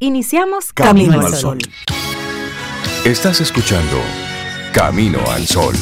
[0.00, 1.58] Iniciamos Camino, al Sol.
[3.04, 3.96] Estás escuchando
[4.72, 5.74] Camino al Sol.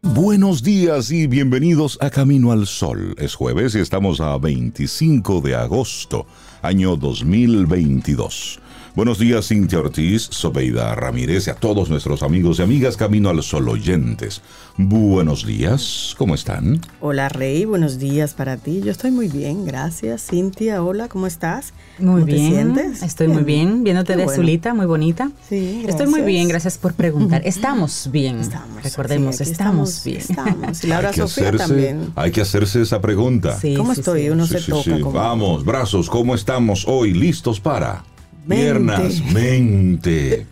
[0.00, 3.14] Buenos días y bienvenidos a Camino al Sol.
[3.18, 6.24] Es jueves y estamos a 25 de agosto,
[6.62, 8.61] año 2022.
[8.94, 13.42] Buenos días, Cintia Ortiz, Sobeida Ramírez y a todos nuestros amigos y amigas Camino al
[13.42, 14.42] Sol oyentes.
[14.76, 16.78] Buenos días, ¿cómo están?
[17.00, 18.82] Hola, Rey, buenos días para ti.
[18.84, 20.26] Yo estoy muy bien, gracias.
[20.28, 21.72] Cintia, hola, ¿cómo estás?
[21.98, 22.38] Muy ¿Cómo bien.
[22.38, 22.48] te
[22.82, 23.02] sientes?
[23.02, 24.32] Estoy muy bien, viéndote Qué de bueno.
[24.34, 25.30] azulita, muy bonita.
[25.48, 27.40] Sí, Estoy muy bien, gracias por preguntar.
[27.46, 28.40] Estamos bien.
[28.40, 28.82] Estamos.
[28.82, 30.18] Recordemos, sí, estamos, bien.
[30.18, 30.84] Estamos.
[30.84, 32.12] Y Laura hay, que Sofía hacerse, también.
[32.14, 33.58] hay que hacerse esa pregunta.
[33.58, 34.22] Sí, ¿Cómo sí, estoy?
[34.24, 34.28] sí.
[34.28, 34.82] Uno Sí, se sí, toca.
[34.82, 35.00] sí.
[35.00, 37.14] como- Vamos, brazos, ¿cómo estamos hoy?
[37.14, 38.04] ¿Listos para?
[38.46, 38.62] Mente.
[38.64, 40.46] Piernas, mente.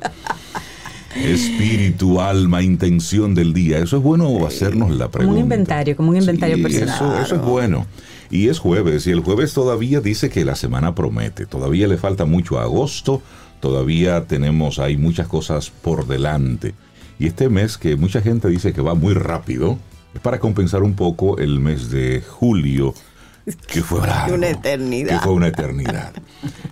[1.16, 3.78] Espíritu, alma, intención del día.
[3.78, 5.26] Eso es bueno hacernos la pregunta.
[5.26, 6.94] Como un inventario, como un inventario Sí, personal.
[6.94, 7.86] Eso, eso es bueno.
[8.30, 11.46] Y es jueves, y el jueves todavía dice que la semana promete.
[11.46, 13.22] Todavía le falta mucho a agosto,
[13.58, 16.74] todavía tenemos, hay muchas cosas por delante.
[17.18, 19.78] Y este mes que mucha gente dice que va muy rápido,
[20.14, 22.94] es para compensar un poco el mes de julio,
[23.56, 24.00] que fue
[24.32, 25.18] Una eternidad.
[25.18, 26.12] Que fue una eternidad.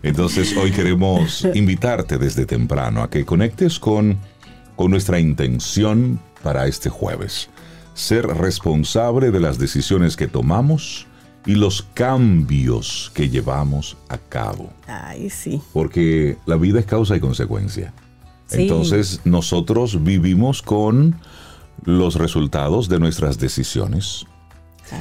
[0.03, 4.19] Entonces hoy queremos invitarte desde temprano a que conectes con,
[4.77, 7.51] con nuestra intención para este jueves.
[7.95, 11.07] Ser responsable de las decisiones que tomamos
[11.47, 14.71] y los cambios que llevamos a cabo.
[14.87, 15.61] Ay, sí.
[15.73, 17.93] Porque la vida es causa y consecuencia.
[18.47, 18.63] Sí.
[18.63, 21.17] Entonces nosotros vivimos con
[21.85, 24.27] los resultados de nuestras decisiones.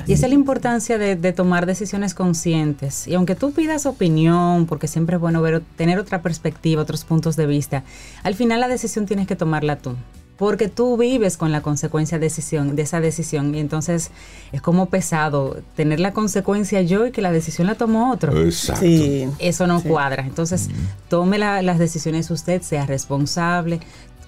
[0.06, 3.08] Y esa es la importancia de, de tomar decisiones conscientes.
[3.08, 7.36] Y aunque tú pidas opinión, porque siempre es bueno ver, tener otra perspectiva, otros puntos
[7.36, 7.84] de vista,
[8.24, 9.96] al final la decisión tienes que tomarla tú.
[10.38, 13.56] Porque tú vives con la consecuencia de, decisión, de esa decisión.
[13.56, 14.12] Y entonces
[14.52, 18.40] es como pesado tener la consecuencia yo y que la decisión la tomó otro.
[18.46, 18.82] Exacto.
[18.82, 19.28] Sí.
[19.40, 19.88] Eso no Sí.
[19.88, 20.22] cuadra.
[20.28, 20.70] Entonces,
[21.10, 23.80] tome la- las decisiones usted, sea responsable,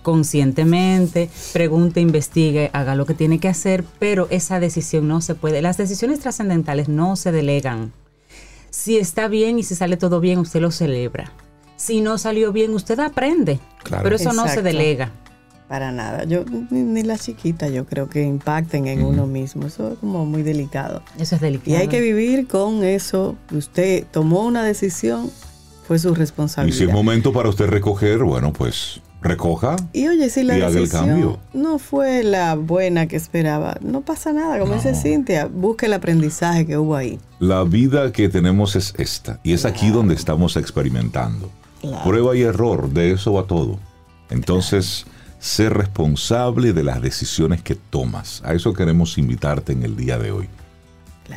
[0.01, 5.61] conscientemente, pregunte, investigue, haga lo que tiene que hacer, pero esa decisión no se puede.
[5.61, 7.91] Las decisiones trascendentales no se delegan.
[8.69, 11.31] Si está bien y si sale todo bien, usted lo celebra.
[11.75, 13.59] Si no salió bien, usted aprende.
[13.83, 14.03] Claro.
[14.03, 15.11] Pero eso no se delega.
[15.67, 16.23] Para nada.
[16.23, 19.67] Yo, ni, ni las chiquitas, yo creo que impacten en uno mismo.
[19.67, 21.03] Eso es como muy delicado.
[21.19, 21.71] Eso es delicado.
[21.71, 23.35] Y hay que vivir con eso.
[23.51, 25.29] Usted tomó una decisión,
[25.87, 26.77] fue su Y responsabilidad.
[26.77, 29.75] si es momento para usted recoger, bueno, pues recoja.
[29.93, 31.39] Y oye, si la Y decisión cambio.
[31.53, 34.97] no fue la buena que esperaba, no pasa nada, como dice No.
[34.97, 37.19] Cintia, busque el aprendizaje que hubo ahí.
[37.39, 39.39] La vida que tenemos es esta.
[39.43, 41.51] Y es aquí donde estamos experimentando.
[41.81, 42.03] Claro.
[42.03, 43.79] Prueba y error, de eso va todo.
[44.29, 45.05] Entonces,
[45.39, 48.41] ser responsable de las decisiones que tomas.
[48.45, 50.49] A eso queremos invitarte en el día de hoy.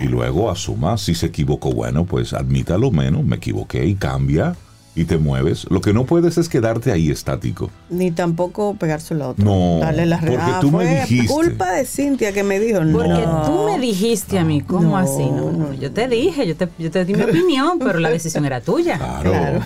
[0.01, 4.57] Y luego asuma, si se equivocó, bueno, pues admítalo menos, me equivoqué y cambia
[4.95, 5.67] y te mueves.
[5.71, 7.71] Lo que no puedes es quedarte ahí estático.
[7.89, 9.45] Ni tampoco pegárselo a otro.
[9.45, 11.33] No, Darle la porque ah, tú me dijiste.
[11.33, 12.99] culpa de Cintia que me dijo, no.
[12.99, 15.25] Porque tú me dijiste a mí, ¿cómo No, así?
[15.25, 18.45] No, no, yo te dije, yo te, yo te di mi opinión, pero la decisión
[18.45, 18.99] era tuya.
[18.99, 19.31] Claro.
[19.31, 19.61] Claro.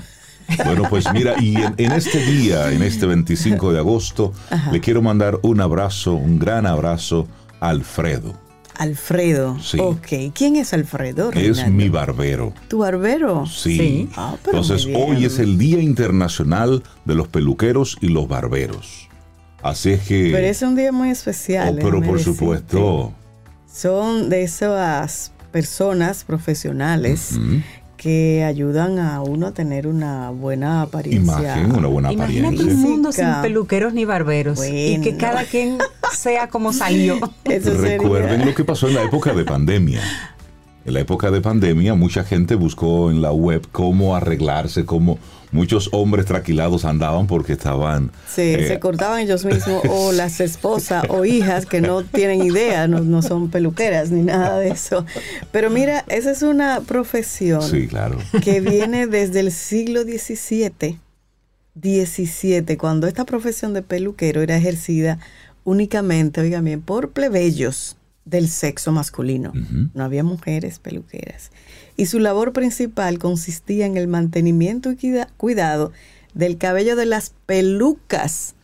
[0.65, 4.32] Bueno, pues mira, y en, en este día, en este 25 de agosto,
[4.70, 7.26] le quiero mandar un abrazo, un gran abrazo
[7.59, 8.45] a Alfredo.
[8.78, 9.59] Alfredo.
[9.60, 9.78] Sí.
[9.81, 10.32] Ok.
[10.34, 11.31] ¿Quién es Alfredo?
[11.32, 12.53] Es mi barbero.
[12.69, 13.47] ¿Tu barbero?
[13.47, 13.76] Sí.
[13.78, 14.09] Sí.
[14.16, 19.09] Ah, pero Entonces, hoy es el Día Internacional de los Peluqueros y los Barberos.
[19.62, 20.31] Así es que...
[20.32, 21.70] Pero es un día muy especial.
[21.75, 22.38] Oh, pero déjame por decirte.
[22.38, 23.12] supuesto.
[23.72, 27.62] Son de esas personas profesionales Ujú.
[27.96, 31.38] Que ayudan a uno a tener una buena apariencia.
[31.56, 32.74] Imagen, una buena Imagínate apariencia.
[32.84, 35.18] un mundo sin peluqueros ni barberos y que Bueno.
[35.18, 35.78] cada quien
[36.12, 37.16] sea como salió.
[37.44, 40.00] Eso sería- Recuerden lo que pasó en la época de pandemia.
[40.84, 45.18] En la época de pandemia, mucha gente buscó en la web cómo arreglarse, cómo
[45.56, 48.12] muchos hombres traquilados andaban porque estaban.
[48.28, 52.86] Sí, eh, se cortaban ellos mismos o las esposas o hijas que no tienen idea,
[52.86, 55.04] no, no son peluqueras ni nada de eso.
[55.50, 58.18] Pero mira, esa es una profesión Sí, claro.
[58.42, 61.00] que viene desde el siglo XVII,
[61.74, 65.18] 17, cuando esta profesión de peluquero era ejercida
[65.64, 69.52] únicamente, oigan bien, por plebeyos del sexo masculino.
[69.94, 71.50] No había mujeres peluqueras.
[71.97, 75.93] Y su labor principal consistía en el mantenimiento y cuida- cuidado
[76.34, 78.54] del cabello de las pelucas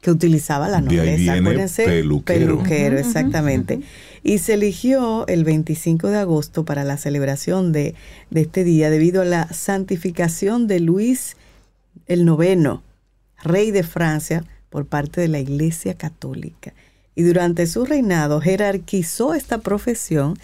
[0.00, 1.16] que utilizaba la De ahí nobleza.
[1.16, 2.56] viene Acuérdense, peluquero.
[2.56, 3.80] peluquero, exactamente.
[4.22, 7.94] Y se eligió el 25 de agosto para la celebración de,
[8.30, 11.36] de este día debido a la santificación de Luis
[12.06, 12.82] el noveno,
[13.42, 16.72] rey de Francia, por parte de la Iglesia Católica.
[17.14, 20.38] y durante su reinado jerarquizó esta profesión,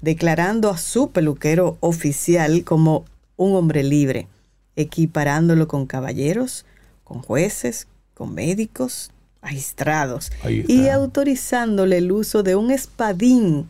[0.00, 3.04] declarando a su peluquero oficial como
[3.36, 4.28] un hombre libre,
[4.76, 6.64] equiparándolo con caballeros,
[7.04, 9.10] con jueces, con médicos,
[9.42, 13.68] magistrados, y autorizándole el uso de un espadín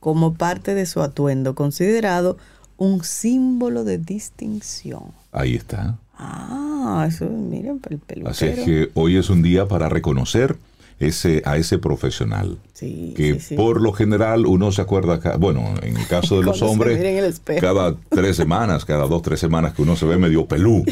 [0.00, 2.38] como parte de su atuendo, considerado
[2.76, 5.12] un símbolo de distinción.
[5.32, 5.98] Ahí está.
[6.16, 8.28] Ah, eso, miren, el peluquero.
[8.28, 10.56] Así es que hoy es un día para reconocer
[10.98, 12.58] ese, a ese profesional.
[12.74, 17.94] que por lo general uno se acuerda, bueno, en el caso de los hombres, cada
[18.08, 20.84] tres semanas, cada dos, tres semanas que uno se ve medio pelú.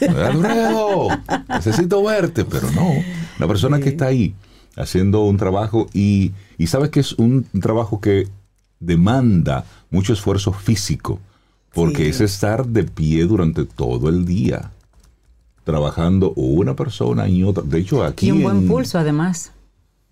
[1.48, 2.92] Necesito verte, pero no.
[3.38, 4.34] La persona que está ahí
[4.76, 8.28] haciendo un trabajo y, y sabes que es un trabajo que
[8.80, 11.20] demanda mucho esfuerzo físico,
[11.72, 14.70] porque es estar de pie durante todo el día
[15.64, 17.64] trabajando una persona y otra.
[17.64, 18.28] De hecho, aquí.
[18.28, 19.50] Y un buen pulso, además.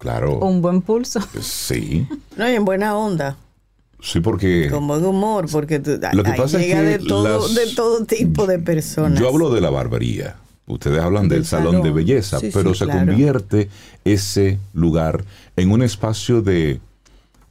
[0.03, 0.41] Claro.
[0.41, 1.21] Un buen pulso.
[1.41, 2.07] Sí.
[2.37, 3.37] No, y en buena onda.
[4.01, 4.69] Sí, porque.
[4.71, 5.83] Con buen humor, porque
[6.15, 9.21] lo que pasa llega es que de, todo, de todo tipo de personas.
[9.21, 10.37] Yo hablo de la barbería.
[10.67, 13.69] Ustedes hablan del, salón, de belleza, pero se convierte
[14.05, 15.25] ese lugar
[15.57, 16.81] en un espacio de,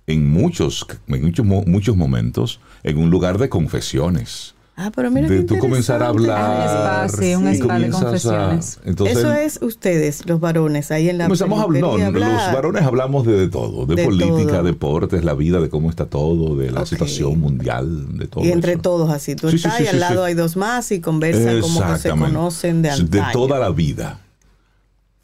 [0.07, 5.43] en muchos, en muchos, muchos momentos, en un lugar de confesiones Ah, pero mira de
[5.43, 7.07] tú comenzar a hablar.
[7.09, 8.79] sí, un spa de confesiones.
[9.05, 13.47] Eso es ustedes, los varones, ahí en la comenzamos a, no, los varones hablamos de,
[13.47, 18.27] todo, de, política, deportes, la vida, de cómo está todo, de la situación mundial, de
[18.27, 18.43] todo.
[18.43, 21.85] Y entre todos así, tú estás y al lado hay dos más y conversan como
[21.85, 23.25] que se conocen de antaño.
[23.25, 24.19] De toda la vida.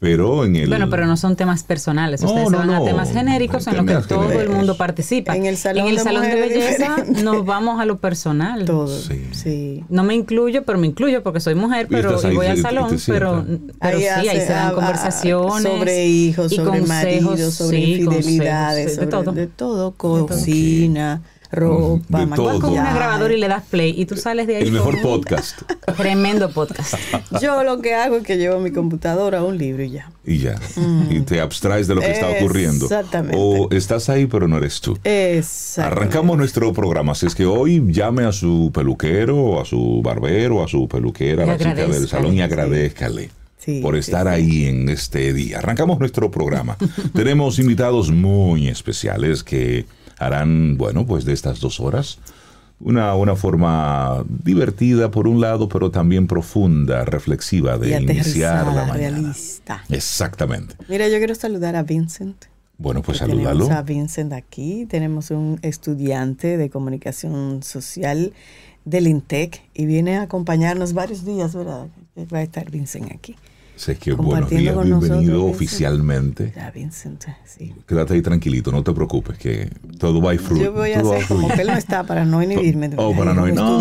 [0.00, 0.68] Pero en el...
[0.68, 2.22] Bueno, pero no son temas personales.
[2.22, 5.34] Ustedes se van a temas genéricos en los que todo el mundo participa.
[5.34, 5.90] En el salón,
[6.22, 8.64] de, belleza nos vamos a lo personal.
[8.64, 8.96] Todo.
[9.32, 9.84] Sí.
[9.88, 13.44] No me incluyo, pero me incluyo porque soy mujer, pero y, voy al salón, pero,
[13.80, 15.62] pero sí, ahí se dan conversaciones.
[15.62, 19.32] Sobre hijos, sobre maridos, sobre infidelidades, sobre, de todo.
[19.32, 22.60] De todo, cocina ropa, de todo.
[22.60, 24.62] con una grabadora y le das play y tú sales de ahí.
[24.64, 25.62] El mejor podcast.
[25.96, 26.94] Tremendo podcast.
[27.42, 30.10] Yo lo que hago es que llevo mi computadora un libro y ya.
[30.24, 30.56] Y ya.
[30.76, 31.10] Mm.
[31.10, 32.84] Y te abstraes de lo que está ocurriendo.
[32.84, 33.36] Exactamente.
[33.38, 34.98] O estás ahí pero no eres tú.
[35.04, 36.00] Exactamente.
[36.00, 37.12] Arrancamos nuestro programa.
[37.12, 41.46] Así es que hoy llame a su peluquero, a su barbero, a su peluquera, a
[41.46, 43.30] la chica del salón y agradezcale.
[43.82, 45.58] por estar ahí en este día.
[45.58, 46.76] Arrancamos nuestro programa.
[47.14, 49.86] Tenemos invitados muy especiales que
[50.18, 52.18] harán, bueno, pues de estas dos horas,
[52.80, 59.18] una, una forma divertida por un lado, pero también profunda, reflexiva de iniciar la mañana.
[59.18, 59.84] Realista.
[59.88, 60.76] Exactamente.
[60.88, 62.44] Mira, yo quiero saludar a Vincent.
[62.78, 63.64] Bueno, pues saludalo.
[63.64, 68.32] Tenemos a Vincent aquí, tenemos un estudiante de comunicación social
[68.84, 71.88] del INTEC y viene a acompañarnos varios días, ¿verdad?
[72.32, 73.34] Va a estar Vincent aquí.
[73.78, 76.52] Sé que buenos días, bienvenido oficialmente.
[76.56, 77.72] Ya, Vincent, sí.
[77.86, 79.70] Quédate ahí tranquilito, no te preocupes, que
[80.00, 80.64] todo va a fluir.
[80.64, 82.90] Yo voy a hacer como que él no está para no inhibirme.
[82.96, 83.80] Oh, para no, no,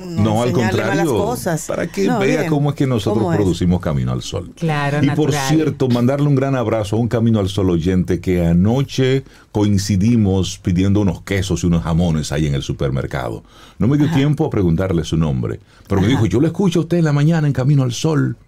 [0.00, 1.36] no, al contrario,
[1.66, 4.50] para que vea cómo es que nosotros producimos Camino al Sol.
[4.56, 8.46] Claro, Y por cierto, mandarle un gran abrazo a un Camino al Sol oyente que
[8.46, 13.44] anoche coincidimos pidiendo unos quesos y unos jamones ahí en el supermercado.
[13.78, 16.82] No me dio tiempo a preguntarle su nombre, pero me dijo, yo lo escucho a
[16.84, 18.38] usted en la mañana en Camino al Sol.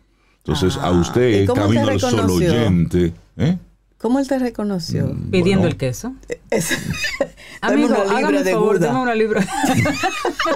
[0.44, 3.12] Entonces, a ah, usted, camino al solo oyente.
[3.37, 3.58] ¿eh?
[3.98, 5.08] ¿Cómo él te reconoció?
[5.08, 6.14] Mm, Pidiendo el queso.
[6.50, 6.70] Es,
[7.60, 9.47] Amigo, hágame de favor, dame una libra.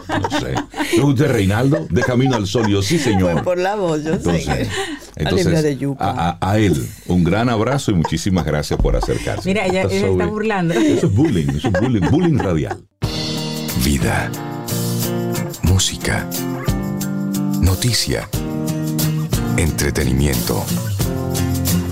[0.08, 0.54] no sé.
[0.94, 1.86] ¿Es usted Reinaldo?
[1.90, 2.66] De Camino al Sol.
[2.68, 3.32] Yo, sí, señor.
[3.32, 4.68] Pues por la voz, yo entonces, sé.
[5.16, 6.38] Entonces, de yuca.
[6.40, 9.46] A, él, un gran abrazo y muchísimas gracias por acercarse.
[9.46, 10.72] Mira, ella, ella está burlando.
[10.72, 12.82] Eso es bullying, eso es bullying, bullying radial.
[13.84, 14.30] Vida.
[15.64, 16.26] Música.
[17.60, 18.26] Noticia
[19.56, 20.64] Entretenimiento.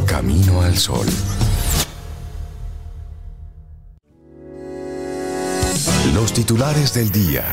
[0.05, 1.07] Camino al sol.
[6.13, 7.45] Los titulares del día.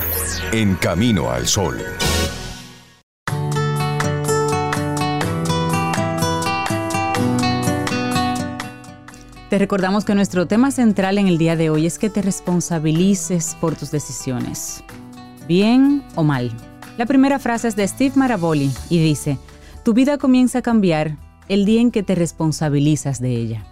[0.51, 1.78] En Camino al sol.
[9.51, 13.56] Te recordamos que nuestro tema central en el día de hoy es que te responsabilices
[13.62, 14.84] por tus decisiones,
[15.48, 16.51] bien o mal.
[16.98, 19.38] La primera frase es de Steve Maraboli y dice,
[19.89, 21.17] tu vida comienza a cambiar
[21.48, 23.65] el día en que te responsabilizas de ella.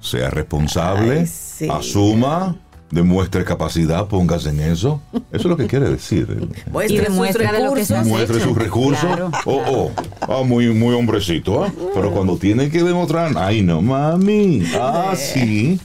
[0.00, 1.24] Sea responsable,
[1.70, 2.56] asuma,
[2.90, 5.00] demuestre capacidad, póngase en eso.
[5.12, 6.26] Eso es lo que quiere decir.
[6.88, 9.08] y demuestre de lo que se Muestre sus recursos.
[9.44, 9.90] Oh, oh,
[10.22, 11.72] ah, muy, muy hombrecito, ¿ah?
[11.94, 15.78] Pero cuando tiene que demostrar, ay no, mami, ah, sí.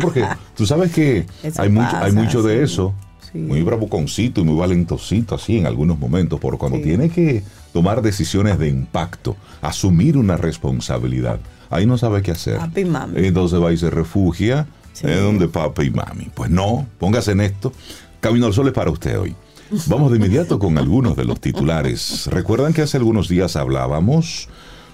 [0.00, 0.24] porque
[0.56, 1.26] tú sabes que
[1.58, 2.94] hay mucho, hay mucho de eso
[3.34, 8.58] muy bravuconcito y muy valentosito así en algunos momentos, pero cuando tiene que tomar decisiones
[8.58, 12.58] de impacto, asumir una responsabilidad, ahí no sabe qué hacer.
[12.58, 13.26] Papi y mami.
[13.26, 15.08] Entonces va y se refugia Sí.
[15.08, 16.30] en donde papá y mami.
[16.34, 17.72] Pues no, póngase en esto.
[18.20, 19.34] Camino al Sol es para usted hoy.
[19.88, 22.28] Vamos de inmediato con algunos de los titulares.
[22.30, 24.48] Recuerdan que hace algunos días hablábamos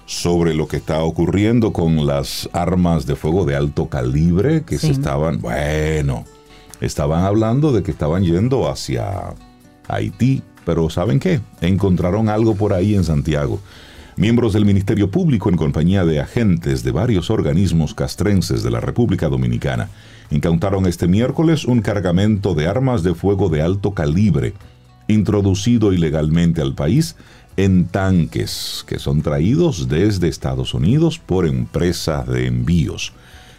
[0.07, 4.87] sobre lo que está ocurriendo con las armas de fuego de alto calibre que se
[4.87, 4.93] Sí.
[4.93, 6.25] estaban, bueno,
[6.81, 9.33] estaban hablando de que estaban yendo hacia
[9.87, 11.39] Haití, pero ¿saben qué?
[11.61, 13.59] Encontraron algo por ahí en Santiago.
[14.17, 19.29] Miembros del Ministerio Público en compañía de agentes de varios organismos castrenses de la República
[19.29, 19.89] Dominicana
[20.31, 24.53] incautaron este miércoles un cargamento de armas de fuego de alto calibre
[25.07, 27.15] introducido ilegalmente al país
[27.57, 33.13] en tanques que son traídos desde Estados Unidos por empresas de envíos.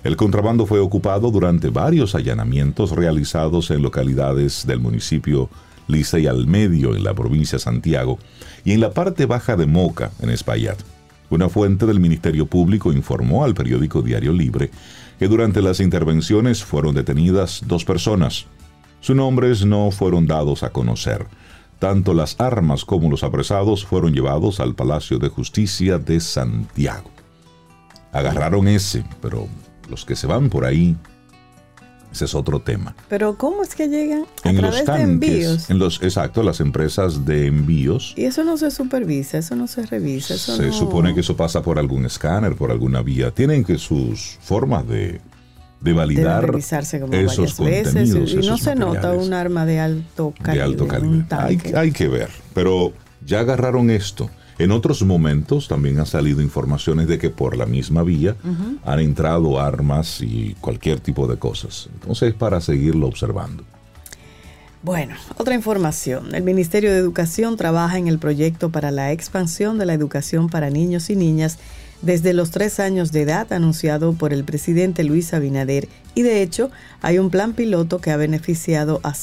[0.05, 5.49] El contrabando fue ocupado durante varios allanamientos realizados en localidades del municipio
[5.87, 8.19] Licey al Medio, en la provincia de Santiago,
[8.65, 10.79] y en la parte baja de Moca, en Espaillat.
[11.31, 14.71] Una fuente del Ministerio Público informó al periódico Diario Libre
[15.19, 18.47] que durante las intervenciones fueron detenidas dos personas.
[19.01, 21.27] Sus nombres no fueron dados a conocer.
[21.79, 27.11] Tanto las armas como los apresados fueron llevados al Palacio de Justicia de Santiago.
[28.13, 29.47] Agarraron ese, pero
[29.89, 30.97] los que se van por ahí,
[32.12, 32.95] ese es otro tema.
[33.09, 35.71] Pero ¿cómo es que llegan a En los través de tanques, envíos?
[35.71, 39.87] en los, exacto, las empresas de envíos, Y eso no se supervisa, eso no se
[39.87, 43.31] revisa, eso se no- supone que eso pasa por algún escáner, por alguna vía.
[43.31, 45.23] Tienen que sus formas de,
[45.81, 48.31] de validar revisarse como esos varias veces contenidos.
[48.33, 51.27] y no esos se nota un arma de alto de calibre, alto un calibre.
[51.31, 52.93] Hay, hay que ver, pero
[53.25, 54.29] ya agarraron esto.
[54.62, 58.37] En otros momentos también han salido informaciones de que por la misma vía
[58.85, 61.88] han entrado armas y cualquier tipo de cosas.
[61.95, 63.64] Entonces es para seguirlo observando.
[64.85, 66.33] Bueno, otra información.
[66.33, 70.71] El Ministerio de Educación trabaja en el proyecto para la expansión de la educación para
[70.71, 71.59] niños y niñas
[72.00, 76.71] desde los tres años de edad anunciado por el presidente Luis Abinader y de hecho
[77.00, 79.14] hay un plan piloto que ha beneficiado a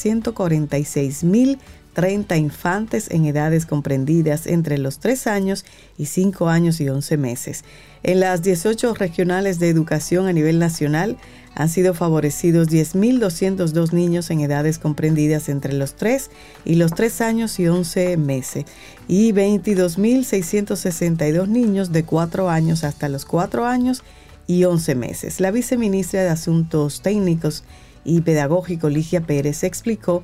[1.94, 5.64] 146.030 infantes en edades comprendidas entre los 3 años
[5.98, 7.64] y 5 años y 11 meses.
[8.02, 11.18] En las 18 regionales de educación a nivel nacional
[11.54, 16.30] han sido favorecidos 10.202 niños en edades comprendidas entre los 3
[16.64, 18.64] y los 3 años y 11 meses
[19.08, 24.04] y 22.662 niños de 4 años hasta los 4 años
[24.46, 25.40] y 11 meses.
[25.40, 27.64] La viceministra de Asuntos Técnicos
[28.04, 30.22] y Pedagógicos, Ligia Pérez, explicó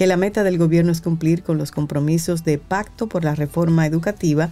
[0.00, 4.50] la meta del gobierno es cumplir con los compromisos de Pacto por la Reforma Educativa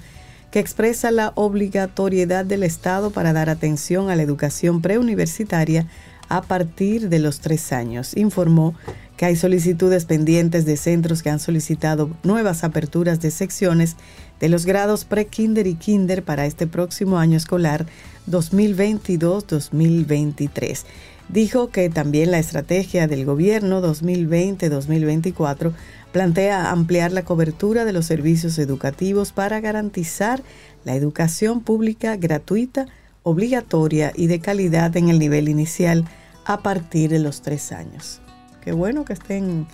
[0.52, 5.86] que expresa la obligatoriedad del Estado para dar atención a la educación preuniversitaria
[6.28, 8.16] a partir de los tres años.
[8.16, 8.74] Informó
[9.16, 13.96] que hay solicitudes pendientes de centros que han solicitado nuevas aperturas de secciones
[14.42, 17.86] de los grados pre-kinder y kinder para este próximo año escolar
[18.28, 20.82] 2022-2023.
[21.28, 25.72] Dijo que también la estrategia del gobierno 2020-2024
[26.10, 30.42] plantea ampliar la cobertura de los servicios educativos para garantizar
[30.84, 32.86] la educación pública gratuita,
[33.22, 36.04] obligatoria y de calidad en el nivel inicial
[36.44, 38.20] a partir de los tres años.
[38.60, 39.68] Qué bueno que estén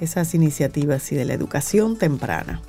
[0.00, 2.62] esas iniciativas y de la educación temprana.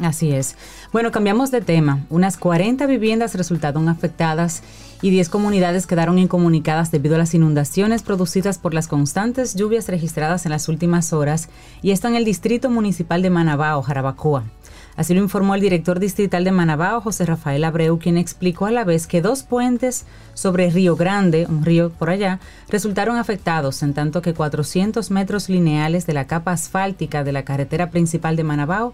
[0.00, 0.56] Así es.
[0.92, 2.04] Bueno, cambiamos de tema.
[2.10, 4.62] Unas 40 viviendas resultaron afectadas
[5.02, 10.46] y 10 comunidades quedaron incomunicadas debido a las inundaciones producidas por las constantes lluvias registradas
[10.46, 11.48] en las últimas horas
[11.82, 14.44] y esto en el distrito municipal de Manabao, Jarabacoa.
[14.94, 18.84] Así lo informó el director distrital de Manabao, José Rafael Abreu, quien explicó a la
[18.84, 24.20] vez que dos puentes sobre Río Grande, un río por allá, resultaron afectados, en tanto
[24.20, 28.92] que 400 metros lineales de la capa asfáltica de la carretera principal de Manabao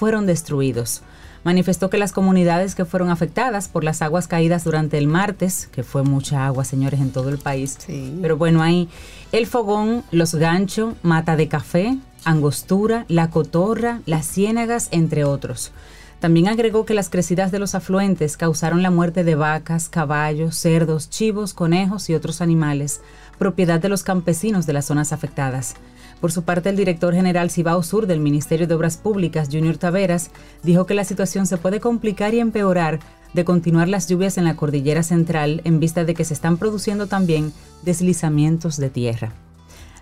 [0.00, 1.02] fueron destruidos.
[1.44, 5.82] Manifestó que las comunidades que fueron afectadas por las aguas caídas durante el martes, que
[5.82, 8.18] fue mucha agua, señores, en todo el país, Sí.
[8.22, 8.88] pero bueno, ahí
[9.32, 15.70] el fogón, los ganchos, mata de café, angostura, la cotorra, las ciénagas, entre otros.
[16.18, 21.10] También agregó que las crecidas de los afluentes causaron la muerte de vacas, caballos, cerdos,
[21.10, 23.00] chivos, conejos y otros animales,
[23.38, 25.74] propiedad de los campesinos de las zonas afectadas.
[26.20, 30.30] Por su parte, el director general Cibao Sur del Ministerio de Obras Públicas, Junior Taveras,
[30.62, 33.00] dijo que la situación se puede complicar y empeorar
[33.32, 37.06] de continuar las lluvias en la cordillera central en vista de que se están produciendo
[37.06, 39.32] también deslizamientos de tierra.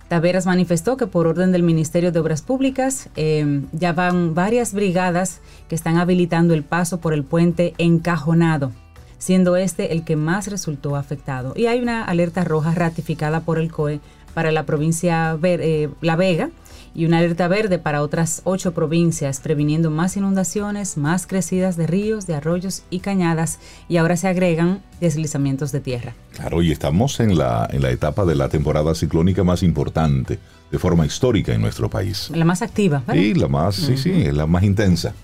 [0.09, 5.41] Taveras manifestó que por orden del Ministerio de Obras Públicas eh, ya van varias brigadas
[5.69, 8.73] que están habilitando el paso por el puente encajonado,
[9.19, 11.53] siendo este el que más resultó afectado.
[11.55, 14.01] Y hay una alerta roja ratificada por el COE
[14.39, 16.51] para la provincia eh, La Vega
[16.95, 22.29] y una alerta verde para otras ocho provincias, previniendo más inundaciones, más crecidas de ríos,
[22.29, 26.15] de arroyos y cañadas, y ahora se agregan deslizamientos de tierra.
[26.37, 30.39] Claro, y estamos en la, en la etapa de la temporada ciclónica más importante
[30.71, 32.31] de forma histórica en nuestro país.
[32.33, 33.21] La más activa, ¿verdad?
[33.21, 35.15] Sí, la más, sí, sí, la más intensa.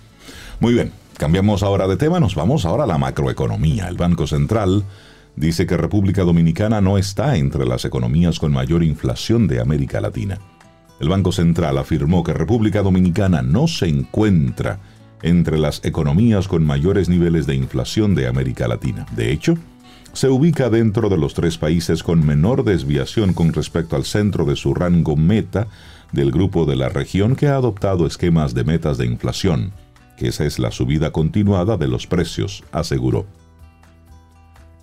[0.59, 3.87] Muy bien, cambiamos ahora de tema, nos vamos ahora a la macroeconomía.
[3.87, 4.83] El Banco Central
[5.37, 10.39] dice que República Dominicana no está entre las economías con mayor inflación de América Latina.
[11.01, 14.79] El Banco Central afirmó que República Dominicana no se encuentra
[15.23, 19.07] entre las economías con mayores niveles de inflación de América Latina.
[19.17, 19.57] De hecho,
[20.13, 24.55] se ubica dentro de los tres países con menor desviación con respecto al centro de
[24.55, 25.67] su rango meta
[26.13, 29.73] del grupo de la región que ha adoptado esquemas de metas de inflación,
[30.17, 33.27] que esa es la subida continuada de los precios, aseguró.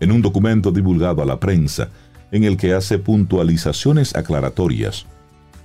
[0.01, 1.89] En un documento divulgado a la prensa,
[2.31, 5.05] en el que hace puntualizaciones aclaratorias,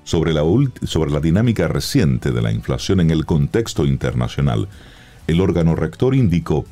[0.04, 0.42] sobre la,
[0.84, 4.68] sobre la dinámica reciente de la inflación en el contexto internacional,
[5.26, 6.64] el órgano rector indicó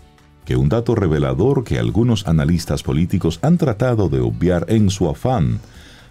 [0.45, 5.59] que un dato revelador que algunos analistas políticos han tratado de obviar en su afán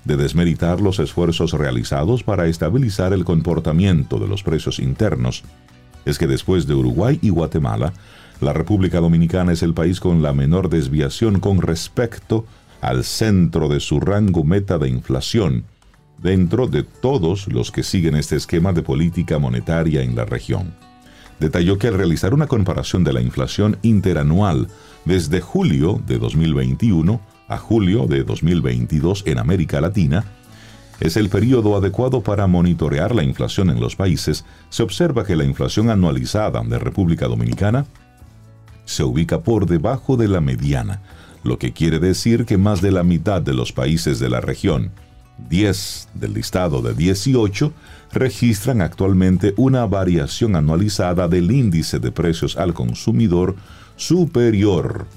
[0.06, 5.44] de desmeritar los esfuerzos realizados para estabilizar el comportamiento de los precios internos,
[6.04, 7.94] es que después de Uruguay y Guatemala,
[8.44, 12.46] la República Dominicana es el país con la menor desviación con respecto
[12.82, 15.64] al centro de su rango meta de inflación,
[16.22, 20.74] dentro de todos los que siguen este esquema de política monetaria en la región.
[21.40, 24.68] Detalló que al realizar una comparación de la inflación interanual
[25.06, 30.26] desde julio de 2021 a julio de 2022 en América Latina,
[31.00, 35.44] es el periodo adecuado para monitorear la inflación en los países, se observa que la
[35.44, 37.86] inflación anualizada de República Dominicana
[38.86, 41.02] se ubica por debajo de la mediana,
[41.44, 44.92] lo que quiere decir que más de la mitad de los países de la región,
[45.50, 47.74] 10 del listado de 18
[48.12, 53.56] registran actualmente una variación anualizada del índice de precios al consumidor
[53.96, 55.08] superior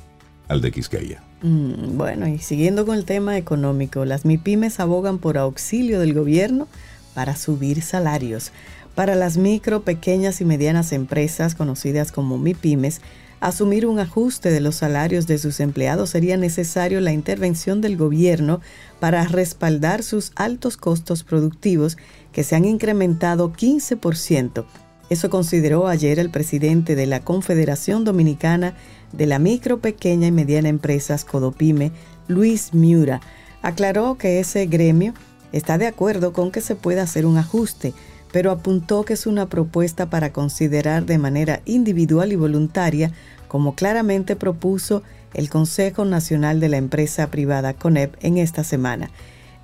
[0.48, 1.22] al de Quisqueya.
[1.42, 6.66] Mm, bueno, y siguiendo con el tema económico, las MIPIMES abogan por auxilio del gobierno
[7.14, 8.52] para subir salarios.
[8.94, 13.02] Para las micro, pequeñas y medianas empresas conocidas como MIPIMES,
[13.40, 18.60] asumir un ajuste de los salarios de sus empleados sería necesario la intervención del gobierno
[19.00, 21.96] para respaldar sus altos costos productivos
[22.32, 24.64] que se han incrementado 15%.
[25.08, 28.74] Eso consideró ayer el presidente de la Confederación Dominicana
[29.12, 31.92] de la Micro, Pequeña y Mediana Empresas, Codopime,
[32.26, 33.20] Luis Miura.
[33.62, 35.14] Aclaró que ese gremio
[35.52, 37.94] está de acuerdo con que se pueda hacer un ajuste,
[38.36, 43.10] pero apuntó que es una propuesta para considerar de manera individual y voluntaria,
[43.48, 49.08] como claramente propuso el Consejo Nacional de la Empresa Privada CONEP en esta semana.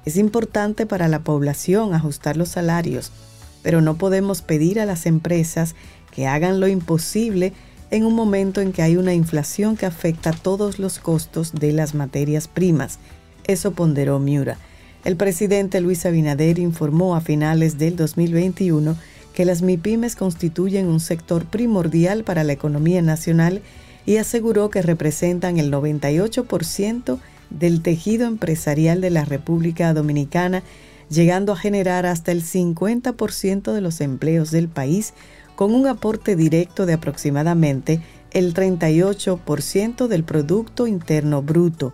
[0.06, 3.12] Es importante para la población ajustar los salarios,
[3.60, 5.74] pero no podemos pedir a las empresas
[6.10, 7.52] que hagan lo imposible
[7.90, 11.94] en un momento en que hay una inflación que afecta todos los costos de las
[11.94, 13.00] materias primas.
[13.44, 14.56] Eso ponderó Miura.
[15.04, 18.96] El presidente Luis Abinader informó a finales del 2021
[19.34, 23.62] que las MIPIMES constituyen un sector primordial para la economía nacional
[24.06, 27.18] y aseguró que representan el 98%
[27.50, 30.62] del tejido empresarial de la República Dominicana,
[31.10, 35.14] llegando a generar hasta el 50% de los empleos del país,
[35.56, 41.92] con un aporte directo de aproximadamente el 38% del Producto Interno Bruto.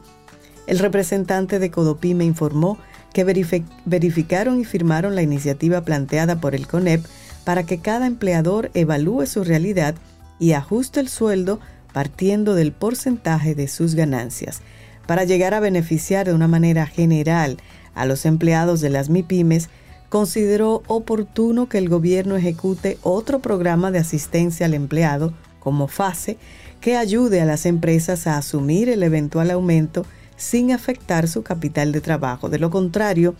[0.67, 2.79] El representante de Codopime informó
[3.25, 7.05] verificaron y firmaron la iniciativa planteada por el CONEP
[7.45, 9.95] para que cada empleador evalúe su realidad
[10.39, 11.61] y ajuste el sueldo
[11.93, 14.61] partiendo del porcentaje de sus ganancias.
[15.07, 17.57] Para llegar a beneficiar de una manera general
[17.95, 19.69] a los empleados de las MIPIMES,
[20.09, 26.39] consideró oportuno que el gobierno ejecute otro programa de asistencia al empleado como fase
[26.81, 30.07] que ayude a las empresas a asumir el eventual aumento
[30.39, 32.49] sin afectar su capital de trabajo.
[32.49, 33.35] De lo contrario,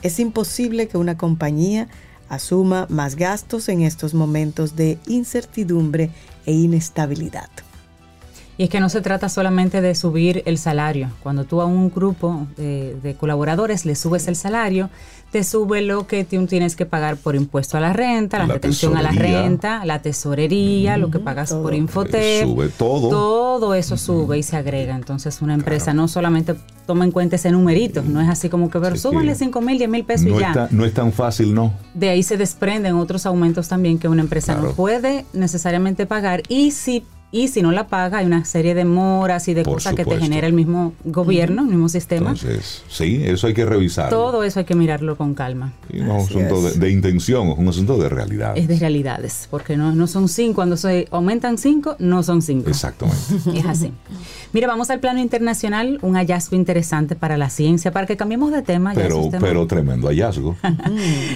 [0.00, 1.88] es imposible que una compañía
[2.30, 6.10] asuma más gastos en estos momentos de incertidumbre
[6.46, 7.50] e inestabilidad.
[8.58, 11.10] Y es que no se trata solamente de subir el salario.
[11.22, 14.88] Cuando tú a un grupo de, colaboradores le subes el salario,
[15.30, 18.96] te sube lo que tú tienes que pagar por impuesto a la renta, la, retención
[18.96, 22.46] a la renta, la tesorería, lo que pagas por Infotep.
[22.46, 23.10] Sube todo.
[23.10, 24.96] Todo eso sube y se agrega.
[24.96, 26.54] Entonces una empresa no solamente
[26.86, 29.90] toma en cuenta ese numerito, no es así como que, ver, súbanle 5 mil, 10
[29.90, 30.68] mil pesos y ya.
[30.70, 31.72] no es tan fácil, ¿no?
[31.94, 36.42] De ahí se desprenden otros aumentos también que una empresa no puede necesariamente pagar.
[36.48, 39.74] Y si y si no la paga hay una serie de moras y de Por
[39.74, 42.30] cosas que te genera el mismo gobierno, el mismo sistema.
[42.30, 44.10] Entonces, sí, eso hay que revisar.
[44.10, 45.72] Todo eso hay que mirarlo con calma.
[45.92, 48.56] Y no es un asunto de, intención, es un asunto de realidad.
[48.56, 52.70] Es de realidades, porque no, no son cinco, cuando se aumentan cinco, no son cinco.
[52.70, 53.16] Exactamente.
[53.56, 53.92] Es así.
[54.52, 58.62] Mira, vamos al plano internacional, un hallazgo interesante para la ciencia, para que cambiemos de
[58.62, 58.94] tema.
[58.94, 60.56] ya Pero, temas- pero tremendo hallazgo.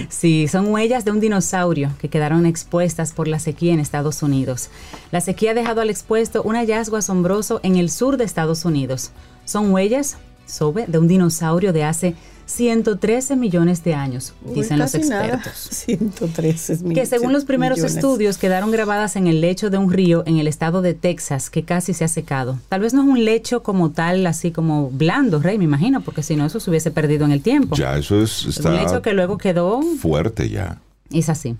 [0.09, 4.69] Sí, son huellas de un dinosaurio que quedaron expuestas por la sequía en Estados Unidos.
[5.11, 9.11] La sequía ha dejado al expuesto un hallazgo asombroso en el sur de Estados Unidos.
[9.45, 12.15] Son huellas, Sobe, de un dinosaurio de hace
[12.47, 15.53] 113 millones de años, Uy, dicen los expertos.
[15.71, 17.95] 113 mil- Que según los primeros millones.
[17.95, 21.63] estudios quedaron grabadas en el lecho de un río en el estado de Texas que
[21.63, 22.59] casi se ha secado.
[22.67, 26.23] Tal vez no es un lecho como tal, así como blando, Rey, me imagino, porque
[26.23, 27.75] si no eso se hubiese perdido en el tiempo.
[27.77, 30.79] ya, eso es, Es un lecho está que luego quedó fuerte ya.
[31.19, 31.55] Es así.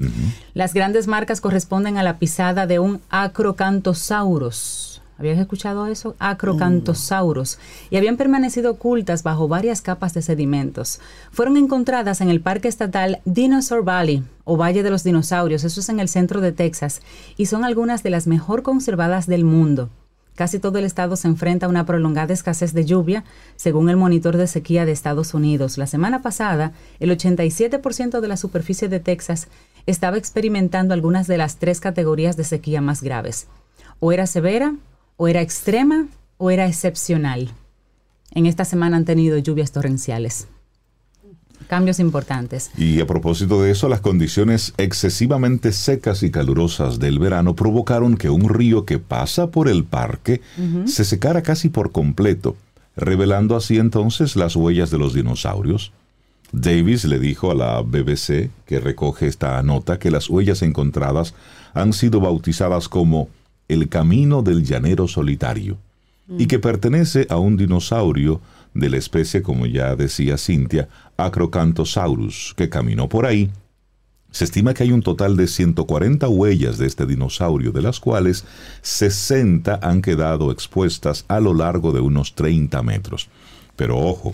[0.54, 5.02] Las grandes marcas corresponden a la pisada de un Acrocanthosaurus.
[5.22, 6.16] ¿Habías escuchado eso?
[6.18, 7.60] Acrocanthosaurus.
[7.92, 11.00] Y habían permanecido ocultas bajo varias capas de sedimentos.
[11.32, 15.64] Fueron encontradas en el Parque Estatal Dinosaur Valley, o Valle de los Dinosaurios.
[15.64, 17.02] Eso es en el centro de Texas.
[17.38, 19.92] Y son algunas de las mejor conservadas del mundo.
[20.36, 23.24] Casi todo el estado se enfrenta a una prolongada escasez de lluvia,
[23.56, 25.78] según el monitor de sequía de Estados Unidos.
[25.78, 29.48] La semana pasada, el 87% de la superficie de Texas
[29.86, 33.48] estaba experimentando algunas de las tres categorías de sequía más graves.
[34.00, 34.76] O era severa,
[35.18, 37.52] o era extrema, o era excepcional.
[38.32, 40.48] En esta semana han tenido lluvias torrenciales.
[41.72, 42.70] Cambios importantes.
[42.78, 48.30] Y a propósito de eso, las condiciones excesivamente secas y calurosas del verano provocaron que
[48.30, 50.42] un río que pasa por el parque
[50.84, 52.58] se secara casi por completo,
[52.98, 55.94] revelando así entonces las huellas de los dinosaurios.
[56.52, 61.36] Davis le dijo a la BBC, que recoge esta nota, que las huellas encontradas
[61.74, 63.30] han sido bautizadas como
[63.70, 65.78] el camino del llanero solitario
[66.38, 68.42] y que pertenece a un dinosaurio
[68.74, 73.52] de la especie, como ya decía Cintia, Acrocanthosaurus, que caminó por ahí.
[74.32, 78.46] Se estima que hay un total de 140 huellas de este dinosaurio, de las cuales
[78.82, 83.28] 60 han quedado expuestas a lo largo de unos 30 metros.
[83.76, 84.34] Pero ojo,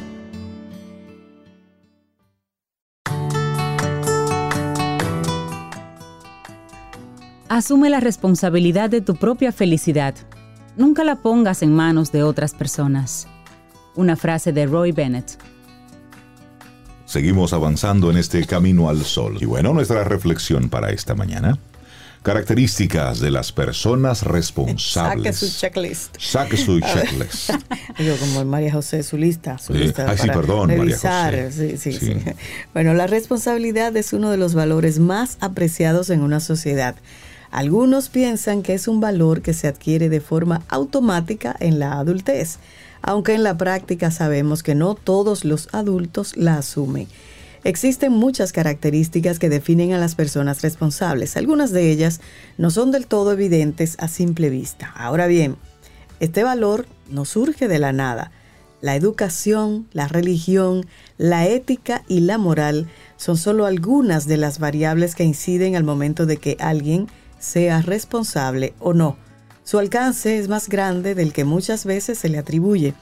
[7.47, 10.13] Asume la responsabilidad de tu propia felicidad.
[10.75, 13.29] Nunca la pongas en manos de otras personas.
[13.95, 15.38] Una frase de Roy Bennett.
[17.05, 19.38] Seguimos avanzando en este camino al sol.
[19.39, 21.58] Y bueno, nuestra reflexión para esta mañana.
[22.25, 25.38] Características de las personas Saque responsables.
[25.38, 26.15] su checklist.
[26.19, 27.51] Saque su checklist.
[27.99, 29.59] Digo, como María José, su lista.
[29.59, 29.79] Su Sí.
[29.79, 30.95] lista Ay, sí, perdón, María.
[30.97, 31.51] José.
[31.51, 31.93] Sí, Sí.
[31.99, 32.15] sí.
[32.73, 36.95] Bueno, la responsabilidad es uno de los valores más apreciados en una sociedad.
[37.51, 42.57] Algunos piensan que es un valor que se adquiere de forma automática en la adultez,
[43.03, 47.07] aunque en la práctica sabemos que no todos los adultos la asumen.
[47.65, 51.36] Existen muchas características que definen a las personas responsables.
[51.36, 52.21] Algunas de ellas
[52.60, 54.93] no son del todo evidentes a simple vista.
[54.95, 55.56] Ahora bien,
[56.19, 58.30] este valor no surge de la nada.
[58.82, 60.86] La educación, la religión,
[61.17, 66.28] la ética y la moral son solo algunas de las variables que inciden al momento
[66.28, 67.08] de que alguien
[67.39, 69.17] sea responsable o no.
[69.63, 72.93] Su alcance es más grande del que muchas veces se le atribuye,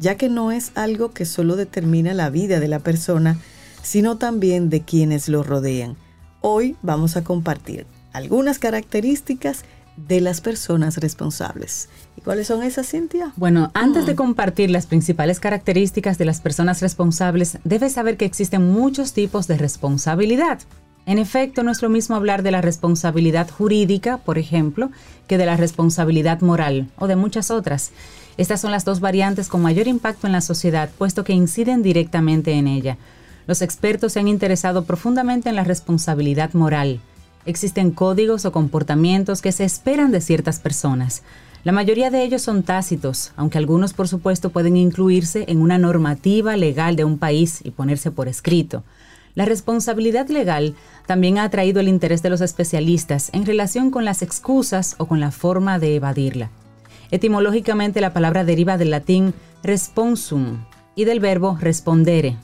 [0.00, 3.38] ya que no es algo que solo determina la vida de la persona,
[3.82, 5.96] sino también de quienes lo rodean.
[6.40, 9.64] Hoy vamos a compartir algunas características
[10.06, 11.88] de las personas responsables.
[12.16, 13.32] ¿Y cuáles son esas, Cintia?
[13.36, 18.70] Bueno, antes de compartir las principales características de las personas responsables, debes saber que existen
[18.70, 20.60] muchos tipos de responsabilidad.
[21.06, 24.90] En efecto, no es lo mismo hablar de la responsabilidad jurídica, por ejemplo,
[25.26, 27.92] que de la responsabilidad moral o de muchas otras.
[28.36, 32.52] Estas son las dos variantes con mayor impacto en la sociedad, puesto que inciden directamente
[32.52, 32.98] en ella.
[33.48, 37.00] Los expertos se han interesado profundamente en la responsabilidad moral.
[37.46, 41.22] Existen códigos o comportamientos que se esperan de ciertas personas.
[41.64, 46.58] La mayoría de ellos son tácitos, aunque algunos por supuesto pueden incluirse en una normativa
[46.58, 48.84] legal de un país y ponerse por escrito.
[49.34, 50.74] La responsabilidad legal
[51.06, 55.20] también ha atraído el interés de los especialistas en relación con las excusas o con
[55.20, 56.50] la forma de evadirla.
[57.10, 59.32] Etimológicamente la palabra deriva del latín
[59.62, 60.58] responsum
[60.94, 62.36] y del verbo respondere,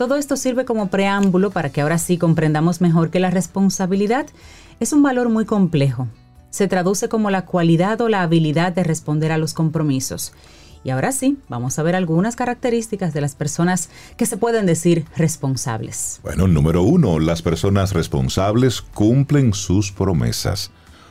[0.00, 4.26] todo esto sirve como preámbulo para que ahora sí comprendamos mejor que la responsabilidad
[4.80, 6.08] es un valor muy complejo.
[6.48, 10.32] Se traduce como la cualidad o la habilidad de responder a los compromisos.
[10.84, 15.04] Y ahora sí, vamos a ver algunas características de las personas que se pueden decir
[15.16, 16.20] responsables.
[16.22, 20.70] Bueno, número uno, las personas responsables cumplen sus promesas.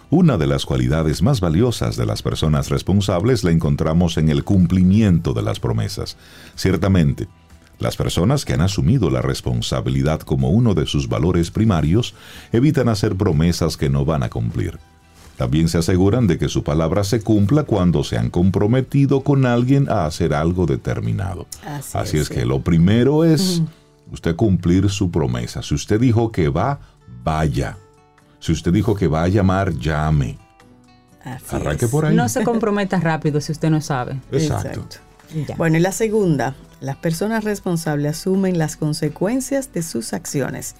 [0.09, 5.33] Una de las cualidades más valiosas de las personas responsables la encontramos en el cumplimiento
[5.33, 6.17] de las promesas.
[6.55, 7.27] Ciertamente,
[7.79, 12.13] las personas que han asumido la responsabilidad como uno de sus valores primarios
[12.51, 14.79] evitan hacer promesas que no van a cumplir.
[15.37, 19.89] También se aseguran de que su palabra se cumpla cuando se han comprometido con alguien
[19.89, 21.47] a hacer algo determinado.
[21.93, 23.61] Así, es, que lo primero es
[24.11, 25.63] usted cumplir su promesa.
[25.63, 26.81] Si usted dijo que va,
[27.23, 27.77] vaya.
[28.41, 30.37] Si usted dijo que va a llamar, llame.
[31.49, 32.15] Arranque por ahí.
[32.17, 34.19] No se comprometa rápido si usted no sabe.
[34.33, 34.99] Exacto.
[35.57, 40.75] Bueno, y la segunda, las personas responsables asumen las consecuencias de sus acciones.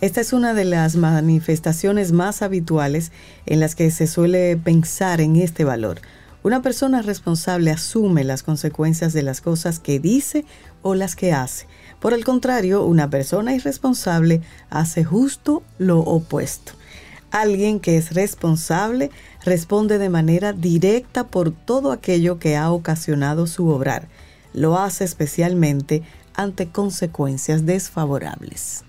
[0.00, 3.12] Esta es una de las manifestaciones más habituales
[3.46, 6.00] en las que se suele pensar en este valor.
[6.42, 10.44] Una persona responsable asume las consecuencias de las cosas que dice
[10.82, 11.66] o las que hace.
[12.00, 16.72] Por el contrario, una persona irresponsable hace justo lo opuesto.
[17.30, 19.10] Alguien que es responsable
[19.44, 24.08] responde de manera directa por todo aquello que ha ocasionado su obrar.
[24.52, 26.02] Lo hace especialmente
[26.34, 28.84] ante consecuencias desfavorables.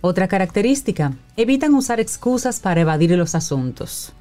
[0.00, 4.12] Otra característica, evitan usar excusas para evadir los asuntos.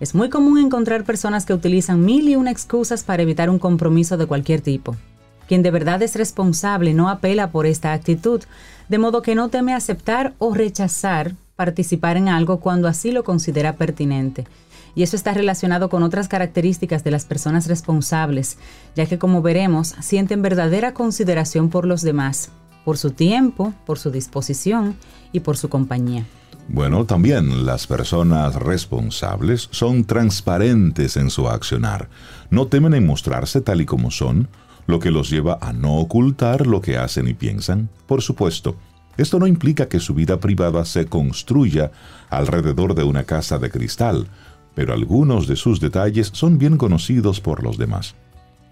[0.00, 4.16] Es muy común encontrar personas que utilizan mil y una excusas para evitar un compromiso
[4.16, 4.96] de cualquier tipo.
[5.48, 8.42] Quien de verdad es responsable no apela por esta actitud,
[8.88, 13.74] de modo que no teme aceptar o rechazar participar en algo cuando así lo considera
[13.74, 14.46] pertinente.
[14.98, 18.58] Y eso está relacionado con otras características de las personas responsables,
[18.96, 22.50] ya que como veremos, sienten verdadera consideración por los demás,
[22.84, 24.96] por su tiempo, por su disposición
[25.30, 26.26] y por su compañía.
[26.66, 32.08] Bueno, también las personas responsables son transparentes en su accionar.
[32.50, 34.48] No temen en mostrarse tal y como son,
[34.88, 37.88] lo que los lleva a no ocultar lo que hacen y piensan.
[38.08, 38.74] Por supuesto,
[39.18, 41.90] esto no implica que su vida privada se construya
[42.30, 44.28] alrededor de una casa de cristal,
[44.78, 48.14] pero algunos de sus detalles son bien conocidos por los demás.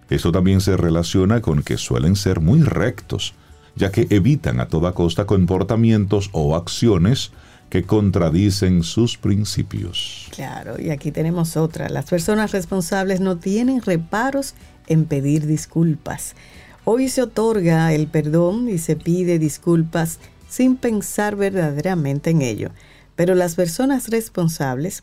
[0.08, 3.34] Esto también se relaciona con que suelen ser muy rectos,
[3.74, 7.32] ya que evitan a toda costa comportamientos o acciones
[7.70, 10.28] que contradicen sus principios.
[10.30, 11.88] Claro, y aquí tenemos otra.
[11.88, 14.54] Las personas responsables no tienen reparos
[14.86, 16.36] en pedir disculpas.
[16.84, 22.70] Hoy se otorga el perdón y se pide disculpas sin pensar verdaderamente en ello.
[23.16, 25.02] Pero las personas responsables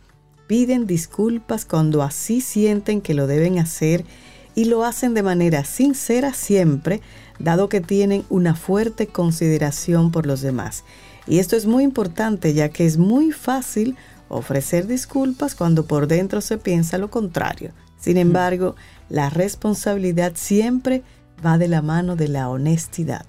[0.54, 4.06] piden disculpas cuando así sienten que lo deben hacer
[4.54, 7.02] y lo hacen de manera sincera siempre,
[7.40, 10.84] dado que tienen una fuerte consideración por los demás.
[11.26, 13.96] Y esto es muy importante ya que es muy fácil
[14.30, 17.72] ofrecer disculpas cuando por dentro se piensa lo contrario.
[18.00, 18.76] Sin embargo,
[19.10, 21.02] la responsabilidad siempre
[21.44, 23.26] va de la mano de la honestidad.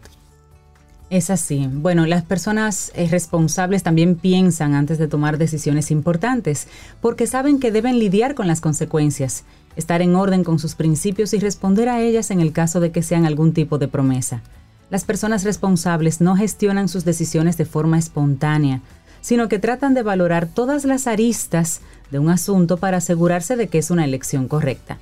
[1.14, 1.68] Es así.
[1.72, 6.66] Bueno, las personas eh, responsables también piensan antes de tomar decisiones importantes,
[7.00, 9.44] porque saben que deben lidiar con las consecuencias,
[9.76, 13.04] estar en orden con sus principios y responder a ellas en el caso de que
[13.04, 14.42] sean algún tipo de promesa.
[14.90, 18.80] Las personas responsables no gestionan sus decisiones de forma espontánea,
[19.20, 23.78] sino que tratan de valorar todas las aristas de un asunto para asegurarse de que
[23.78, 24.98] es una elección correcta.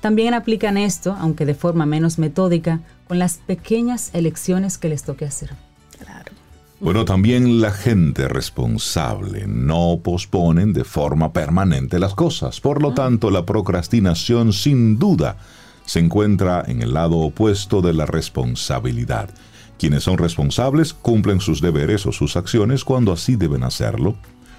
[0.00, 5.24] También aplican esto, aunque de forma menos metódica, con las pequeñas elecciones que les toque
[5.24, 5.50] hacer.
[5.98, 6.32] Claro.
[6.78, 12.60] Bueno, también la gente responsable no posponen de forma permanente las cosas.
[12.60, 12.94] Por lo ah.
[12.94, 15.38] tanto, la procrastinación sin duda
[15.86, 19.30] se encuentra en el lado opuesto de la responsabilidad.
[19.78, 24.16] Quienes son responsables cumplen sus deberes o sus acciones cuando así deben hacerlo.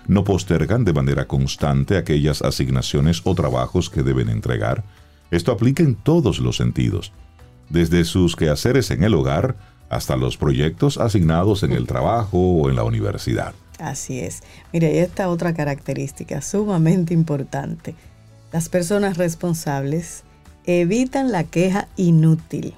[0.07, 4.85] no postergan de manera constante aquellas asignaciones o trabajos que deben entregar.
[5.31, 7.11] Esto aplica en todos los sentidos,
[7.69, 9.55] desde sus quehaceres en el hogar
[9.89, 13.53] hasta los proyectos asignados en el trabajo o en la universidad.
[13.79, 14.41] Así es.
[14.73, 17.95] Mire, y esta otra característica sumamente importante.
[18.51, 20.23] Las personas responsables
[20.65, 22.73] evitan la queja inútil.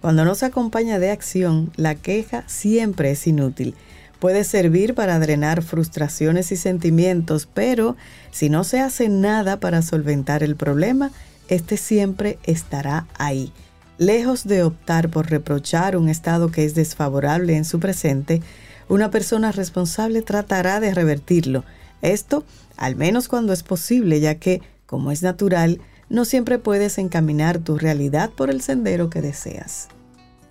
[0.00, 3.74] Cuando no se acompaña de acción, la queja siempre es inútil.
[4.18, 7.96] Puede servir para drenar frustraciones y sentimientos, pero
[8.30, 11.10] si no se hace nada para solventar el problema,
[11.48, 13.52] este siempre estará ahí.
[13.98, 18.42] Lejos de optar por reprochar un estado que es desfavorable en su presente,
[18.88, 21.64] una persona responsable tratará de revertirlo.
[22.02, 22.44] Esto,
[22.76, 27.78] al menos cuando es posible, ya que, como es natural, no siempre puedes encaminar tu
[27.78, 29.88] realidad por el sendero que deseas.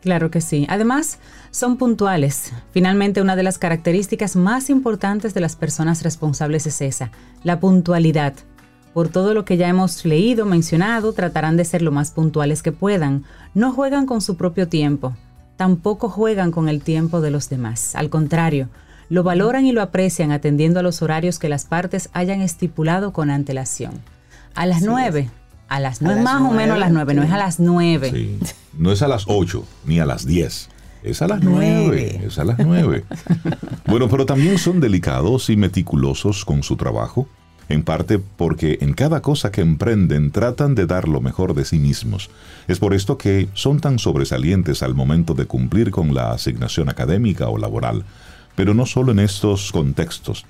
[0.02, 0.66] Claro que sí.
[0.68, 1.20] Además,
[1.52, 2.52] son puntuales.
[2.72, 7.12] Finalmente, una de las características más importantes de las personas responsables es esa,
[7.44, 8.34] la puntualidad.
[8.94, 12.72] Por todo lo que ya hemos leído, mencionado, tratarán de ser lo más puntuales que
[12.72, 13.24] puedan.
[13.56, 15.16] No juegan con su propio tiempo.
[15.58, 17.96] Tampoco juegan con el tiempo de los demás.
[17.96, 18.70] Al contrario,
[19.10, 23.30] lo valoran y lo aprecian atendiendo a los horarios que las partes hayan estipulado con
[23.30, 23.94] antelación.
[24.56, 25.30] A las nueve,
[25.68, 28.12] a las no es más o menos a las nueve, no es a las nueve.
[28.12, 28.40] Sí.
[28.78, 30.70] No es a las ocho ni a las diez.
[31.04, 32.22] Es a las nueve.
[32.26, 33.04] Es a las nueve.
[33.88, 37.28] bueno, pero también son delicados y meticulosos con su trabajo,
[37.70, 41.80] en parte porque en cada cosa que emprenden tratan de dar lo mejor de sí
[41.80, 42.30] mismos.
[42.68, 47.50] Es por esto que son tan sobresalientes al momento de cumplir con la asignación académica
[47.50, 48.04] o laboral,
[48.56, 50.46] pero no solo en estos contextos,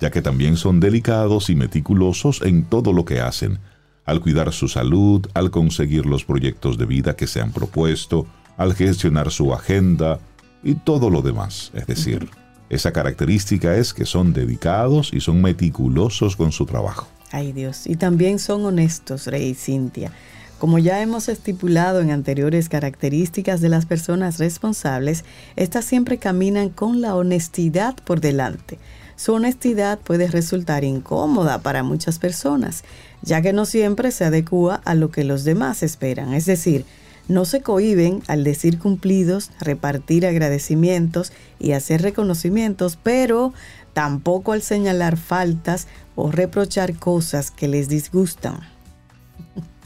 [0.00, 3.58] ya que también son delicados y meticulosos en todo lo que hacen
[4.06, 8.74] al cuidar su salud, al conseguir los proyectos de vida que se han propuesto, al
[8.74, 10.18] gestionar su agenda
[10.62, 11.70] y todo lo demás.
[11.74, 12.28] Es decir,
[12.70, 17.06] esa característica es que son dedicados y son meticulosos con su trabajo.
[17.32, 20.12] Ay Dios, y también son honestos, Rey Cintia.
[20.58, 25.24] Como ya hemos estipulado en anteriores características de las personas responsables,
[25.56, 28.78] estas siempre caminan con la honestidad por delante.
[29.16, 32.84] Su honestidad puede resultar incómoda para muchas personas,
[33.22, 36.34] ya que no siempre se adecua a lo que los demás esperan.
[36.34, 36.84] Es decir,
[37.30, 43.54] no se cohiben al decir cumplidos, repartir agradecimientos y hacer reconocimientos, pero
[43.92, 48.58] tampoco al señalar faltas o reprochar cosas que les disgustan.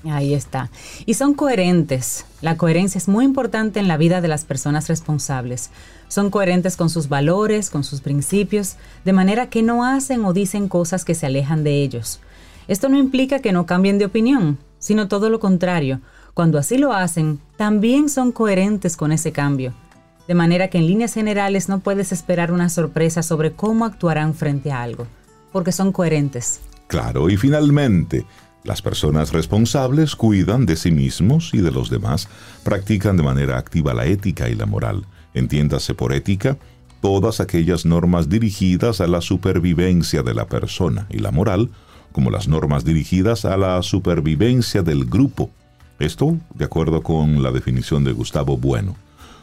[0.05, 0.71] Ahí está.
[1.05, 2.25] Y son coherentes.
[2.41, 5.71] La coherencia es muy importante en la vida de las personas responsables.
[6.09, 10.69] Son coherentes con sus valores, con sus principios, de manera que no hacen o dicen
[10.69, 12.21] cosas que se alejan de ellos.
[12.69, 16.01] Esto no implica que no cambien de opinión, sino todo lo contrario.
[16.35, 19.73] Cuando así lo hacen, también son coherentes con ese cambio.
[20.27, 24.73] De manera que en líneas generales no puedes esperar una sorpresa sobre cómo actuarán frente
[24.73, 25.07] a algo,
[25.53, 26.61] porque son coherentes.
[26.89, 28.27] Claro, y finalmente,
[28.65, 32.29] las personas responsables cuidan de sí mismos y de los demás,
[32.65, 35.07] practican de manera activa la ética y la moral.
[35.35, 36.57] Entiéndase por ética
[37.01, 41.71] todas aquellas normas dirigidas a la supervivencia de la persona y la moral
[42.11, 45.51] como las normas dirigidas a la supervivencia del grupo.
[45.99, 48.97] Esto de acuerdo con la definición de Gustavo Bueno.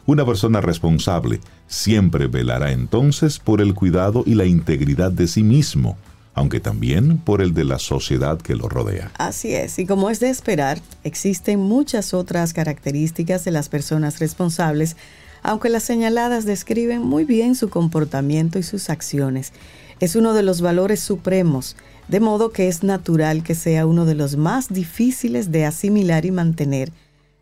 [0.04, 5.96] Una persona responsable siempre velará entonces por el cuidado y la integridad de sí mismo,
[6.34, 9.12] aunque también por el de la sociedad que lo rodea.
[9.16, 14.96] Así es, y como es de esperar, existen muchas otras características de las personas responsables,
[15.42, 19.52] aunque las señaladas describen muy bien su comportamiento y sus acciones.
[20.00, 21.76] Es uno de los valores supremos
[22.12, 26.30] de modo que es natural que sea uno de los más difíciles de asimilar y
[26.30, 26.92] mantener.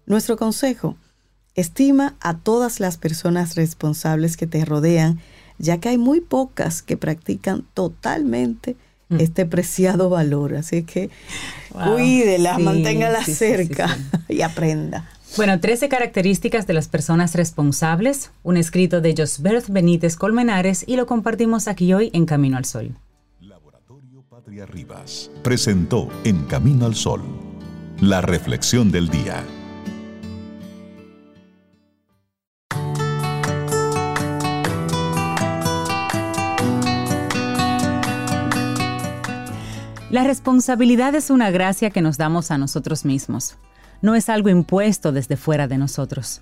[0.07, 0.97] Nuestro consejo,
[1.57, 5.19] estima a todas las personas responsables que te rodean,
[5.59, 8.77] ya que hay muy pocas que practican totalmente
[9.09, 9.17] mm.
[9.19, 10.55] este preciado valor.
[10.55, 11.11] Así que
[11.73, 15.11] cuídela, manténgala cerca y aprenda.
[15.37, 21.07] Bueno, 13 características de las personas responsables, un escrito de Josbert Benítez Colmenares y lo
[21.07, 22.95] compartimos aquí hoy en Camino al Sol.
[25.43, 27.23] Presentó En Camino al Sol,
[28.01, 29.45] la reflexión del día.
[40.11, 43.59] La responsabilidad es una gracia que nos damos a nosotros mismos.
[44.01, 46.41] No es algo impuesto desde fuera de nosotros.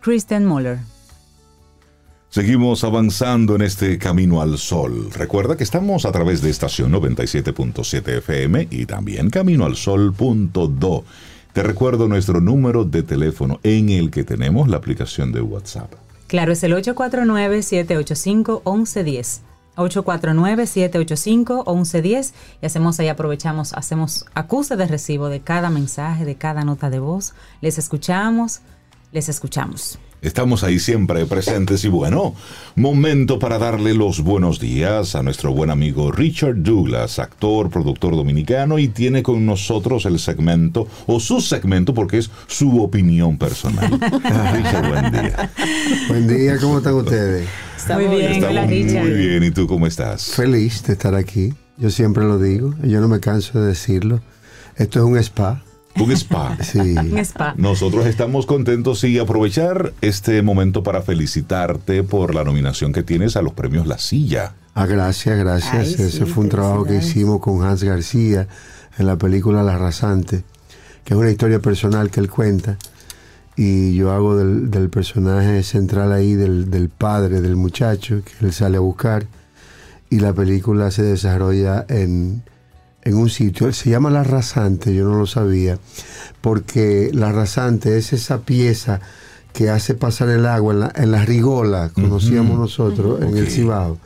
[0.00, 0.80] Kristen Muller
[2.32, 5.10] Seguimos avanzando en este camino al sol.
[5.12, 11.04] Recuerda que estamos a través de estación 97.7 FM y también caminoalsol.do.
[11.52, 15.92] Te recuerdo nuestro número de teléfono en el que tenemos la aplicación de WhatsApp.
[16.28, 19.40] Claro, es el 849-785-1110.
[19.74, 22.32] 849-785-1110
[22.62, 27.00] y hacemos ahí, aprovechamos, hacemos acuse de recibo de cada mensaje, de cada nota de
[27.00, 27.34] voz.
[27.60, 28.60] Les escuchamos,
[29.10, 29.98] les escuchamos.
[30.22, 32.34] Estamos ahí siempre presentes y bueno,
[32.74, 38.78] momento para darle los buenos días a nuestro buen amigo Richard Douglas, actor, productor dominicano
[38.78, 43.90] y tiene con nosotros el segmento o su segmento porque es su opinión personal.
[44.52, 45.52] Richard, buen día.
[46.08, 47.48] Buen día, ¿cómo están ustedes?
[47.88, 49.02] muy bien, Estamos hola Richard.
[49.02, 50.32] muy bien, ¿y tú cómo estás?
[50.34, 51.54] Feliz de estar aquí.
[51.78, 54.20] Yo siempre lo digo, yo no me canso de decirlo.
[54.76, 55.62] Esto es un spa.
[55.98, 56.56] Un spa.
[56.62, 56.78] Sí.
[56.78, 57.54] Un spa.
[57.56, 63.42] Nosotros estamos contentos y aprovechar este momento para felicitarte por la nominación que tienes a
[63.42, 64.54] los premios La Silla.
[64.74, 65.74] Ah, gracias, gracias.
[65.74, 68.46] Ay, sí, Ese fue un trabajo que hicimos con Hans García
[68.98, 70.44] en la película La Rasante,
[71.04, 72.78] que es una historia personal que él cuenta.
[73.56, 78.52] Y yo hago del, del personaje central ahí, del, del padre del muchacho, que él
[78.52, 79.26] sale a buscar.
[80.08, 82.42] Y la película se desarrolla en,
[83.02, 85.78] en un sitio, se llama La Rasante, yo no lo sabía,
[86.40, 89.00] porque La Rasante es esa pieza
[89.52, 93.50] que hace pasar el agua en la, en la rigola, conocíamos nosotros, en el.
[93.50, 93.98] Cibao,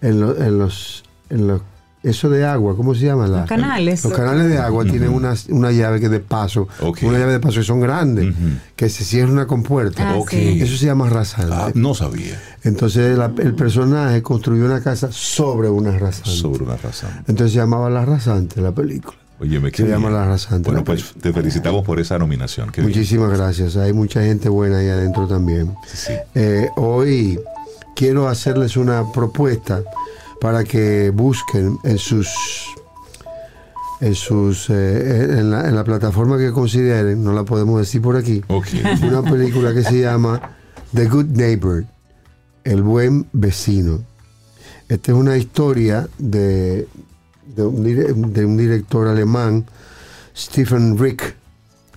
[0.00, 1.02] en, lo- en los...
[1.28, 1.60] En los
[2.08, 3.26] eso de agua, ¿cómo se llama?
[3.26, 4.04] La- Los canales.
[4.04, 6.68] Los canales de agua tienen una, una llave que de paso,
[7.02, 8.34] una llave de paso que son grandes,
[8.76, 10.10] que se cierra una compuerta.
[10.12, 10.18] Ah.
[10.30, 11.52] Eso se llama rasante.
[11.54, 12.40] Ah, no sabía.
[12.62, 16.30] Entonces la- el personaje construyó una casa sobre una rasante.
[16.30, 17.10] Sobre una razón.
[17.28, 19.16] Entonces se llamaba La Rasante la película.
[19.38, 20.64] Oye, me Se llama La Rasante.
[20.70, 21.22] Bueno, la pues película.
[21.22, 22.70] te felicitamos por esa nominación.
[22.70, 22.90] Qué bien.
[22.92, 23.76] Muchísimas gracias.
[23.76, 25.74] Hay mucha gente buena ahí adentro también.
[25.86, 26.12] Sí, sí.
[26.34, 27.38] Eh, hoy
[27.94, 29.82] quiero hacerles una propuesta
[30.40, 32.28] para que busquen en sus
[34.00, 38.16] en sus eh, en, la, en la plataforma que consideren, no la podemos decir por
[38.16, 38.42] aquí,
[39.02, 40.40] una película que se llama
[40.94, 41.84] The Good Neighbor,
[42.64, 44.00] El Buen Vecino.
[44.88, 46.86] Esta es una historia de,
[47.56, 49.64] de, un, de un director alemán,
[50.36, 51.34] Stephen Rick.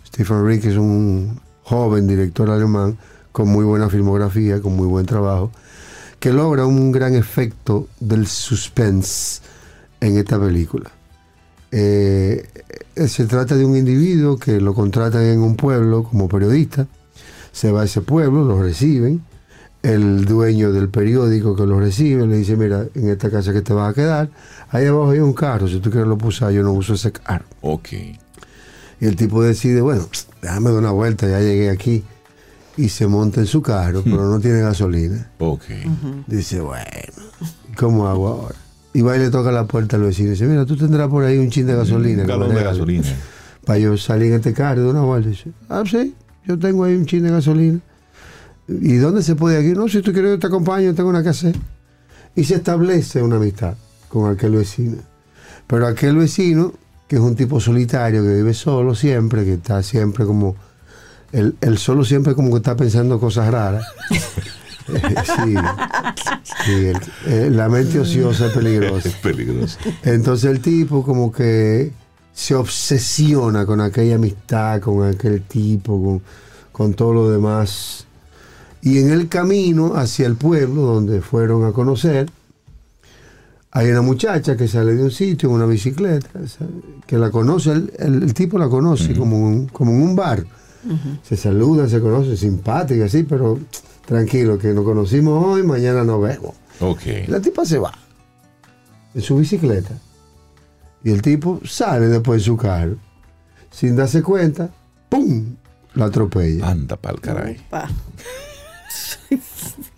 [0.07, 2.97] Stephen Rick es un joven director alemán
[3.31, 5.51] con muy buena filmografía, con muy buen trabajo,
[6.19, 9.41] que logra un gran efecto del suspense
[10.01, 10.91] en esta película.
[11.71, 12.47] Eh,
[13.07, 16.87] se trata de un individuo que lo contratan en un pueblo como periodista,
[17.51, 19.21] se va a ese pueblo, lo reciben,
[19.81, 23.73] el dueño del periódico que lo recibe le dice, mira, en esta casa que te
[23.73, 24.29] vas a quedar,
[24.69, 27.45] ahí abajo hay un carro, si tú quieres lo usar, yo no uso ese carro.
[27.61, 27.89] Ok.
[29.01, 30.07] Y el tipo decide, bueno,
[30.41, 32.03] déjame dar una vuelta, ya llegué aquí.
[32.79, 35.29] Y se monta en su carro, pero no tiene gasolina.
[35.39, 35.65] Ok.
[36.27, 36.85] Dice, bueno,
[37.75, 38.55] ¿cómo hago ahora?
[38.93, 41.25] Y va y le toca la puerta al vecino y dice, mira, tú tendrás por
[41.25, 42.21] ahí un chin de gasolina.
[42.21, 42.77] Un galón de regales".
[42.79, 43.03] gasolina.
[43.65, 45.27] Para yo salir en este carro de una vuelta.
[45.29, 46.15] Dice, ah, sí,
[46.47, 47.79] yo tengo ahí un chin de gasolina.
[48.69, 49.77] ¿Y dónde se puede aquí?
[49.77, 51.51] No, si tú quieres yo te acompaño, tengo una casa.
[52.33, 53.75] Y se establece una amistad
[54.07, 54.99] con aquel vecino.
[55.67, 56.73] Pero aquel vecino,
[57.09, 60.55] que es un tipo solitario, que vive solo siempre, que está siempre como...
[61.31, 63.85] El, el solo siempre como que está pensando cosas raras.
[64.89, 65.53] Sí,
[66.65, 69.07] sí, el- eh, la mente ociosa es peligrosa.
[69.09, 69.77] Es peligroso.
[70.01, 71.91] Entonces el tipo como que
[72.33, 76.21] se obsesiona con aquella amistad, con aquel tipo, con,
[76.71, 78.07] con todo lo demás.
[78.81, 82.27] Y en el camino hacia el pueblo donde fueron a conocer,
[83.71, 86.29] hay una muchacha que sale de un sitio en una bicicleta,
[87.05, 90.43] que la conoce, el, el- el tipo la conoce como, un- como en un bar.
[91.23, 93.59] Se saludan, se conocen, simpática, así, pero
[94.05, 96.55] tranquilo, que nos conocimos hoy, mañana nos vemos.
[96.79, 97.01] Ok.
[97.27, 97.93] Y la tipa se va
[99.13, 99.97] en su bicicleta.
[101.03, 102.95] Y el tipo sale después de su carro.
[103.71, 104.69] Sin darse cuenta,
[105.09, 105.55] ¡pum!
[105.95, 106.67] La atropella.
[106.69, 107.57] Anda pa'l caray.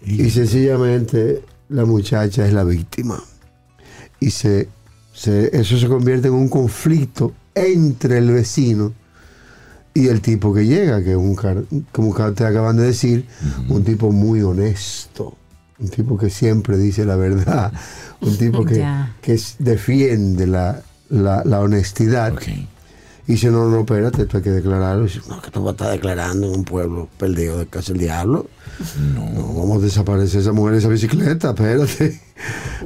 [0.05, 3.21] Y sencillamente la muchacha es la víctima.
[4.19, 4.69] Y se,
[5.13, 8.93] se- eso se convierte en un conflicto entre el vecino
[9.93, 13.25] y el tipo que llega, que es un, car- como te acaban de decir,
[13.69, 15.35] un tipo muy honesto.
[15.79, 17.73] Un tipo que siempre dice la verdad.
[18.21, 18.75] Un tipo que,
[19.19, 20.79] que defiende la,
[21.09, 22.33] la- la honestidad.
[23.27, 25.05] Y dice, no, no, espérate, esto hay que declararlo.
[25.05, 27.93] Y dice, no, que tú vas a estar declarando en un pueblo perdido de casa
[27.93, 28.45] el diablo.
[29.15, 29.23] No,
[29.55, 32.21] vamos a desaparecer esa mujer esa bicicleta, espérate.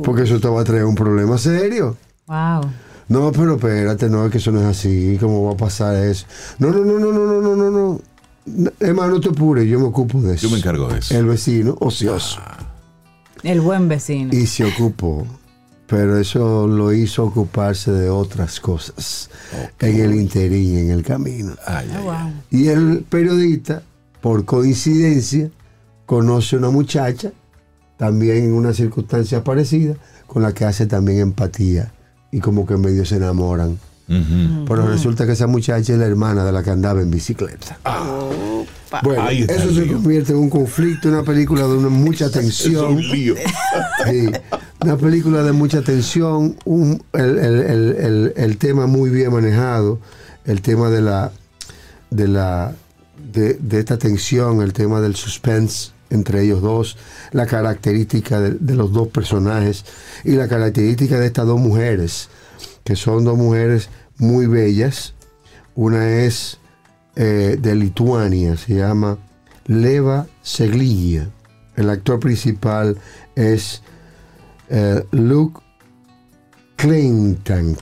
[0.04, 1.98] Porque eso te va a traer un problema serio.
[2.28, 2.62] Wow.
[3.08, 5.18] No, pero espérate, no, es que eso no es así.
[5.20, 6.26] ¿Cómo va a pasar eso?
[6.60, 8.02] No, no, no, no, no, no, no, no, no.
[8.48, 10.48] No, Emma, no te apures, yo me ocupo de eso.
[10.48, 11.18] Yo me encargo de eso.
[11.18, 12.40] El vecino, ocioso.
[13.44, 14.34] El buen vecino.
[14.34, 15.26] Y se ocupó.
[15.88, 19.30] Pero eso lo hizo ocuparse de otras cosas
[19.80, 21.54] en el interín, en el camino.
[21.66, 22.34] Ay, Oh, wow.
[22.50, 23.84] Y el periodista,
[24.20, 25.52] por coincidencia,
[26.08, 27.32] conoce una muchacha
[27.98, 29.96] también en una circunstancia parecida,
[30.26, 31.94] con la que hace también empatía
[32.36, 33.80] y como que medio se enamoran.
[34.08, 37.80] Pero resulta que esa muchacha es la hermana de la que andaba en bicicleta.
[39.04, 42.32] Bueno, Ahí está eso se convierte en un conflicto, una película de una mucha Es
[42.34, 42.94] tensión.
[42.96, 43.36] un lío.
[44.08, 44.30] Sí,
[44.82, 50.00] una película de mucha tensión, un- el, el- el- el- el tema muy bien manejado,
[50.46, 51.32] el tema de la
[52.12, 52.74] de la
[53.34, 56.98] de, de esta tensión, el tema del suspense entre ellos dos,
[57.32, 59.86] la característica de, los dos personajes
[60.24, 62.30] y la característica de estas dos mujeres,
[62.84, 65.14] que son dos mujeres muy bellas.
[65.76, 66.58] Una es
[67.16, 69.18] eh, de Lituania, se llama
[69.66, 71.30] Leva Seglia.
[71.76, 72.98] El actor principal
[73.36, 73.82] es
[74.70, 75.62] eh, Luke
[76.78, 77.78] Clinton.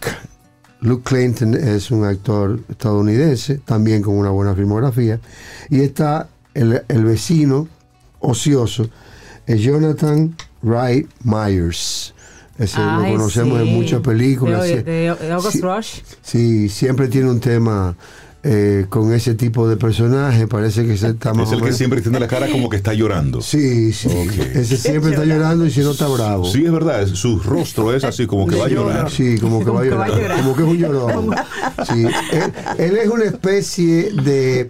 [0.82, 5.20] Luke Clinton es un actor estadounidense, también con una buena filmografía.
[5.70, 7.68] Y está el, el vecino
[8.24, 8.90] ocioso,
[9.46, 12.14] es Jonathan Wright Myers.
[12.58, 13.72] Ese lo Ay, conocemos en sí.
[13.74, 14.62] muchas películas.
[14.64, 14.84] De, sí.
[14.84, 15.62] de- de August Sí.
[15.62, 16.00] Rush.
[16.22, 17.96] Sí, siempre tiene un tema
[18.44, 20.48] eh, con ese tipo de personaje.
[20.48, 22.94] Parece que se está más Es el que siempre tiene la cara como que está
[22.94, 23.42] llorando.
[23.42, 24.08] Sí, sí.
[24.10, 24.38] Ok.
[24.56, 26.46] Ese siempre está llorando y si no está bravo.
[26.46, 27.08] Sí, es verdad.
[27.08, 29.10] Su rostro es así como que va a llorar.
[29.10, 30.22] Sí, como que Como va a que va a llorar.
[30.22, 30.38] llorar.
[30.44, 31.36] Como que es un llorón.
[31.88, 32.06] Sí.
[32.34, 34.70] Él, él es una especie de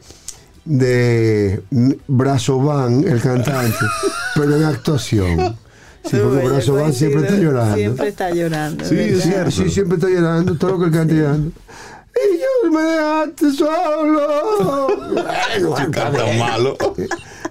[0.65, 1.61] de
[2.07, 3.77] Brazo Van, el cantante,
[4.35, 5.57] pero en actuación.
[6.05, 7.75] Sí, porque Brazo Van siempre está llorando.
[7.75, 8.85] Siempre está llorando.
[8.85, 9.51] Sí, es cierto.
[9.51, 11.51] Sí, siempre está llorando, todo lo que él canta llorando.
[12.15, 14.87] Y yo me dejaste solo.
[15.55, 16.77] Sí, canta malo.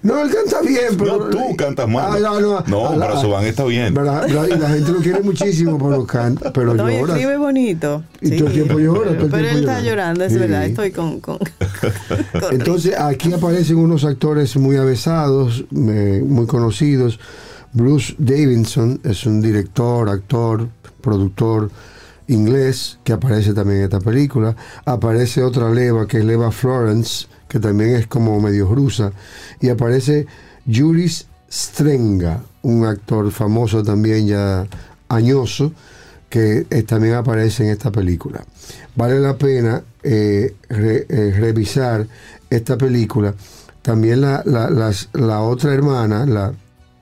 [0.03, 1.19] No, él canta bien, pero.
[1.19, 2.13] No, tú cantas mal.
[2.13, 2.65] Ah, no, no.
[2.67, 3.95] No, Ah, la- Brazo Van está bien.
[3.95, 4.27] ¿verdad?
[4.29, 7.13] La, y la gente lo quiere muchísimo, pero canta, pero No, llora.
[7.15, 8.03] escribe bonito.
[8.21, 9.83] Y todo el tiempo llora, todo el Pero tiempo él está llora.
[9.83, 10.39] llorando, es Sí.
[10.39, 10.65] verdad.
[10.67, 11.21] Estoy con.
[11.21, 11.39] con,
[12.41, 17.21] con Entonces aquí aparecen unos actores muy avesados, eh, muy conocidos.
[17.73, 20.69] Bruce Davidson es un director, actor,
[21.01, 21.71] productor
[22.29, 24.55] inglés que aparece también en esta película.
[24.85, 29.13] Aparece otra leva que es Leva Florence, que también es como medio rusa.
[29.61, 30.27] Y aparece
[30.67, 34.67] Juris Strenga, un actor famoso también ya
[35.11, 35.75] añoso,
[36.31, 38.43] que eh, también aparece en esta película.
[38.97, 42.07] Vale la pena eh, eh, revisar
[42.49, 43.35] esta película.
[43.83, 46.55] También la, la- la otra hermana, la,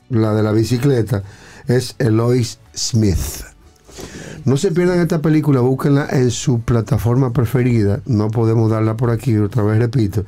[0.09, 1.23] la de la bicicleta,
[1.69, 3.45] es Eloise Smith.
[4.45, 8.01] No se pierdan esta película, búsquenla en su plataforma preferida.
[8.07, 10.25] No podemos darla por aquí, otra vez repito.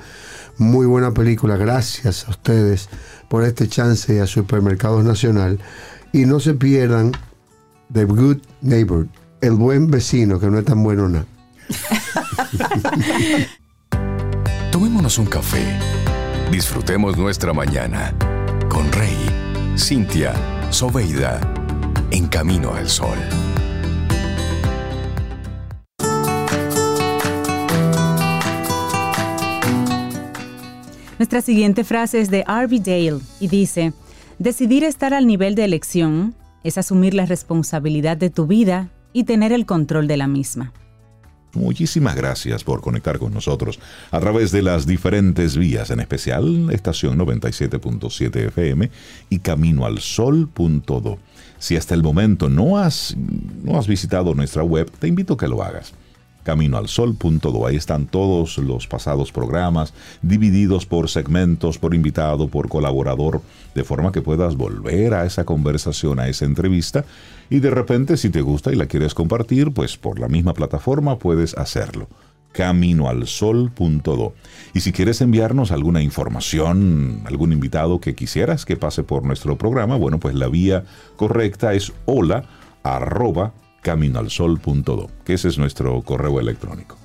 [0.58, 2.88] Muy buena película, gracias a ustedes
[3.28, 5.58] por este chance a Supermercados Nacional.
[6.12, 7.12] Y no se pierdan
[7.92, 9.06] The Good Neighbor,
[9.40, 11.26] el buen vecino, que no es tan bueno nada.
[14.70, 15.64] Tomémonos un café.
[16.50, 18.14] Disfrutemos nuestra mañana
[18.68, 19.16] con Rey,
[19.76, 20.34] Cintia,
[20.70, 21.40] Soveida,
[22.12, 23.16] en camino al sol.
[31.18, 33.94] Nuestra siguiente frase es de Harvey Dale y dice,
[34.38, 36.34] decidir estar al nivel de elección
[36.64, 40.72] es asumir la responsabilidad de tu vida y tener el control de la misma.
[41.54, 43.78] Muchísimas gracias por conectar con nosotros
[44.10, 48.90] a través de las diferentes vías, en especial estación 97.7 FM
[49.28, 51.18] y camino al sol.do.
[51.62, 53.16] Si hasta el momento no has,
[53.62, 55.94] no has visitado nuestra web, te invito a que lo hagas.
[56.42, 57.64] Caminoalsol.do.
[57.68, 63.42] Ahí están todos los pasados programas, divididos por segmentos, por invitado, por colaborador,
[63.76, 67.04] de forma que puedas volver a esa conversación, a esa entrevista,
[67.48, 71.20] y de repente, si te gusta y la quieres compartir, pues por la misma plataforma
[71.20, 72.08] puedes hacerlo.
[72.52, 74.34] Caminoalsol.do.
[74.74, 79.96] Y si quieres enviarnos alguna información, algún invitado que quisieras que pase por nuestro programa,
[79.96, 80.84] bueno, pues la vía
[81.16, 82.44] correcta es hola
[82.82, 87.01] arroba caminoalsol.do, que ese es nuestro correo electrónico.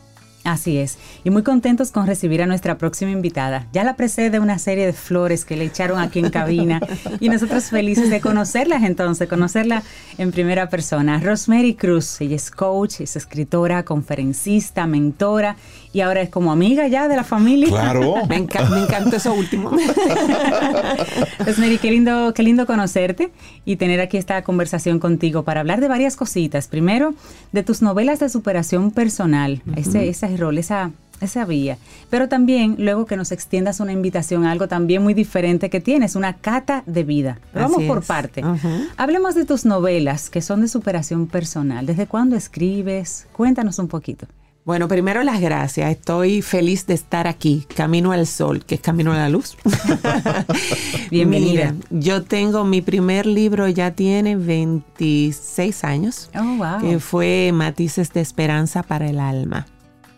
[0.48, 0.98] Así es.
[1.26, 3.68] Y muy contentos con recibir a nuestra próxima invitada.
[3.74, 6.80] Ya la precede una serie de flores que le echaron aquí en cabina
[7.20, 9.84] y nosotros felices de conocerlas entonces, conocerla
[10.18, 11.20] en primera persona.
[11.20, 15.58] Rosemary Cruz, ella es coach, es escritora, conferencista, mentora
[15.98, 17.70] y ahora es como amiga ya de la familia.
[17.70, 18.14] Claro.
[18.30, 19.72] Me, enca- me encantó eso último.
[21.40, 23.32] Rosemary, qué lindo, qué lindo conocerte
[23.66, 26.68] y tener aquí esta conversación contigo para hablar de varias cositas.
[26.68, 27.14] Primero,
[27.52, 30.92] de tus novelas de superación personal, ese, ese rol, esa,
[31.22, 31.78] esa vía.
[32.10, 36.16] Pero también luego que nos extiendas una invitación a algo también muy diferente que tienes,
[36.16, 37.40] una cata de vida.
[37.54, 38.46] Pero vamos por parte.
[38.46, 38.70] Ujú.
[38.98, 41.86] Hablemos de tus novelas que son de superación personal.
[41.86, 43.28] ¿Desde cuándo escribes?
[43.34, 44.28] Cuéntanos un poquito.
[44.68, 45.90] Bueno, primero las gracias.
[45.90, 49.56] Estoy feliz de estar aquí, Camino al Sol, que es Camino a la Luz.
[51.10, 51.72] Bienvenida.
[51.72, 56.82] Mira, yo tengo mi primer libro, ya tiene 26 años, Oh, wow.
[56.82, 59.68] que fue Matices de Esperanza para el Alma.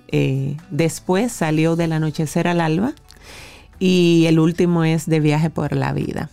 [0.08, 2.94] Eh, después salió Del Anochecer al Alba
[3.78, 6.32] y el último es De Viaje por la Vida.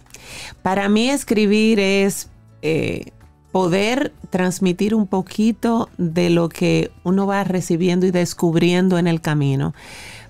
[0.62, 2.30] Para mí escribir es
[2.62, 3.12] eh,
[3.56, 9.72] poder transmitir un poquito de lo que uno va recibiendo y descubriendo en el camino.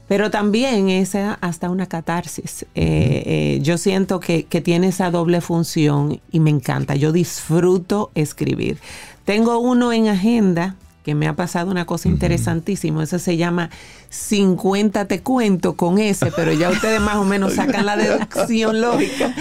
[0.07, 2.67] Pero también es hasta una catarsis.
[2.77, 6.95] Eh, eh, yo siento que, que tiene esa doble función y me encanta.
[6.95, 8.79] Yo disfruto escribir.
[9.25, 13.05] Tengo uno en agenda que me ha pasado una cosa interesantísima.
[13.05, 13.71] Ese se llama
[14.09, 19.33] 50 te cuento con ese, pero ya ustedes más o menos sacan la deducción lógica.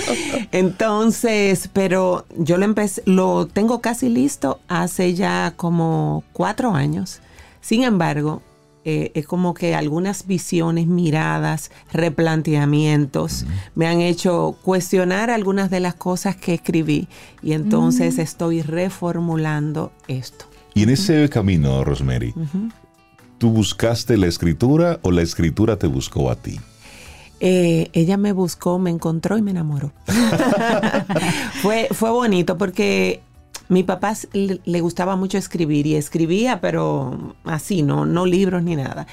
[0.51, 7.21] Entonces, pero yo lo empecé, lo tengo casi listo hace ya como cuatro años.
[7.61, 8.43] Sin embargo,
[8.83, 15.95] eh, es como que algunas visiones, miradas, replanteamientos me han hecho cuestionar algunas de las
[15.95, 17.07] cosas que escribí
[17.41, 20.45] y entonces estoy reformulando esto.
[20.75, 22.33] Y en ese camino, Rosemary,
[23.37, 26.59] ¿tú buscaste la escritura o la escritura te buscó a ti?
[27.39, 29.93] Eh, ella me buscó, me encontró y me enamoró.
[31.61, 33.21] fue, fue bonito porque
[33.69, 39.07] mi papá le gustaba mucho escribir y escribía, pero así, no, no libros ni nada.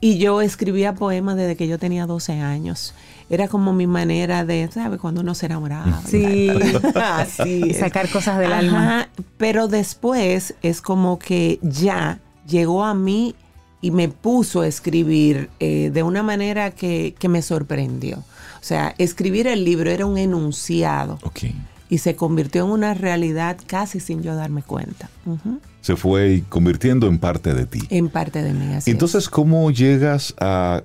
[0.00, 2.94] Y yo escribía poemas desde que yo tenía 12 años.
[3.30, 4.98] Era como mi manera de, ¿sabes?
[5.00, 6.02] Cuando uno se enamoraba.
[6.04, 6.50] Sí.
[6.96, 9.08] Así sacar cosas del alma.
[9.38, 12.18] Pero después es como que ya
[12.48, 13.36] llegó a mí
[13.80, 18.18] y me puso a escribir eh, de una manera que, que me sorprendió.
[18.18, 21.44] O sea, escribir el libro era un enunciado Ok.
[21.88, 25.08] y se convirtió en una realidad casi sin yo darme cuenta.
[25.80, 27.80] Se fue convirtiendo en parte de ti.
[27.90, 28.66] En parte de mí.
[28.74, 28.94] así es.
[28.94, 30.82] Entonces, ¿cómo llegas a,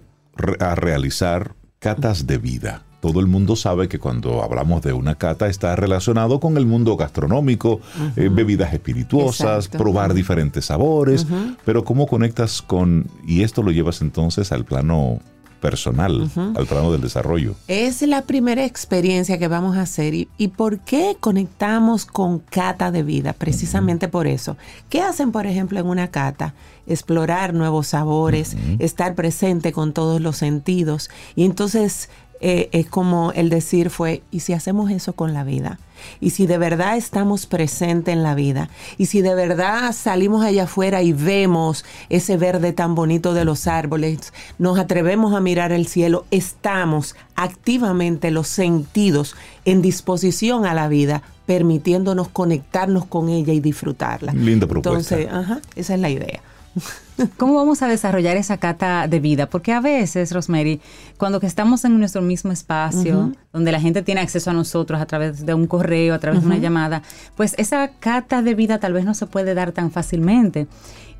[0.59, 1.53] a realizar
[1.85, 2.81] catas de vida?
[2.99, 6.97] Todo el mundo sabe que cuando hablamos de una cata está relacionado con el mundo
[6.97, 7.79] gastronómico,
[8.15, 9.77] eh, bebidas espirituosas, Exacto.
[9.77, 11.27] probar diferentes sabores,
[11.63, 15.19] pero ¿cómo conectas con, y esto lo llevas entonces al plano
[15.65, 17.55] personal, al plano del desarrollo?
[17.67, 20.13] Es la primera experiencia que vamos a hacer.
[20.13, 23.33] ¿Y, y por qué conectamos con cata de vida?
[23.33, 24.57] Precisamente por eso.
[24.89, 26.53] ¿Qué hacen, por ejemplo, en una cata?
[26.85, 31.09] Explorar nuevos sabores, estar presente con todos los sentidos.
[31.35, 32.09] Y entonces
[32.41, 35.79] eh, es como el decir fue, ¿y si hacemos eso con la vida?
[36.19, 40.63] Y si de verdad estamos presentes en la vida, y si de verdad salimos allá
[40.63, 45.87] afuera y vemos ese verde tan bonito de los árboles, nos atrevemos a mirar el
[45.87, 49.35] cielo, estamos activamente los sentidos
[49.65, 54.33] en disposición a la vida, permitiéndonos conectarnos con ella y disfrutarla.
[54.33, 55.15] Linda propuesta.
[55.15, 56.41] Entonces, ajá, esa es la idea.
[57.37, 59.47] ¿Cómo vamos a desarrollar esa cata de vida?
[59.47, 60.81] Porque a veces, Rosemary,
[61.17, 65.05] cuando que estamos en nuestro mismo espacio, donde la gente tiene acceso a nosotros a
[65.05, 67.03] través de un correo, a través de una llamada,
[67.35, 70.67] pues esa cata de vida tal vez no se puede dar tan fácilmente.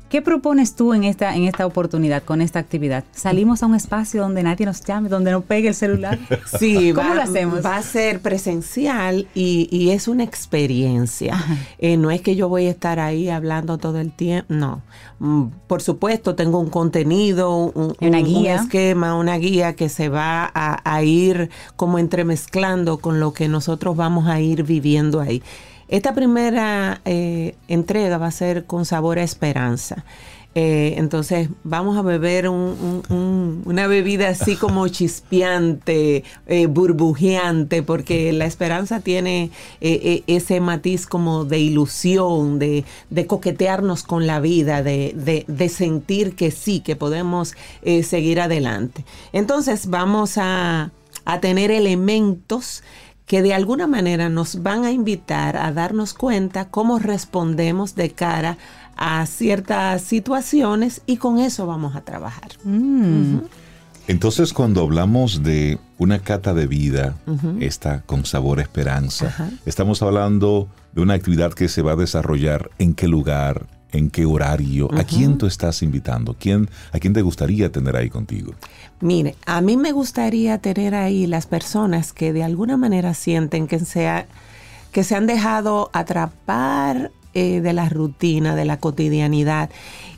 [0.08, 3.02] ¿Qué propones tú en esta, en esta oportunidad, con esta actividad?
[3.12, 6.16] ¿Salimos a un espacio donde nadie nos llame, donde no pegue el celular?
[6.60, 7.64] Sí, ¿Cómo va, lo hacemos?
[7.64, 11.36] va a ser presencial y, y es una experiencia.
[11.78, 14.80] Eh, no es que yo voy a estar ahí hablando todo el tiempo, no.
[15.18, 18.54] Mm, Por supuesto, tengo un contenido, un, Una un- un guía.
[18.56, 23.96] esquema, una guía que se va a, a ir como entremezclando con lo que nosotros
[23.96, 25.42] vamos a ir viviendo ahí.
[25.88, 30.04] Esta primera eh, entrega va a ser con sabor a esperanza.
[30.58, 37.82] Eh, entonces vamos a beber un- un- un- una bebida así como chispeante, eh, burbujeante,
[37.82, 44.82] porque la esperanza tiene ese matiz como de ilusión, de, de coquetearnos con la vida,
[44.82, 47.52] de, de- de sentir que sí, que podemos
[48.02, 49.04] seguir adelante.
[49.34, 50.90] Entonces vamos a,
[51.26, 52.82] a tener elementos
[53.26, 58.56] que de alguna manera nos van a invitar a darnos cuenta cómo respondemos de cara
[58.96, 62.52] a ciertas situaciones y con eso vamos a trabajar.
[62.64, 63.40] Mm.
[64.08, 67.16] Entonces, cuando hablamos de una cata de vida,
[67.58, 69.50] esta con sabor a esperanza, Ajá.
[69.66, 73.66] estamos hablando de una actividad que se va a desarrollar en qué lugar,
[73.96, 78.10] en qué horario, a quién tú estás invitando, ¿Quién, a quién te gustaría tener ahí
[78.10, 78.52] contigo.
[79.00, 83.78] Mire, a mí me gustaría tener ahí las personas que de alguna manera sienten que
[83.80, 84.26] se, ha-
[84.92, 89.68] que se han dejado atrapar eh, de la rutina, de la cotidianidad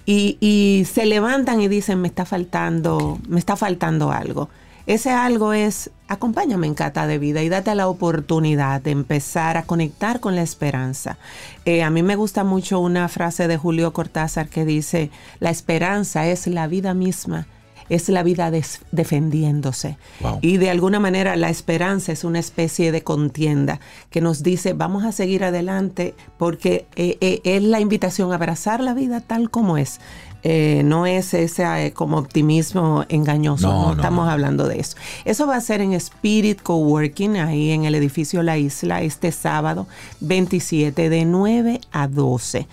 [0.07, 4.49] y, y se levantan y dicen me está faltando, me está faltando algo.
[4.89, 9.65] Ese algo es, acompáñame en Cata de Vida y date la oportunidad de empezar a
[9.65, 11.19] conectar con la esperanza.
[11.67, 15.11] Eh, a mí me gusta mucho una frase de Julio Cortázar que dice,
[15.41, 17.47] la esperanza es la vida misma
[17.89, 18.51] es la vida
[18.93, 19.97] defendiéndose.
[20.41, 23.81] Y de alguna manera la esperanza es una especie de contienda
[24.11, 28.81] que nos dice vamos a seguir adelante porque eh, eh, es la invitación a abrazar
[28.81, 30.01] la vida tal como es.
[30.45, 34.97] Eh, no es ese como optimismo engañoso, no, estamos hablando de eso.
[35.25, 39.87] Eso va a ser en Spirit Coworking, ahí en el edificio La Isla, este sábado
[40.21, 42.67] 27 de 9 a 12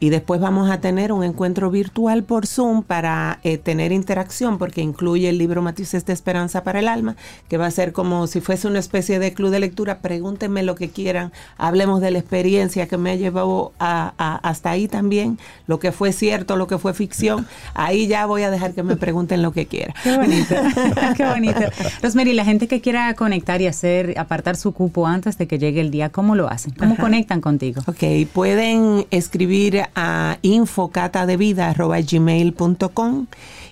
[0.00, 4.80] y después vamos a tener un encuentro virtual por Zoom para eh, tener interacción porque
[4.80, 7.16] incluye el libro Matices de Esperanza para el Alma,
[7.48, 9.98] que va a ser como si fuese una especie de club de lectura.
[9.98, 14.88] Pregúntenme lo que quieran, hablemos de la experiencia que me ha llevado a, hasta ahí
[14.88, 17.46] también, lo que fue cierto, lo que fue ficción.
[17.74, 19.94] Ahí ya voy a dejar que me pregunten lo que quieran.
[20.02, 20.54] Qué bonito,
[21.16, 21.60] qué bonito.
[22.02, 25.82] Rosemary, la gente que quiera conectar y hacer, apartar su cupo antes de que llegue
[25.82, 26.72] el día, ¿cómo lo hacen?
[26.72, 27.82] ¿Cómo conectan contigo?
[27.86, 33.26] Ok, pueden escribir a infocatadevida.gmail.com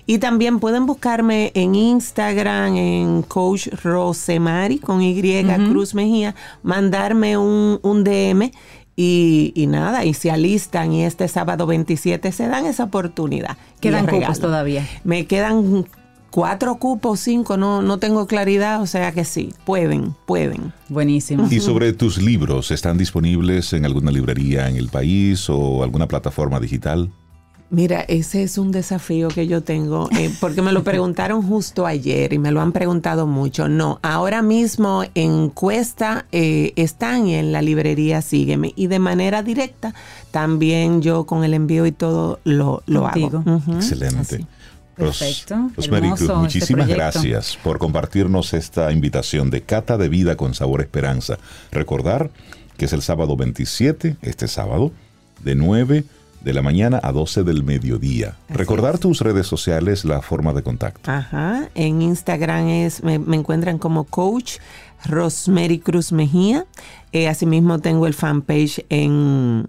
[0.05, 8.03] y también pueden buscarme en Instagram, en Coach Rosemary con Y, Cruz Mejía, mandarme un,
[8.03, 8.51] DM
[8.95, 13.57] y, nada, y se alistan y este sábado 27 se dan esa oportunidad.
[13.79, 14.87] Quedan cupos todavía.
[15.03, 15.85] Me quedan
[16.31, 20.73] cuatro cupos, cinco, no, no tengo claridad, o sea que sí, pueden, pueden.
[20.89, 21.47] Buenísimo.
[21.49, 26.59] ¿Y sobre tus libros, están disponibles en alguna librería en el país o alguna plataforma
[26.59, 27.11] digital?
[27.71, 32.33] Mira, ese es un desafío que yo tengo, eh, porque me lo preguntaron justo ayer
[32.33, 33.69] y me lo han preguntado mucho.
[33.69, 39.93] No, ahora mismo en Cuesta eh, están en la librería Sígueme y de manera directa
[40.31, 43.43] también yo con el envío y todo lo, lo hago.
[43.75, 44.47] Excelente.
[44.99, 45.71] Perfecto.
[45.77, 51.37] Este muchísimas gracias por compartirnos esta invitación de Cata de Vida con Sabor Esperanza.
[51.71, 52.29] Recordar
[52.77, 54.91] que es el sábado 27, este sábado,
[55.43, 56.05] de 9
[56.41, 58.35] de la mañana a 12 del mediodía.
[58.47, 61.11] Recordar tus redes sociales, la forma de contacto.
[61.11, 64.57] Ajá, en Instagram es, me, encuentran como coach
[65.05, 66.65] Rosemary Cruz Mejía.
[67.11, 69.67] Eh, asimismo tengo el fanpage en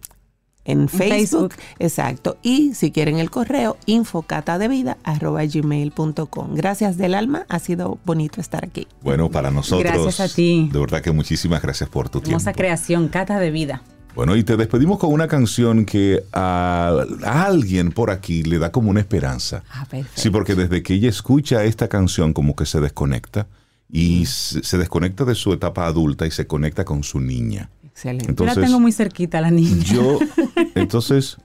[0.65, 2.39] en Facebook, Exacto.
[2.43, 6.55] Y si quieren el correo, infocatadevida.gmail.com.
[6.55, 8.87] Gracias del alma, ha sido bonito estar aquí.
[9.03, 9.93] Bueno, para nosotros.
[9.93, 10.69] Gracias a ti.
[10.73, 12.39] De verdad que muchísimas gracias por tu tiempo.
[12.39, 13.83] Hermosa creación, Cata de Vida.
[14.15, 18.91] Bueno, y te despedimos con una canción que a, alguien por aquí le da como
[18.91, 19.63] una esperanza.
[19.71, 20.21] Ah, perfecto.
[20.21, 23.47] Sí, porque desde que ella escucha esta canción como que se desconecta
[23.89, 27.71] y se desconecta de su etapa adulta y se conecta con su niña.
[28.01, 28.31] Excelente.
[28.31, 29.85] Entonces, la tengo muy cerquita la niña.
[29.85, 30.19] Yo,
[30.75, 31.37] entonces,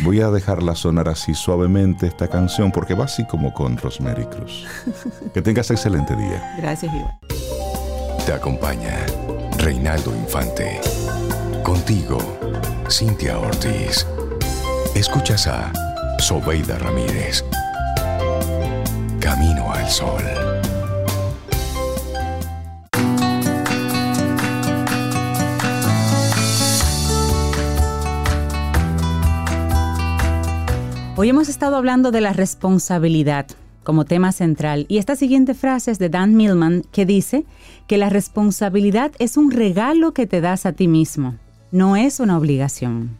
[0.00, 4.66] voy a dejarla sonar así suavemente esta canción porque va así como con Rosemary Cruz.
[5.32, 6.56] Que tengas excelente día.
[6.58, 7.18] Gracias, Iván.
[8.26, 8.98] Te acompaña
[9.56, 10.78] Reinaldo Infante.
[11.62, 12.18] Contigo,
[12.90, 14.06] Cintia Ortiz.
[14.94, 15.72] Escuchas a
[16.18, 17.42] Sobeida Ramírez.
[19.20, 20.53] Camino al Sol.
[31.16, 33.46] Hoy hemos estado hablando de la responsabilidad
[33.84, 37.44] como tema central y esta siguiente frase es de Dan Millman que dice
[37.86, 41.36] que la responsabilidad es un regalo que te das a ti mismo,
[41.70, 43.16] no es una obligación.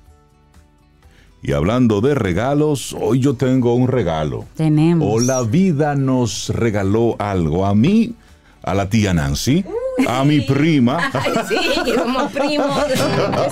[1.40, 4.44] Y hablando de regalos, hoy yo tengo un regalo.
[4.56, 5.08] Tenemos.
[5.08, 7.64] O la vida nos regaló algo.
[7.64, 8.14] A mí,
[8.62, 9.64] a la tía Nancy
[10.08, 11.10] a mi prima.
[11.12, 11.56] Ay, sí,
[11.94, 12.82] somos primos.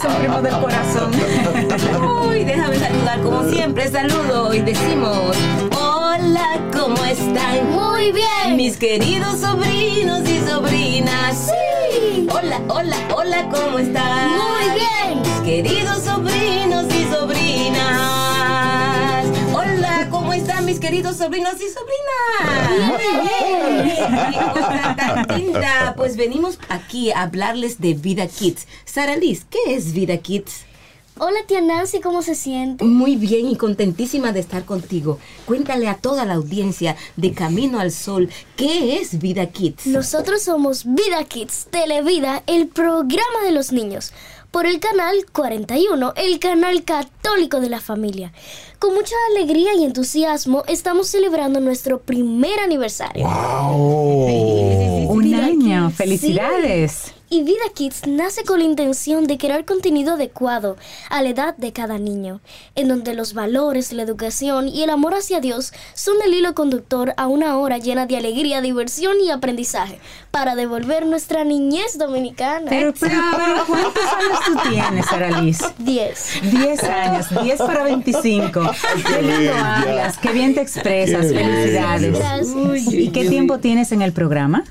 [0.00, 1.10] Somos primos del corazón.
[2.28, 3.88] Uy, déjame saludar como siempre.
[3.90, 5.36] Saludo y decimos:
[5.78, 7.70] Hola, ¿cómo están?
[7.70, 8.56] Muy bien.
[8.56, 11.46] Mis queridos sobrinos y sobrinas.
[11.46, 12.26] Sí.
[12.30, 14.30] Hola, hola, hola, ¿cómo están?
[14.30, 15.20] Muy bien.
[15.22, 16.91] Mis queridos sobrinos
[20.92, 21.68] queridos sobrinos y
[25.30, 25.96] sobrinas?
[25.96, 28.66] Pues venimos aquí a hablarles de Vida Kids.
[28.84, 30.66] Sara Liz, ¿qué es Vida Kids?
[31.18, 32.84] Hola tía Nancy, ¿cómo se siente?
[32.84, 35.18] Muy bien y contentísima de estar contigo.
[35.46, 39.86] Cuéntale a toda la audiencia de Camino al Sol, ¿qué es Vida Kids?
[39.86, 44.12] Nosotros somos Vida Kids, Televida, el programa de los niños
[44.52, 48.32] por el canal 41, el canal católico de la familia.
[48.78, 53.26] Con mucha alegría y entusiasmo estamos celebrando nuestro primer aniversario.
[53.26, 55.10] ¡Wow!
[55.10, 57.14] Un año, felicidades.
[57.32, 60.76] Y Vida Kids nace con la intención de crear contenido adecuado
[61.08, 62.42] a la edad de cada niño,
[62.74, 67.14] en donde los valores, la educación y el amor hacia Dios son el hilo conductor
[67.16, 69.98] a una hora llena de alegría, diversión y aprendizaje
[70.30, 72.66] para devolver nuestra niñez dominicana.
[72.68, 75.60] Pero, pero, pero, ¿cuántos años tú tienes, Sara Liz?
[75.78, 76.40] 10.
[76.52, 78.60] 10 años, 10 para 25.
[79.06, 82.18] Qué lindo hablas, qué bien te expresas, Qué felicidades.
[82.18, 82.92] Gracias.
[82.92, 84.64] ¿Y qué tiempo tienes en el programa?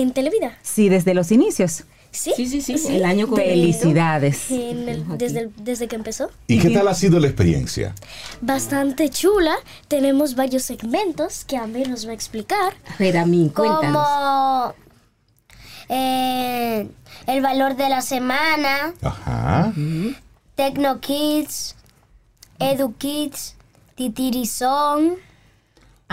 [0.00, 0.56] En Televida.
[0.62, 1.84] Sí, desde los inicios.
[2.10, 2.32] Sí.
[2.36, 3.50] Sí, sí, sí, el año completo.
[3.50, 4.50] Felicidades.
[4.50, 6.30] En el- desde, el- desde que empezó.
[6.46, 7.94] ¿Y qué tal ha sido la experiencia?
[8.42, 9.54] Bastante chula.
[9.88, 12.74] Tenemos varios segmentos que a mí nos va a explicar.
[12.86, 14.06] A ver, a mí, cuéntanos.
[14.06, 14.74] como
[15.88, 16.86] eh,
[17.26, 19.72] el valor de la semana, Ajá.
[20.54, 21.76] Tecno Kids,
[22.58, 23.56] Edu Kids,
[23.94, 25.14] Titirizón,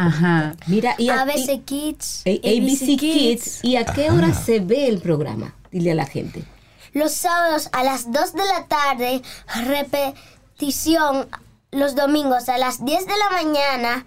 [0.07, 0.55] Ajá.
[0.67, 3.59] Mira, y a, ABC Kids, y- ABC Kids.
[3.63, 5.53] ¿Y a qué hora se ve el programa?
[5.71, 6.43] Dile a la gente.
[6.93, 9.21] Los sábados a las 2 de la tarde,
[9.67, 11.27] repetición
[11.71, 14.05] los domingos a las 10 de la mañana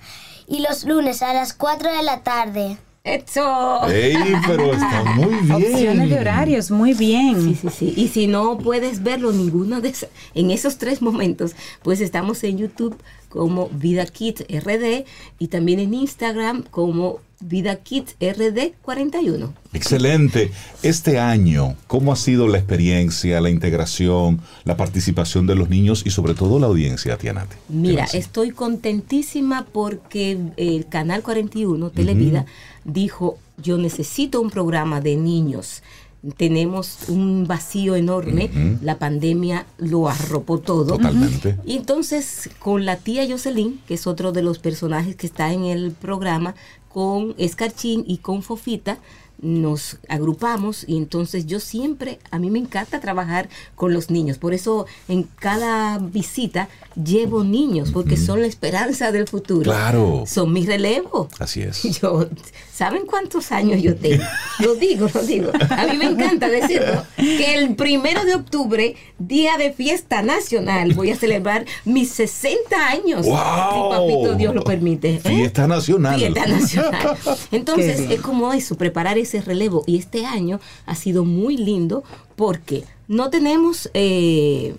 [0.48, 2.76] y los lunes a las 4 de la tarde.
[3.04, 3.88] ¡Eso!
[3.88, 4.14] ¡Ey,
[4.46, 5.52] pero está muy bien!
[5.52, 7.40] Opciones de horarios, muy bien.
[7.42, 7.94] Sí, sí, sí.
[7.96, 12.58] Y si no puedes verlo ninguno de esos, en esos tres momentos, pues estamos en
[12.58, 12.96] YouTube
[13.32, 15.06] como Vida Kids RD
[15.38, 19.54] y también en Instagram como Vida Kids RD 41.
[19.72, 20.52] Excelente.
[20.82, 26.10] Este año, ¿cómo ha sido la experiencia, la integración, la participación de los niños y
[26.10, 27.56] sobre todo la audiencia, Tianate?
[27.70, 32.44] Mira, estoy contentísima porque el Canal 41, Televida,
[32.84, 35.82] dijo, yo necesito un programa de niños.
[36.36, 38.50] Tenemos un vacío enorme,
[38.80, 40.96] la pandemia lo arropó todo.
[40.96, 41.58] Totalmente.
[41.66, 45.64] Y entonces, con la tía Jocelyn, que es otro de los personajes que está en
[45.64, 46.54] el programa,
[46.88, 48.98] con Escarchín y con Fofita,
[49.42, 54.54] nos agrupamos y entonces yo siempre, a mí me encanta trabajar con los niños, por
[54.54, 59.62] eso en cada visita llevo niños, porque son la esperanza del futuro.
[59.62, 60.24] Claro.
[60.26, 61.28] Son mi relevo.
[61.38, 61.82] Así es.
[62.00, 62.28] Yo,
[62.72, 64.24] ¿saben cuántos años yo tengo?
[64.58, 65.50] Lo digo, lo digo.
[65.70, 67.04] A mí me encanta decirlo.
[67.16, 73.26] Que el primero de octubre, día de fiesta nacional, voy a celebrar mis 60 años.
[73.26, 73.36] ¡Wow!
[73.36, 75.14] Si papito Dios lo permite.
[75.14, 75.20] ¿eh?
[75.22, 76.18] Fiesta nacional.
[76.18, 77.16] Fiesta nacional.
[77.50, 79.84] Entonces, es como eso, preparar ese relevo.
[79.86, 82.04] Y este año ha sido muy lindo
[82.36, 84.74] porque no tenemos eh,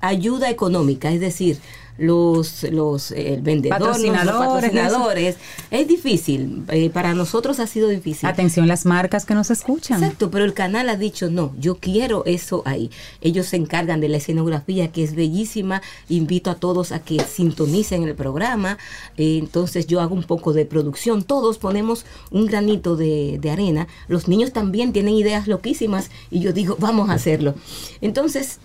[0.00, 1.58] ayuda económica, es decir,
[1.98, 5.36] los, los eh, vendedores, los Patrocinadores, patrocinadores.
[5.70, 8.28] Es difícil, eh, para nosotros ha sido difícil.
[8.28, 10.02] Atención las marcas que nos escuchan.
[10.02, 12.90] Exacto, pero el canal ha dicho, no, yo quiero eso ahí.
[13.20, 15.82] Ellos se encargan de la escenografía, que es bellísima.
[16.08, 18.78] Invito a todos a que sintonicen el programa.
[19.16, 21.22] Eh, entonces yo hago un poco de producción.
[21.22, 23.88] Todos ponemos un granito de, de arena.
[24.06, 27.54] Los niños también tienen ideas loquísimas y yo digo, vamos a hacerlo.
[28.00, 28.60] Entonces,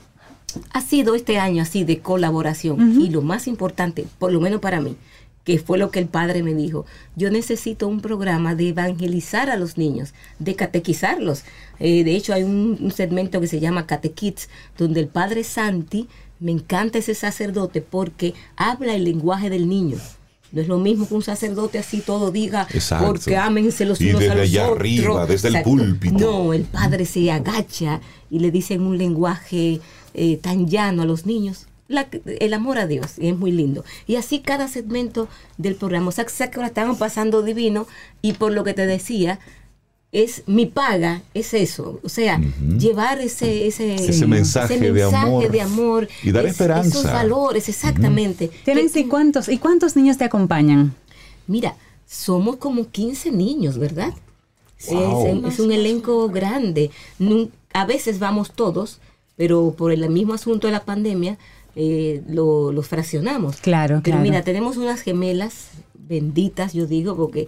[0.71, 4.81] ha sido este año así de colaboración y lo más importante, por lo menos para
[4.81, 4.95] mí,
[5.43, 6.85] que fue lo que el padre me dijo,
[7.15, 11.43] yo necesito un programa de evangelizar a los niños, de catequizarlos.
[11.79, 14.47] Eh, de hecho, hay un, un segmento que se llama Catequids,
[14.77, 16.07] donde el padre Santi,
[16.39, 19.97] me encanta ese sacerdote porque habla el lenguaje del niño.
[20.51, 23.07] No es lo mismo que un sacerdote así todo diga, Exacto.
[23.07, 24.79] porque ámense los Y unos a desde los allá otros.
[24.79, 26.19] arriba, desde el púlpito.
[26.19, 29.81] No, el padre se agacha y le dice en un lenguaje
[30.13, 31.67] eh, tan llano a los niños.
[31.89, 32.07] la-
[32.39, 33.83] el amor a Dios, y es muy lindo.
[34.07, 36.07] Y así cada segmento del programa.
[36.07, 37.85] O sea, que la estamos pasando divino
[38.21, 39.39] y por lo que te decía,
[40.11, 41.99] es mi paga, es eso.
[42.03, 42.39] O sea,
[42.79, 45.51] llevar ese, ese, Ese mensaje de mensaje amor.
[45.51, 46.87] de amor, Y dar es- esperanza.
[46.99, 48.49] Esos valores, exactamente.
[48.63, 50.95] ¿Tienen Que- y cuántos, y cuántos niños te acompañan?
[51.47, 51.75] Mira,
[52.07, 54.13] somos como 15 niños, ¿verdad?
[54.89, 55.47] Wow.
[55.47, 56.89] es, es un elenco grande.
[57.73, 58.99] A veces vamos todos,
[59.35, 61.37] pero por el mismo asunto de la pandemia
[61.75, 63.57] eh, lo, los fraccionamos.
[63.57, 64.21] Claro, Pero claro.
[64.21, 67.47] mira, tenemos unas gemelas benditas, yo digo, porque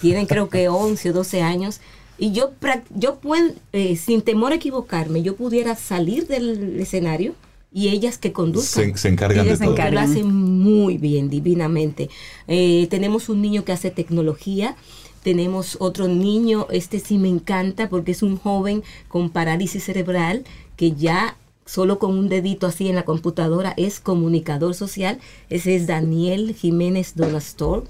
[0.00, 1.80] tienen creo que 11 o 12 años.
[2.18, 2.52] Y yo,
[2.94, 7.34] yo puedo, eh, sin temor a equivocarme, yo pudiera salir del escenario
[7.70, 8.92] y ellas que conduzcan.
[8.92, 9.74] Se, se encargan Ellas de se todo.
[9.74, 9.94] encargan.
[10.06, 12.08] Lo hacen muy bien, divinamente.
[12.48, 14.76] Eh, tenemos un niño que hace tecnología.
[15.22, 20.44] Tenemos otro niño, este sí me encanta porque es un joven con parálisis cerebral
[20.76, 25.18] que ya solo con un dedito así en la computadora es comunicador social.
[25.50, 27.84] Ese es Daniel Jiménez Donastor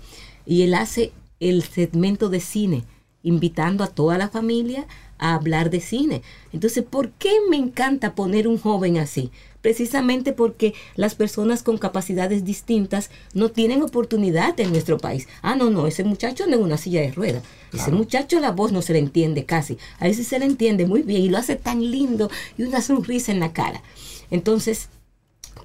[0.46, 2.84] y él hace el segmento de cine
[3.22, 4.86] invitando a toda la familia
[5.18, 6.22] a hablar de cine.
[6.52, 9.30] Entonces, ¿por qué me encanta poner un joven así?
[9.62, 15.26] Precisamente porque las personas con capacidades distintas no tienen oportunidad en nuestro país.
[15.42, 17.42] Ah, no, no, ese muchacho no es una silla de ruedas.
[17.72, 19.76] Ese muchacho la voz no se le entiende casi.
[19.98, 23.32] A veces se le entiende muy bien y lo hace tan lindo y una sonrisa
[23.32, 23.82] en la cara.
[24.30, 24.88] Entonces,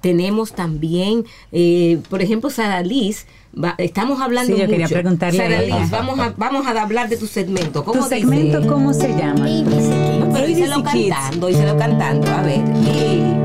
[0.00, 3.26] tenemos también, eh, por ejemplo, Sara Liz.
[3.54, 4.70] Va- estamos hablando Sí, yo mucho.
[4.78, 5.62] quería preguntarle Sara.
[5.80, 7.84] Liz, vamos a, vamos a hablar de tu segmento.
[7.84, 8.68] ¿Cómo ¿Tu segmento dice?
[8.70, 9.46] cómo se llama?
[10.32, 11.14] Pero díselo ABC Kids.
[11.16, 12.30] cantando, díselo cantando.
[12.30, 12.58] A ver.
[12.58, 13.41] Y-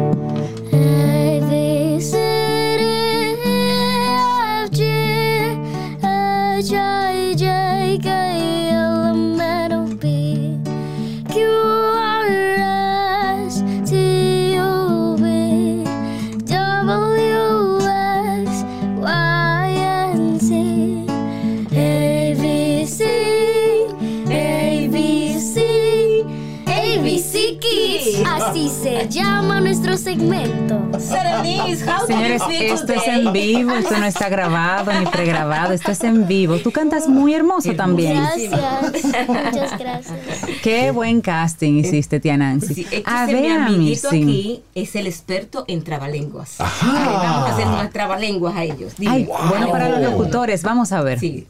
[32.07, 36.57] Señores, esto es en vivo, esto no está grabado ni pregrabado, esto es en vivo.
[36.59, 38.17] Tú cantas muy hermoso también.
[38.17, 40.17] Gracias, muchas gracias.
[40.63, 42.73] Qué buen casting hiciste, tía Nancy.
[42.73, 46.59] Sí, es que A ese mi ver, amiguito aquí es el experto en trabalenguas.
[46.59, 48.93] A ver, vamos a hacer unas trabalenguas a ellos.
[48.97, 49.11] Dime.
[49.11, 51.19] Ay, bueno para los locutores, vamos a ver.
[51.19, 51.47] Sí.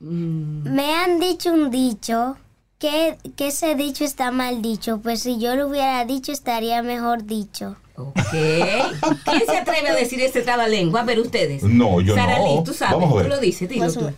[0.00, 2.36] Me han dicho un dicho
[2.78, 5.00] que, que ese dicho está mal dicho.
[5.00, 7.76] Pues si yo lo hubiera dicho estaría mejor dicho.
[7.96, 8.14] Ok.
[8.30, 11.00] ¿Quién se atreve a decir este trabalengua?
[11.02, 11.62] A ver, ustedes.
[11.62, 12.54] No, yo Sara no.
[12.54, 12.94] Liz, tú sabes.
[12.94, 13.24] Vamos a ver.
[13.24, 14.10] Tú lo dices, dilo tú.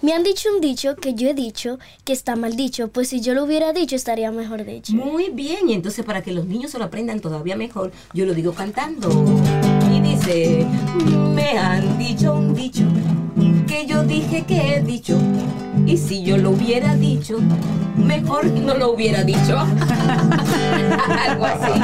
[0.00, 2.86] Me han dicho un dicho que yo he dicho que está mal dicho.
[2.86, 4.92] Pues si yo lo hubiera dicho estaría mejor dicho.
[4.92, 8.32] Muy bien, y entonces para que los niños se lo aprendan todavía mejor, yo lo
[8.32, 9.10] digo cantando.
[9.92, 10.64] Y dice,
[11.34, 12.84] me han dicho un dicho,
[13.68, 15.18] que yo dije que he dicho,
[15.86, 17.38] y si yo lo hubiera dicho,
[17.96, 19.58] mejor no lo hubiera dicho.
[21.28, 21.80] Algo así.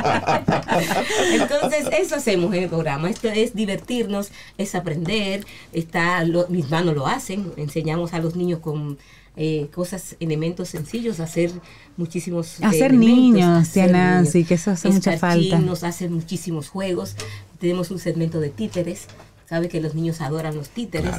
[1.40, 3.10] Entonces, eso hacemos en el programa.
[3.10, 5.44] Esto es divertirnos, es aprender.
[5.72, 7.52] Está, lo- mis manos lo hacen.
[7.56, 8.98] Enseñamos a los niños con
[9.36, 11.50] eh, cosas, elementos sencillos, hacer
[11.96, 12.60] muchísimos.
[12.60, 14.48] eh, Hacer niños, tía hacer Nancy, niños.
[14.48, 15.58] que eso hace mucha falta.
[15.58, 17.16] Nos hacen muchísimos juegos.
[17.58, 19.06] Tenemos un segmento de títeres.
[19.48, 21.12] Sabe que los niños adoran los títeres.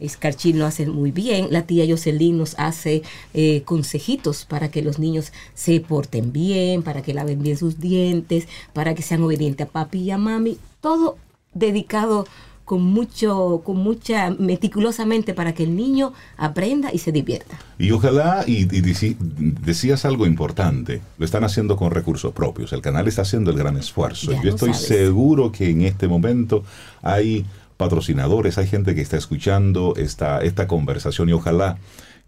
[0.00, 1.48] Escarchín lo hace muy bien.
[1.50, 3.02] La tía Jocelyn nos hace
[3.34, 8.48] eh, consejitos para que los niños se porten bien, para que laven bien sus dientes,
[8.72, 10.58] para que sean obedientes a papi y a mami.
[10.80, 11.16] Todo
[11.54, 12.26] dedicado
[12.70, 17.58] con mucho, con mucha meticulosamente para que el niño aprenda y se divierta.
[17.80, 22.72] Y ojalá, y, decías algo importante, lo están haciendo con recursos propios.
[22.72, 24.30] El canal está haciendo el gran esfuerzo.
[24.30, 24.86] Ya Yo estoy sabes.
[24.86, 26.62] seguro que en este momento
[27.02, 27.44] hay
[27.80, 31.78] patrocinadores, hay gente que está escuchando esta, esta conversación y ojalá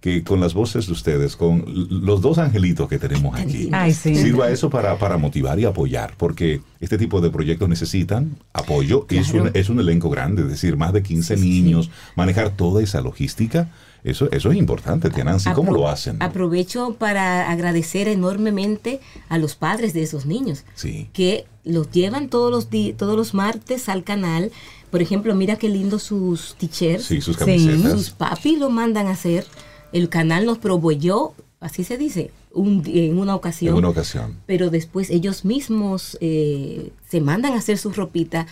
[0.00, 4.16] que con las voces de ustedes, con los dos angelitos que tenemos aquí, Ay, sí.
[4.16, 9.06] sirva eso para, para motivar y apoyar, porque este tipo de proyectos necesitan apoyo.
[9.10, 13.00] Es, un, es un elenco grande, es decir, más de 15 niños, manejar toda esa
[13.00, 13.68] logística.
[14.02, 15.50] Eso, eso es importante, tía Nancy.
[15.54, 16.16] ¿Cómo Apro- lo hacen?
[16.20, 18.98] Aprovecho para agradecer enormemente
[19.28, 21.08] a los padres de esos niños Sí.
[21.12, 24.50] que los llevan todos los todos los martes al canal.
[24.92, 27.06] Por ejemplo, mira qué lindo sus t-shirts.
[27.06, 27.40] Sí, sus Sí.
[27.40, 27.92] camisetas.
[27.92, 29.44] Sus papis lo mandan a hacer.
[29.92, 33.72] El canal nos proveyó, así se dice, un, en una ocasión.
[33.72, 34.36] En una ocasión.
[34.46, 38.46] Pero después ellos mismos eh, se mandan a hacer su ropita,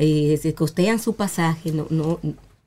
[0.00, 2.18] eh, se costean su pasaje, no,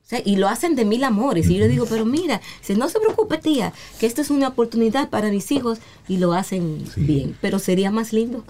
[0.08, 1.48] sea, y lo hacen de mil amores.
[1.48, 4.48] Y yo le digo, pero mira, dice, no se preocupe, tía, que esto es una
[4.48, 5.78] oportunidad para mis hijos
[6.08, 7.02] y lo hacen Sí.
[7.02, 7.36] bien.
[7.40, 8.44] Pero sería más lindo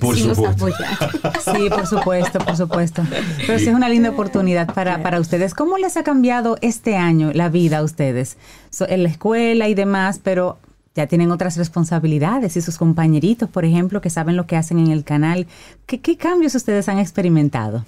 [0.00, 0.38] Por si nos.
[1.44, 3.02] Sí, por supuesto, por supuesto.
[3.46, 5.54] Pero sí es una linda oportunidad para, para ustedes.
[5.54, 8.36] ¿Cómo les ha cambiado este año la vida a ustedes?
[8.70, 10.58] So, en la escuela y demás, pero
[10.94, 14.88] ya tienen otras responsabilidades y sus compañeritos, por ejemplo, que saben lo que hacen en
[14.90, 15.46] el canal.
[15.86, 17.84] ¿Qué, qué cambios ustedes han experimentado?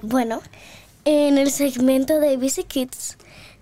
[0.00, 0.40] Bueno,
[1.04, 3.16] en el segmento de ABC Kids,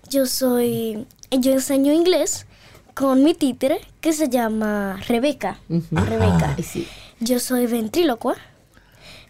[0.09, 2.45] yo soy, yo enseño inglés
[2.93, 5.59] con mi títere que se llama Rebeca.
[5.91, 6.55] Rebeca.
[6.57, 6.87] Ay, sí.
[7.19, 8.35] Yo soy ventrílocua.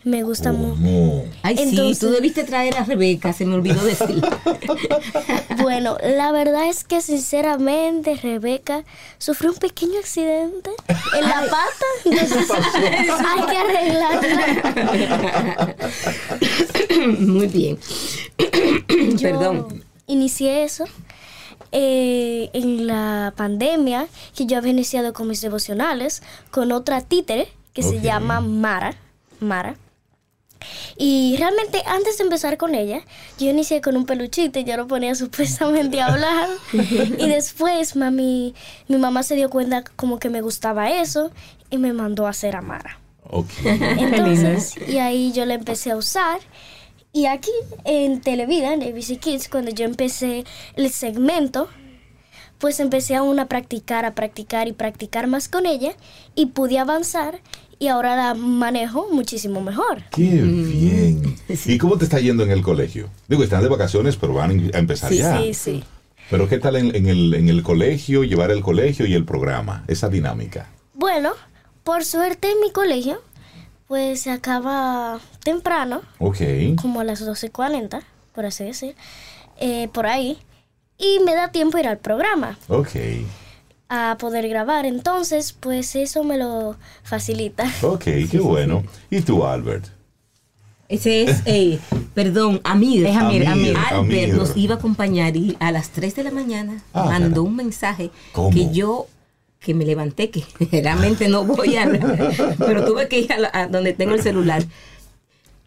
[0.04, 0.74] Me gusta mucho.
[0.76, 1.26] ¿Cómo?
[1.44, 4.22] Ay, sí, tú debiste traer a Rebeca, se me olvidó decir.
[5.62, 8.84] Bueno, la verdad es que sinceramente Rebeca
[9.20, 10.72] sufrió un pequeño accidente
[11.16, 12.50] en la pata, entonces
[13.26, 15.76] hay que arreglarla.
[17.20, 17.78] Muy bien.
[19.18, 19.84] Yo Perdón.
[20.08, 20.86] Inicié eso
[21.72, 27.84] eh, en la pandemia, que yo había iniciado con mis devocionales, con otra títere que
[27.84, 28.96] se llama Mara.
[29.40, 29.76] Mara.
[30.98, 33.02] Y realmente antes de empezar con ella,
[33.40, 36.50] yo inicié con un peluchito y yo lo ponía supuestamente a hablar.
[36.74, 38.54] y después mami,
[38.88, 41.32] mi mamá se dio cuenta como que me gustaba eso
[41.70, 43.00] y me mandó a hacer Amara.
[43.30, 43.50] Ok.
[43.64, 46.40] Entonces, y ahí yo la empecé a usar.
[47.14, 47.52] Y aquí
[47.84, 50.46] en Televida, en ABC Kids, cuando yo empecé
[50.76, 51.68] el segmento,
[52.58, 55.94] pues empecé aún a practicar, a practicar y practicar más con ella
[56.36, 57.42] y pude avanzar
[57.82, 60.04] y ahora la manejo muchísimo mejor.
[60.12, 61.36] Qué bien.
[61.66, 63.10] ¿Y cómo te está yendo en el colegio?
[63.28, 65.40] Digo, están de vacaciones, pero van a empezar Sí, ya.
[65.42, 65.84] sí, sí.
[66.30, 69.84] Pero ¿qué tal en, en el, en el colegio, llevar el colegio y el programa?
[69.88, 70.70] Esa dinámica.
[70.94, 71.32] Bueno,
[71.84, 73.20] por suerte en mi colegio,
[73.88, 76.38] pues se acaba temprano, Ok.
[76.80, 78.04] como a las 12.40,
[78.36, 78.96] por así decir,
[79.60, 80.38] eh, por ahí,
[81.00, 82.60] y me da tiempo ir al programa.
[82.68, 82.90] Ok.
[83.94, 84.86] A poder grabar.
[84.86, 87.66] Entonces, pues eso me lo facilita.
[87.84, 88.84] Ok, qué bueno.
[89.10, 89.86] ¿Y tú, Albert?
[90.88, 91.80] Ese es, eh,
[92.14, 93.06] perdón, Amir.
[93.06, 93.76] Es Amir, Amir.
[93.78, 94.34] Albert Amir.
[94.34, 97.50] nos iba a acompañar y a las 3 de la mañana Ah, mandó cara.
[97.50, 98.50] un mensaje ¿Cómo?
[98.50, 99.08] que yo
[99.60, 100.44] que me levanté, que
[100.82, 101.88] realmente no voy a...
[102.58, 104.64] pero tuve que ir a, la- a donde tengo el celular.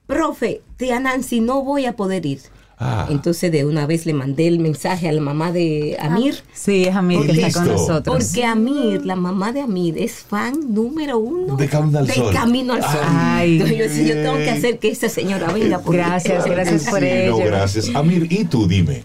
[0.06, 2.40] Profe, tía Nancy, no voy a poder ir.
[2.76, 3.06] Ah.
[3.08, 6.42] Entonces de una vez le mandé el mensaje a la mamá de Amir.
[6.52, 8.02] Sí, es Amir que está con nosotros.
[8.24, 12.34] Porque Amir, la mamá de Amir, es fan número uno De Camino al de Sol.
[12.34, 13.00] Camino al Sol.
[13.06, 15.78] Ay, Entonces yo, tengo que hacer que esa señora venga.
[15.78, 17.38] porque- Gracias, gracias por Sí, ello.
[17.38, 17.94] no, gracias.
[17.94, 19.04] Amir, ¿y tú dime?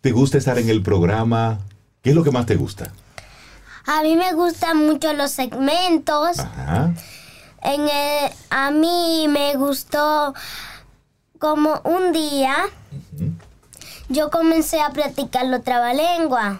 [0.00, 1.58] ¿Te gusta estar en el programa?
[2.02, 2.92] ¿Qué es lo que más te gusta?
[3.84, 6.38] A mí me gustan mucho los segmentos.
[6.38, 6.94] Ajá.
[7.62, 10.34] En el- a mí me gustó
[11.54, 12.56] como un día
[14.08, 16.58] yo comencé a practicar los trabalengua.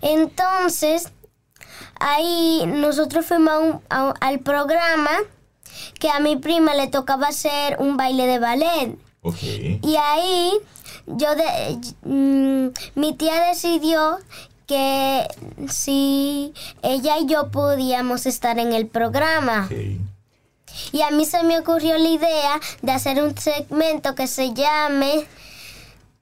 [0.00, 1.10] Entonces,
[2.00, 5.10] ahí nosotros fuimos a un- a un- al programa
[6.00, 8.96] que a mi prima le tocaba hacer un baile de ballet.
[9.82, 10.52] Y ahí
[11.06, 14.18] yo de, mm, mi tía decidió
[14.66, 15.26] que
[15.68, 16.52] si
[16.82, 19.68] ella y yo podíamos estar en el programa.
[20.92, 25.24] Y a mí se me ocurrió la idea de hacer un segmento que se llame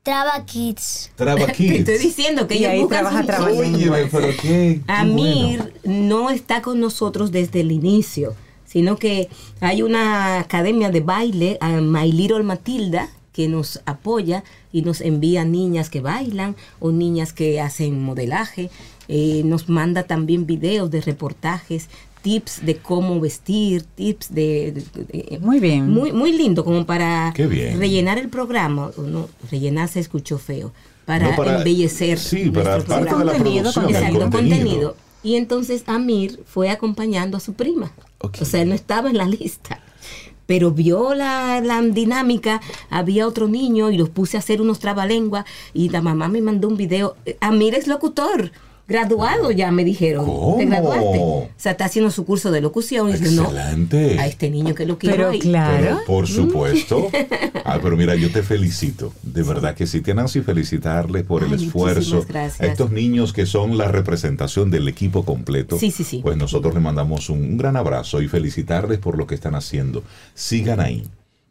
[0.02, 1.10] Traba Kids.
[1.16, 1.78] Traba Te Kids.
[1.80, 6.00] estoy diciendo que ella trabaja pero qué, qué Amir bueno.
[6.10, 8.34] no está con nosotros desde el inicio,
[8.64, 9.28] sino que
[9.60, 14.42] hay una academia de baile, a My Little Matilda, que nos apoya
[14.72, 18.70] y nos envía niñas que bailan o niñas que hacen modelaje.
[19.08, 21.88] Eh, nos manda también videos de reportajes,
[22.22, 24.72] tips de cómo vestir, tips de...
[24.72, 25.88] de- de- Muy bien.
[25.90, 27.78] Muy, muy lindo, como para Qué bien.
[27.78, 28.90] rellenar el programa.
[28.98, 30.72] No, rellenar se escuchó feo.
[31.06, 32.18] Para, No, para- embellecer.
[32.18, 34.30] Sí, para parte de la producción, Exacto, contenido.
[34.30, 34.96] contenido.
[35.22, 37.92] Y entonces Amir fue acompañando a su prima.
[38.20, 39.80] O sea, él no estaba en la lista.
[40.46, 42.60] Pero vio la, la dinámica,
[42.90, 46.66] había otro niño y los puse a hacer unos trabalenguas y la mamá me mandó
[46.68, 47.16] un video.
[47.24, 48.50] Eh, Amir es locutor,
[48.90, 50.26] graduado ya me dijeron.
[50.26, 50.56] ¿Cómo?
[50.58, 51.18] ¿Te graduaste?
[51.20, 53.44] O sea, está haciendo su curso de locución y yo no.
[53.44, 54.18] Excelente.
[54.18, 55.78] A este niño que lo quiero Pero claro.
[55.80, 57.08] Pero, por supuesto.
[57.62, 59.12] Ah, pero mira, yo te felicito.
[59.22, 62.24] De verdad que sí, tienes y felicitarle por el esfuerzo.
[62.28, 62.60] gracias.
[62.60, 65.78] A estos niños que son la representación del equipo completo.
[65.78, 66.20] Sí, sí, sí.
[66.20, 70.02] Pues nosotros les mandamos un, un gran abrazo y felicitarles por lo que están haciendo.
[70.34, 71.06] Sigan ahí.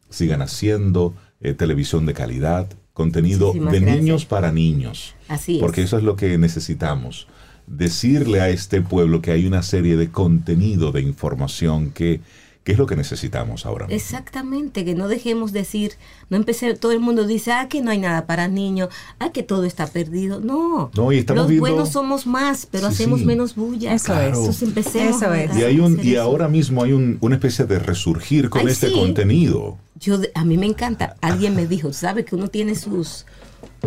[0.10, 2.68] Sigan haciendo eh, televisión de calidad,
[3.00, 4.04] contenido Muchísimas de gracias.
[4.04, 5.16] niños para niños.
[5.30, 5.62] Así es.
[5.62, 7.28] Porque eso es lo que necesitamos.
[7.66, 12.20] Decirle a este pueblo que hay una serie de contenido, de información que,
[12.72, 13.96] es lo que necesitamos ahora mismo.
[13.98, 15.94] Exactamente, que no dejemos decir,
[16.30, 18.90] no empecé, todo el mundo dice, ah, que no hay nada para niños,
[19.20, 20.40] ah, que todo está perdido.
[20.40, 23.26] No, No, y estamos los viendo- buenos somos más, pero Sí, hacemos sí.
[23.26, 23.94] menos bulla.
[23.94, 24.28] Eso es.
[24.38, 25.58] Entonces empecemos Eso a es.
[25.58, 26.22] Y, hay un, y eso.
[26.22, 28.94] ahora mismo hay un- una especie de resurgir con Ay, este sí.
[28.94, 29.78] contenido.
[30.00, 31.16] Yo, a mí me encanta.
[31.22, 33.26] Alguien me dijo, ¿sabe que uno tiene sus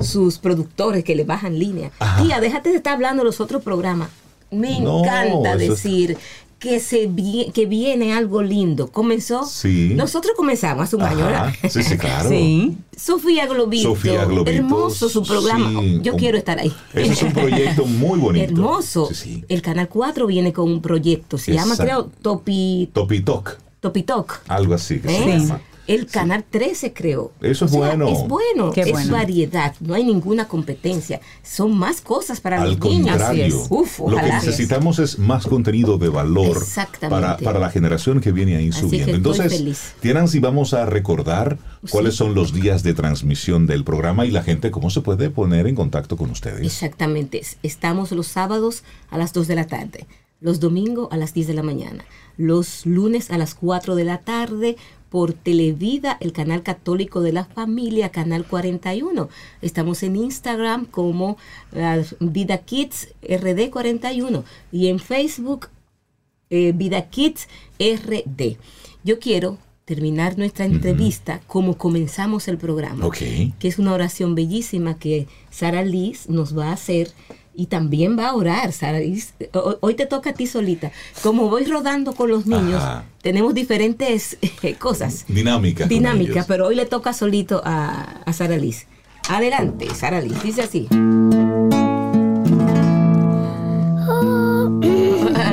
[0.01, 1.91] sus productores que le bajan línea?
[1.99, 2.23] Ajá.
[2.23, 4.09] Tía, déjate de estar hablando de los otros programas.
[4.51, 6.17] Me No, encanta es- decir
[6.63, 8.87] que se vi- que viene algo lindo.
[8.87, 9.45] Comenzó.
[9.45, 9.93] Sí.
[9.97, 11.27] Nosotros comenzamos hace un año.
[11.69, 12.29] Sí, sí, claro.
[12.29, 12.77] Sí.
[12.97, 13.89] Sofía Globito.
[13.89, 14.51] Sofía Globito.
[14.57, 15.69] Hermoso su programa.
[15.81, 16.73] Sí, Yo un- quiero estar ahí.
[16.95, 18.45] Ese es un proyecto muy bonito.
[18.45, 19.09] Hermoso.
[19.09, 19.45] Sí, sí.
[19.49, 21.37] El Canal 4 viene con un proyecto.
[21.37, 24.41] Se llama, creo, Topi, Topitok, Topitok.
[24.47, 25.39] algo así que se ¿Eh?
[25.39, 25.61] llama.
[25.89, 27.33] El Canal 13, creo.
[27.41, 28.07] Eso es bueno.
[28.09, 28.71] Es bueno.
[28.71, 29.13] Qué es bueno.
[29.15, 29.75] variedad.
[29.81, 31.21] No hay ninguna competencia.
[31.43, 33.09] Son más cosas para Al los niños.
[33.17, 37.21] contrario, Uf, lo que necesitamos es más contenido de valor Exactamente.
[37.27, 39.13] para, para la generación que viene ahí Así subiendo.
[39.17, 39.95] Entonces, feliz.
[40.01, 41.59] tienen si vamos a recordar
[41.91, 45.67] cuáles son los días de transmisión del programa y la gente cómo se puede poner
[45.67, 46.65] en contacto con ustedes.
[46.65, 47.41] Exactamente.
[47.41, 50.07] Es- Estamos los sábados a las 2 de la tarde,
[50.41, 52.05] los domingos a las 10 de la mañana,
[52.37, 54.77] los lunes a las 4 de la tarde
[55.13, 59.29] por Televida, el canal católico de la familia, canal 41.
[59.61, 61.37] Estamos en Instagram como
[61.75, 65.69] eh, Vida Kids RD 41 y en Facebook
[66.49, 67.47] eh, Vida Kids
[67.79, 68.57] RD.
[69.05, 75.27] Yo quiero terminar nuestra entrevista como comenzamos el programa, que es una oración bellísima que
[75.51, 77.13] Sara Liz nos va a hacer
[77.55, 78.99] y también va a orar, Sara
[79.81, 80.91] Hoy te toca a ti solita.
[81.23, 83.05] Como voy rodando con los niños, Ajá.
[83.21, 85.25] tenemos diferentes eh, cosas.
[85.29, 85.85] Dinámica.
[85.85, 86.47] con Dinámica, ellos.
[86.47, 88.87] pero hoy le toca solito a, a Sara Liz.
[89.29, 90.43] Adelante, Sara Liz.
[90.43, 90.89] Dice así.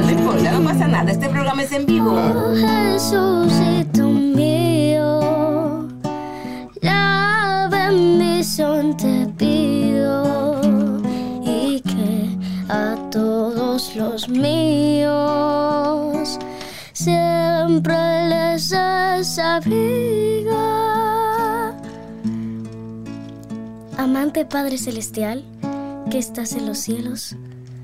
[0.02, 1.12] No importa, no pasa nada.
[1.12, 2.12] Este programa es en vivo.
[2.14, 5.88] Oh, Jesucito mío,
[6.82, 9.69] la bendición te pido
[13.96, 15.10] los míos
[16.94, 17.96] siempre
[18.28, 20.58] les des abriga.
[23.98, 25.46] Amante Padre Celestial,
[26.12, 27.36] que estás en los cielos,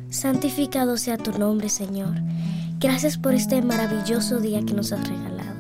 [0.09, 2.15] santificado sea tu nombre, Señor.
[2.79, 5.55] Gracias por este maravilloso día que nos has regalado,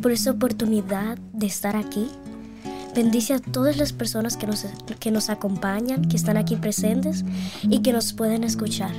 [0.00, 2.06] por esta oportunidad de estar aquí.
[2.94, 4.66] Bendice a todas las personas que nos,
[5.00, 7.24] que nos acompañan, que están aquí presentes
[7.62, 8.92] y que nos pueden escuchar.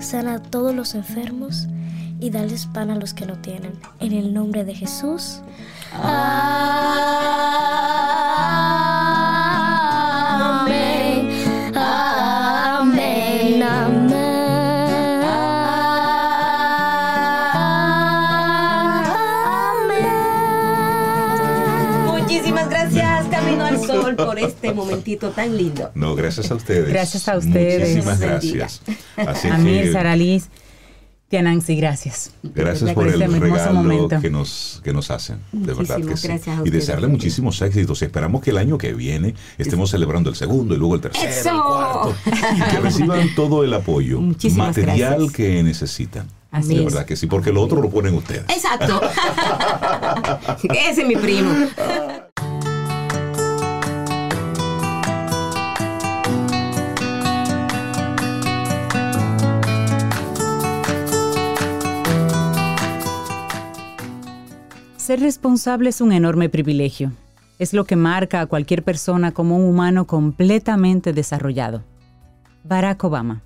[0.00, 1.66] Sana a todos los enfermos
[2.20, 3.72] y dales pan a los que no tienen.
[4.00, 5.40] En el nombre de Jesús.
[5.92, 7.26] Amén.
[24.06, 25.90] Sol, por este momentito tan lindo.
[25.94, 26.88] No, gracias a ustedes.
[26.88, 27.88] Gracias a ustedes.
[27.90, 28.82] Muchísimas gracias.
[29.16, 30.48] Así Amir, que Sara Liz,
[31.28, 32.30] Tia Nancy, gracias.
[32.42, 35.38] gracias por el este regalo que nos, que nos hacen.
[35.50, 36.28] De verdad que sí.
[36.28, 38.00] gracias a Y desearle muchísimos éxitos.
[38.02, 41.50] Esperamos que el año que viene estemos celebrando el segundo y luego el tercero, ¡Eso!
[41.50, 42.14] el cuarto.
[42.56, 45.32] Y que reciban todo el apoyo Muchísimas material gracias.
[45.32, 46.28] que necesitan.
[46.52, 46.84] Así de es.
[46.84, 48.44] verdad que sí, porque lo otro lo ponen ustedes.
[48.48, 49.00] Exacto.
[50.72, 51.50] Ese es mi primo.
[65.06, 67.12] Ser responsable es un enorme privilegio.
[67.60, 71.84] Es lo que marca a cualquier persona como un humano completamente desarrollado.
[72.64, 73.40] Barack Obama.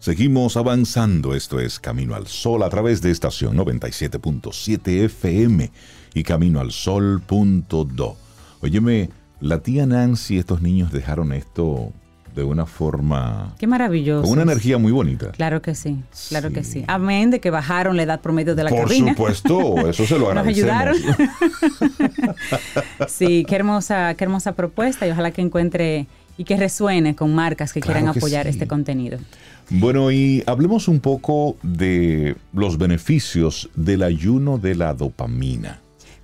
[0.00, 5.70] Seguimos avanzando, esto es Camino al Sol a través de estación 97.7 FM
[6.12, 8.16] y Camino al Sol.do.
[8.62, 11.92] Óyeme, la tía Nancy, estos niños dejaron esto
[12.34, 14.22] de una forma, Qué maravilloso.
[14.22, 15.32] con una energía muy bonita.
[15.32, 15.98] Claro que sí,
[16.28, 16.84] claro que Sí.
[16.86, 19.12] Amén de que bajaron la edad promedio de la Por cabina.
[19.12, 20.70] supuesto, eso se lo Nos agradecemos.
[20.70, 20.96] ayudaron.
[23.08, 27.72] sí, qué hermosa, qué hermosa propuesta y ojalá que encuentre y que resuene con marcas
[27.72, 28.50] que Claro quieran que apoyar sí.
[28.50, 29.18] este contenido.
[29.68, 35.80] Bueno, y hablemos un poco de los beneficios del ayuno de la dopamina.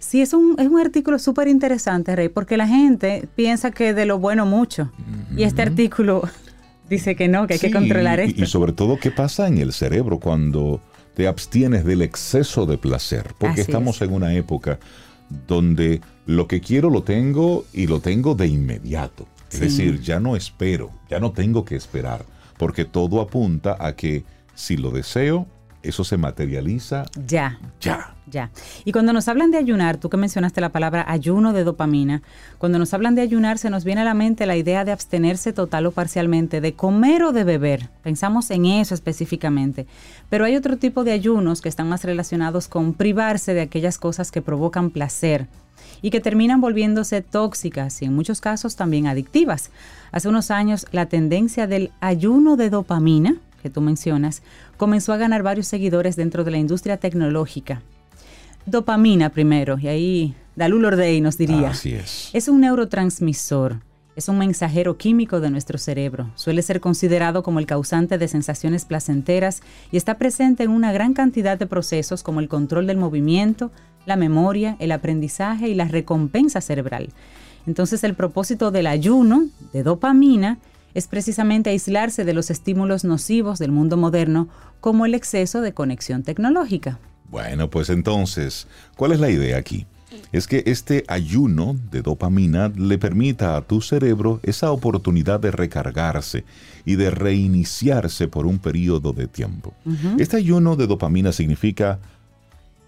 [0.07, 4.07] Sí, es un, es un artículo súper interesante, Rey, porque la gente piensa que de
[4.07, 4.93] lo bueno mucho.
[5.37, 6.23] Y este artículo
[6.89, 8.43] dice que no, que hay que controlar y- esto.
[8.45, 10.81] Y sobre todo, ¿qué pasa en el cerebro cuando
[11.15, 13.35] te abstienes del exceso de placer?
[13.39, 14.79] Porque Así estamos en una época
[15.49, 19.27] donde lo que quiero lo tengo y lo tengo de inmediato.
[19.51, 19.61] Es Sí.
[19.65, 22.25] decir, ya no espero, ya no tengo que esperar,
[22.59, 24.25] porque todo apunta a que
[24.55, 25.47] si lo deseo,
[25.83, 27.59] eso se materializa Ya.
[27.81, 28.16] ya.
[28.85, 32.23] Y cuando nos hablan de ayunar, tú que mencionaste la palabra ayuno de dopamina,
[32.59, 35.53] cuando nos hablan de ayunar se nos viene a la mente la idea de abstenerse
[35.53, 37.89] total o parcialmente de comer o de beber.
[38.03, 39.87] Pensamos en eso específicamente.
[40.29, 44.31] Pero hay otro tipo de ayunos que están más relacionados con privarse de aquellas cosas
[44.31, 45.47] que provocan placer
[46.03, 49.71] y que terminan volviéndose tóxicas y en muchos casos también adictivas.
[50.13, 54.43] Hace unos años la tendencia del ayuno de dopamina, que tú mencionas,
[54.77, 57.83] comenzó a ganar varios seguidores dentro de la industria tecnológica.
[58.67, 61.71] Dopamina primero, y ahí Dalul Ordey nos diría.
[61.71, 62.31] Así es.
[62.33, 63.81] Es un neurotransmisor,
[64.17, 66.31] es un mensajero químico de nuestro cerebro.
[66.35, 69.63] Suele ser considerado como el causante de sensaciones placenteras
[69.93, 73.71] y está presente en una gran cantidad de procesos como el control del movimiento,
[74.05, 77.11] la memoria, el aprendizaje y la recompensa cerebral.
[77.67, 80.59] Entonces el propósito del ayuno de dopamina
[80.95, 84.49] es precisamente aislarse de los estímulos nocivos del mundo moderno
[84.81, 86.99] como el exceso de conexión tecnológica.
[87.31, 88.67] Bueno, pues entonces,
[88.97, 89.87] ¿cuál es la idea aquí?
[90.33, 96.45] Es que este ayuno de dopamina le permita a tu cerebro esa oportunidad de recargarse
[96.85, 99.75] y de reiniciarse por un periodo de tiempo.
[100.19, 101.99] Este ayuno de dopamina significa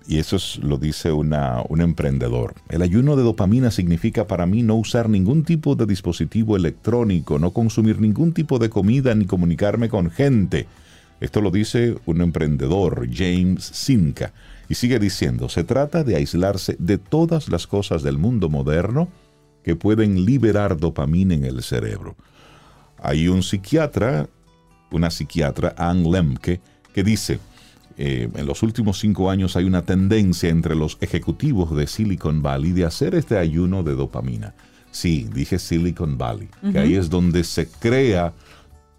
[0.08, 2.54] y eso es, lo dice una, un emprendedor.
[2.70, 7.50] El ayuno de dopamina significa para mí no usar ningún tipo de dispositivo electrónico, no
[7.50, 10.66] consumir ningún tipo de comida ni comunicarme con gente.
[11.20, 14.32] Esto lo dice un emprendedor, James Simca.
[14.68, 19.08] Y sigue diciendo, se trata de aislarse de todas las cosas del mundo moderno
[19.64, 22.16] que pueden liberar dopamina en el cerebro.
[23.00, 24.28] Hay un psiquiatra,
[24.90, 26.60] una psiquiatra, Anne Lemke,
[26.94, 27.40] que dice,
[27.96, 32.72] eh, en los últimos cinco años hay una tendencia entre los ejecutivos de Silicon Valley
[32.72, 34.54] de hacer este ayuno de dopamina.
[34.90, 38.32] Sí, dije Silicon Valley, que ahí es donde se crea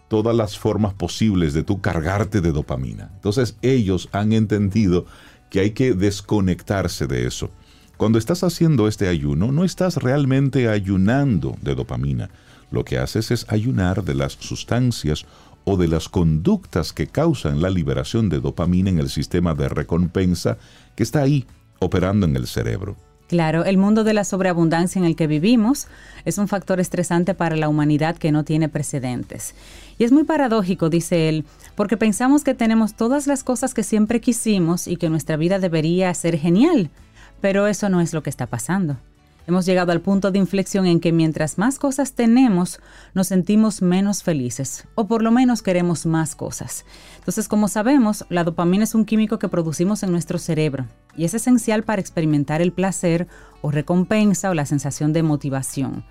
[0.09, 3.11] todas las formas posibles de tú cargarte de dopamina.
[3.15, 5.05] Entonces ellos han entendido
[5.49, 7.49] que hay que desconectarse de eso.
[7.95, 12.29] Cuando estás haciendo este ayuno, no estás realmente ayunando de dopamina.
[12.71, 15.25] Lo que haces es ayunar de las sustancias
[15.63, 20.57] o de las conductas que causan la liberación de dopamina en el sistema de recompensa
[20.95, 21.45] que está ahí
[21.79, 22.95] operando en el cerebro.
[23.29, 25.87] Claro, el mundo de la sobreabundancia en el que vivimos
[26.25, 29.53] es un factor estresante para la humanidad que no tiene precedentes.
[29.99, 31.45] Y es muy paradójico, dice él,
[31.75, 36.11] porque pensamos que tenemos todas las cosas que siempre quisimos y que nuestra vida debería
[36.15, 36.89] ser genial,
[37.39, 38.97] pero eso no es lo que está pasando.
[39.49, 42.79] Hemos llegado al punto de inflexión en que mientras más cosas tenemos,
[43.15, 46.85] nos sentimos menos felices, o por lo menos queremos más cosas.
[47.17, 50.85] Entonces, como sabemos, la dopamina es un químico que producimos en nuestro cerebro
[51.17, 53.27] y es esencial para experimentar el placer
[53.63, 56.05] o recompensa o la sensación de motivación.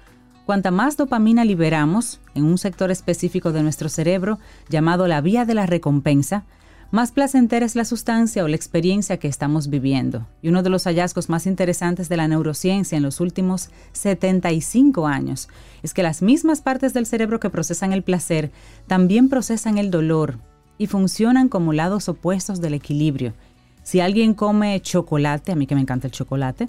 [0.44, 5.54] Cuanta más dopamina liberamos en un sector específico de nuestro cerebro, llamado la vía de
[5.54, 6.44] la recompensa,
[6.90, 10.26] más placentera es la sustancia o la experiencia que estamos viviendo.
[10.40, 15.48] Y uno de los hallazgos más interesantes de la neurociencia en los últimos 75 años
[15.82, 18.50] es que las mismas partes del cerebro que procesan el placer
[18.86, 20.38] también procesan el dolor
[20.78, 23.34] y funcionan como lados opuestos del equilibrio.
[23.82, 26.68] Si alguien come chocolate, a mí que me encanta el chocolate,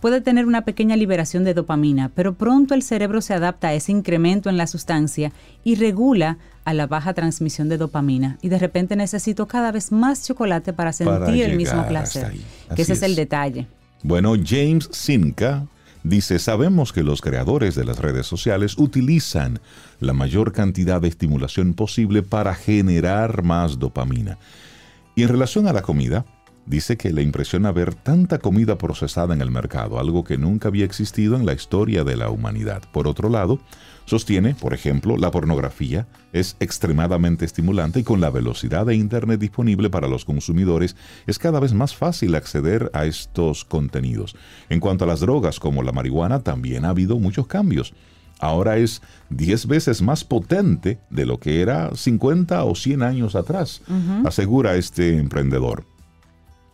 [0.00, 3.90] puede tener una pequeña liberación de dopamina, pero pronto el cerebro se adapta a ese
[3.90, 5.32] incremento en la sustancia
[5.64, 8.38] y regula a la baja transmisión de dopamina.
[8.42, 12.32] Y de repente necesito cada vez más chocolate para sentir el mismo placer.
[12.74, 13.02] Que ese es.
[13.02, 13.66] el detalle.
[14.02, 15.66] Bueno, James Simca
[16.02, 19.60] dice, sabemos que los creadores de las redes sociales utilizan
[20.00, 24.38] la mayor cantidad de estimulación posible para generar más dopamina.
[25.14, 26.24] Y en relación a la comida,
[26.66, 30.84] dice que le impresiona ver tanta comida procesada en el mercado, algo que nunca había
[30.84, 32.82] existido en la historia de la humanidad.
[32.92, 33.60] Por otro lado,
[34.04, 39.90] sostiene, por ejemplo, la pornografía es extremadamente estimulante y con la velocidad de Internet disponible
[39.90, 40.96] para los consumidores
[41.26, 44.36] es cada vez más fácil acceder a estos contenidos.
[44.68, 47.94] En cuanto a las drogas como la marihuana, también ha habido muchos cambios.
[48.40, 53.82] Ahora es 10 veces más potente de lo que era 50 o 100 años atrás,
[54.24, 55.84] asegura este emprendedor.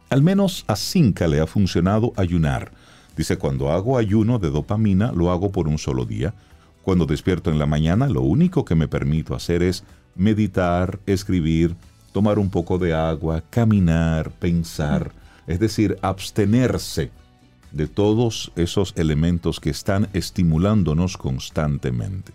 [0.08, 2.70] Al menos a Cinca le ha funcionado ayunar.
[3.16, 6.34] Dice, cuando hago ayuno de dopamina, lo hago por un solo día.
[6.82, 9.82] Cuando despierto en la mañana, lo único que me permito hacer es
[10.14, 11.74] meditar, escribir,
[12.12, 15.10] tomar un poco de agua, caminar, pensar,
[15.46, 17.10] es decir, abstenerse
[17.72, 22.32] de todos esos elementos que están estimulándonos constantemente.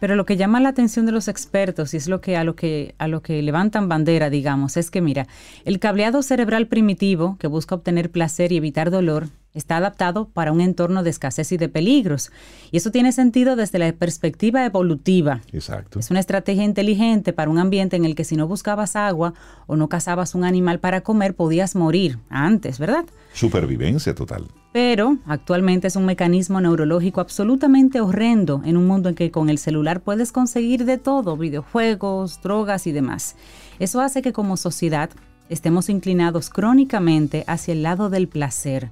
[0.00, 2.56] Pero lo que llama la atención de los expertos y es lo que a lo
[2.56, 5.26] que a lo que levantan bandera, digamos, es que mira,
[5.64, 10.60] el cableado cerebral primitivo que busca obtener placer y evitar dolor Está adaptado para un
[10.60, 12.30] entorno de escasez y de peligros.
[12.70, 15.40] Y eso tiene sentido desde la perspectiva evolutiva.
[15.52, 15.98] Exacto.
[15.98, 19.34] Es una estrategia inteligente para un ambiente en el que si no buscabas agua
[19.66, 23.04] o no cazabas un animal para comer, podías morir antes, ¿verdad?
[23.32, 24.46] Supervivencia total.
[24.72, 29.58] Pero actualmente es un mecanismo neurológico absolutamente horrendo en un mundo en que con el
[29.58, 33.36] celular puedes conseguir de todo, videojuegos, drogas y demás.
[33.80, 35.10] Eso hace que como sociedad
[35.48, 38.90] estemos inclinados crónicamente hacia el lado del placer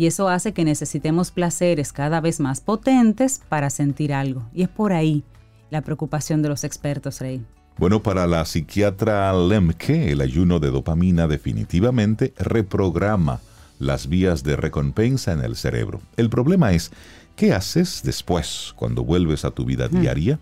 [0.00, 4.48] y eso hace que necesitemos placeres cada vez más potentes para sentir algo.
[4.54, 5.24] Y es por ahí
[5.68, 7.44] la preocupación de los expertos, Rey.
[7.76, 13.40] Bueno, para la psiquiatra Lemke, el ayuno de dopamina definitivamente reprograma
[13.80, 16.00] las vías de recompensa en el cerebro.
[16.16, 16.92] El problema es,
[17.34, 20.00] ¿qué haces después cuando vuelves a tu vida mm.
[20.00, 20.38] diaria?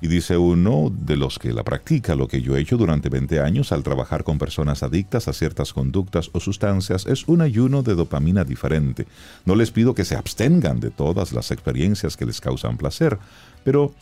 [0.00, 3.40] Y dice uno de los que la practica, lo que yo he hecho durante 20
[3.40, 7.94] años al trabajar con personas adictas a ciertas conductas o sustancias, es un ayuno de
[7.94, 9.06] dopamina diferente.
[9.46, 13.18] No les pido que se abstengan de todas las experiencias que les causan placer,
[13.64, 13.94] pero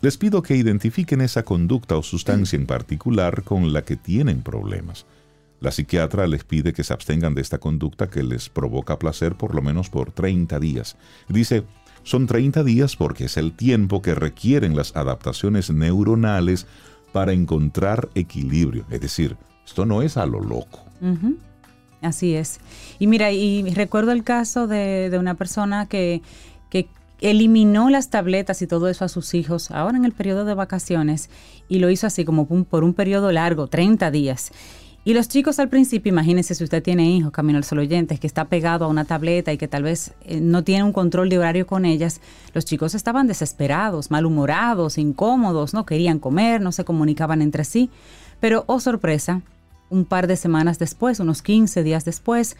[0.00, 5.06] les pido que identifiquen esa conducta o sustancia en particular con la que tienen problemas.
[5.60, 9.54] La psiquiatra les pide que se abstengan de esta conducta que les provoca placer por
[9.54, 10.96] lo menos por 30 días.
[11.28, 11.64] Dice,
[12.02, 16.66] son 30 días porque es el tiempo que requieren las adaptaciones neuronales
[17.12, 18.84] para encontrar equilibrio.
[18.90, 20.84] Es decir, esto no es a lo loco.
[22.02, 22.60] Así es.
[22.98, 26.22] Y mira, y recuerdo el caso de, una persona que,
[26.70, 26.88] que
[27.20, 31.30] eliminó las tabletas y todo eso a sus hijos ahora en el periodo de vacaciones
[31.68, 34.52] y lo hizo así como por un periodo largo, 30 días.
[35.06, 38.26] Y los chicos al principio, imagínense si usted tiene hijos, Camino al Sol Oyentes, que
[38.26, 41.38] está pegado a una tableta y que tal vez eh, no tiene un control de
[41.38, 42.20] horario con ellas,
[42.54, 47.88] los chicos estaban desesperados, malhumorados, incómodos, no querían comer, no se comunicaban entre sí.
[48.40, 49.42] Pero, oh sorpresa,
[49.90, 52.56] un par de semanas después, unos 15 días después,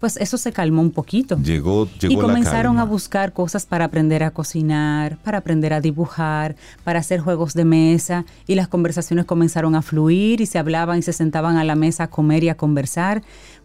[0.00, 1.36] pues eso se calmó un poquito.
[1.42, 5.80] Llegó, llegó y comenzaron la a buscar cosas para aprender a cocinar, para aprender a
[5.80, 10.98] dibujar, para hacer juegos de mesa y las conversaciones comenzaron a fluir y se hablaban
[10.98, 13.22] y se sentaban a la mesa a comer y a conversar.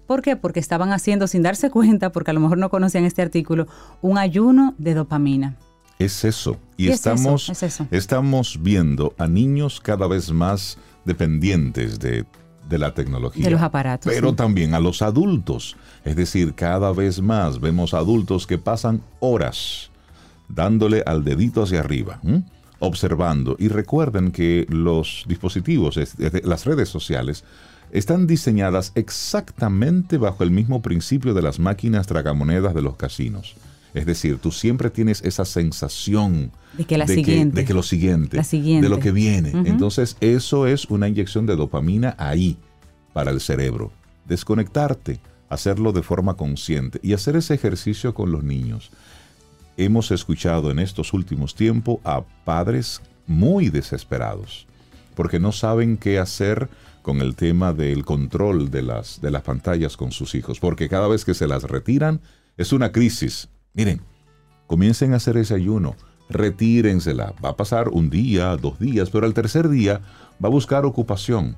[0.07, 0.35] ¿Por qué?
[0.35, 3.67] Porque estaban haciendo, sin darse cuenta, porque a lo mejor no conocían este artículo,
[4.01, 5.55] un ayuno de dopamina.
[5.99, 6.57] Es eso.
[6.75, 7.87] Y, Y es eso, estamos, es eso.
[7.91, 12.25] estamos viendo a niños cada vez más dependientes de,
[12.69, 13.43] de la tecnología.
[13.43, 14.35] De los aparatos, Pero sí.
[14.35, 15.75] también a los adultos.
[16.05, 19.89] Es decir, cada vez más vemos adultos que pasan horas
[20.49, 22.43] dándole al dedito hacia arriba, ¿m?
[22.79, 23.55] observando.
[23.59, 27.43] Y recuerden que los dispositivos, es- es- las redes sociales,
[27.91, 33.55] están diseñadas exactamente bajo el mismo principio de las máquinas tragamonedas de los casinos.
[33.93, 37.61] Es decir, tú siempre tienes esa sensación De que la siguiente.
[37.61, 38.83] de que lo siguiente, La siguiente.
[38.83, 39.51] de lo que viene.
[39.65, 42.57] Entonces, eso es una inyección de dopamina ahí
[43.13, 43.91] para el cerebro.
[44.25, 48.89] Desconectarte, hacerlo de forma consciente y hacer ese ejercicio con los niños.
[49.77, 54.67] Hemos escuchado en estos últimos tiempos a padres muy desesperados
[55.15, 56.69] porque no saben qué hacer
[57.01, 61.07] con el tema del control de las, de las pantallas con sus hijos, porque cada
[61.07, 62.21] vez que se las retiran
[62.57, 63.49] es una crisis.
[63.73, 64.01] Miren,
[64.67, 65.95] comiencen a hacer ese ayuno,
[66.29, 67.33] retírensela.
[67.43, 70.01] Va a pasar un día, dos días, pero al tercer día
[70.43, 71.55] va a buscar ocupación.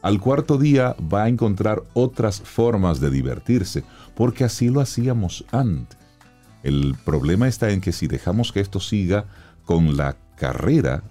[0.00, 3.84] Al cuarto día va a encontrar otras formas de divertirse,
[4.14, 5.98] porque así lo hacíamos antes.
[6.62, 9.26] El problema está en que si dejamos que esto siga
[9.64, 11.02] con la carrera,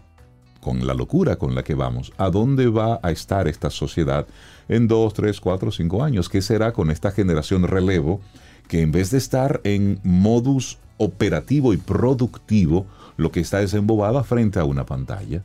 [0.61, 4.25] con la locura con la que vamos, ¿a dónde va a estar esta sociedad
[4.67, 6.29] en dos, tres, cuatro, cinco años?
[6.29, 8.21] ¿Qué será con esta generación relevo
[8.67, 12.85] que en vez de estar en modus operativo y productivo,
[13.17, 15.43] lo que está es embobada frente a una pantalla?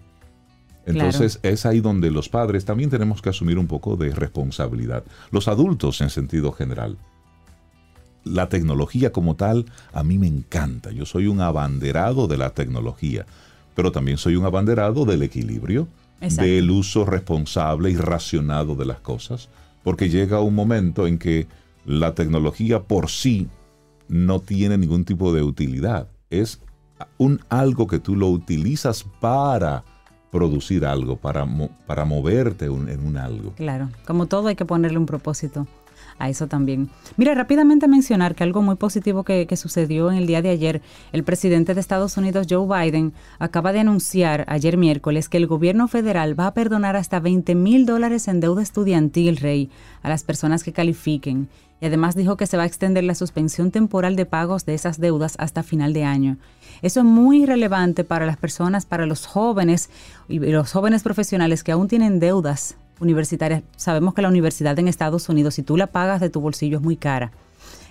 [0.84, 5.04] Entonces es ahí donde los padres también tenemos que asumir un poco de responsabilidad.
[5.30, 6.96] Los adultos en sentido general.
[8.24, 10.90] La tecnología como tal a mí me encanta.
[10.90, 13.26] Yo soy un abanderado de la tecnología,
[13.74, 15.88] pero también soy un abanderado del equilibrio,
[16.20, 16.44] Exacto.
[16.44, 19.48] del uso responsable y racionado de las cosas,
[19.82, 21.46] porque llega un momento en que
[21.84, 23.48] la tecnología por sí
[24.08, 26.08] no tiene ningún tipo de utilidad.
[26.30, 26.60] Es
[27.18, 29.84] un algo que tú lo utilizas para
[30.30, 33.52] producir algo, para, mo- para moverte en un algo.
[33.56, 35.66] Claro, como todo hay que ponerle un propósito
[36.22, 36.88] a eso también.
[37.16, 40.80] Mira, rápidamente mencionar que algo muy positivo que, que sucedió en el día de ayer,
[41.12, 45.88] el presidente de Estados Unidos, Joe Biden, acaba de anunciar ayer miércoles que el gobierno
[45.88, 49.68] federal va a perdonar hasta 20 mil dólares en deuda estudiantil, Rey,
[50.02, 51.48] a las personas que califiquen.
[51.80, 55.00] Y además dijo que se va a extender la suspensión temporal de pagos de esas
[55.00, 56.36] deudas hasta final de año.
[56.82, 59.90] Eso es muy relevante para las personas, para los jóvenes
[60.28, 63.62] y los jóvenes profesionales que aún tienen deudas universitarias.
[63.76, 66.82] Sabemos que la universidad en Estados Unidos, si tú la pagas de tu bolsillo, es
[66.82, 67.32] muy cara.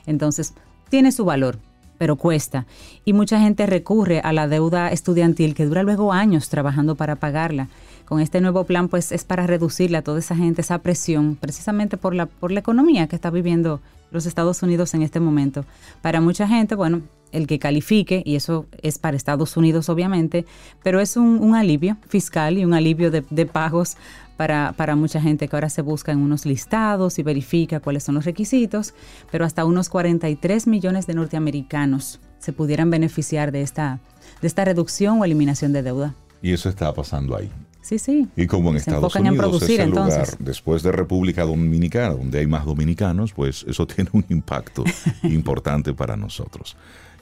[0.06, 0.54] Entonces,
[0.90, 1.60] tiene su valor,
[1.98, 2.66] pero cuesta.
[3.06, 7.68] Y mucha gente recurre a la deuda estudiantil que dura luego años trabajando para pagarla.
[8.06, 11.98] Con este nuevo plan, pues es para reducirle a toda esa gente esa presión, precisamente
[11.98, 13.82] por la, por la economía que está viviendo
[14.12, 15.64] los Estados Unidos en este momento.
[16.02, 17.02] Para mucha gente, bueno,
[17.32, 20.46] el que califique, y eso es para Estados Unidos obviamente,
[20.84, 23.96] pero es un, alivio fiscal y un alivio de pagos
[24.38, 28.16] para, para mucha gente que ahora se busca en unos listados y verifica cuáles son
[28.16, 28.94] los requisitos,
[29.32, 34.00] pero hasta unos 43 millones de norteamericanos se pudieran beneficiar de esta,
[34.42, 36.16] de esta reducción o eliminación de deuda.
[36.42, 37.52] Y eso está pasando ahí.
[37.82, 38.28] Sí, sí.
[38.36, 40.38] Y como en Se Estados enfocan en Unidos producir, es el lugar, entonces.
[40.40, 44.84] después de República Dominicana, donde hay más dominicanos, pues eso tiene un impacto
[45.24, 46.76] importante para nosotros.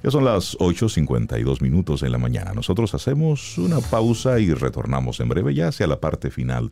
[0.04, 2.54] Ya son las 8.52 minutos en la mañana.
[2.54, 6.72] Nosotros hacemos una pausa y retornamos en breve ya hacia la parte final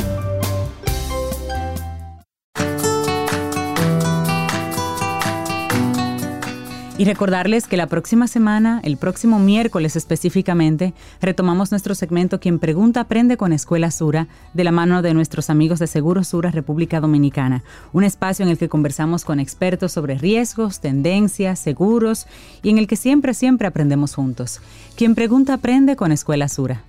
[7.01, 12.99] Y recordarles que la próxima semana, el próximo miércoles específicamente, retomamos nuestro segmento Quien Pregunta
[12.99, 17.63] Aprende con Escuela Sura, de la mano de nuestros amigos de Seguro Sura República Dominicana.
[17.91, 22.27] Un espacio en el que conversamos con expertos sobre riesgos, tendencias, seguros
[22.61, 24.61] y en el que siempre, siempre aprendemos juntos.
[24.95, 26.83] Quien Pregunta Aprende con Escuela Sura.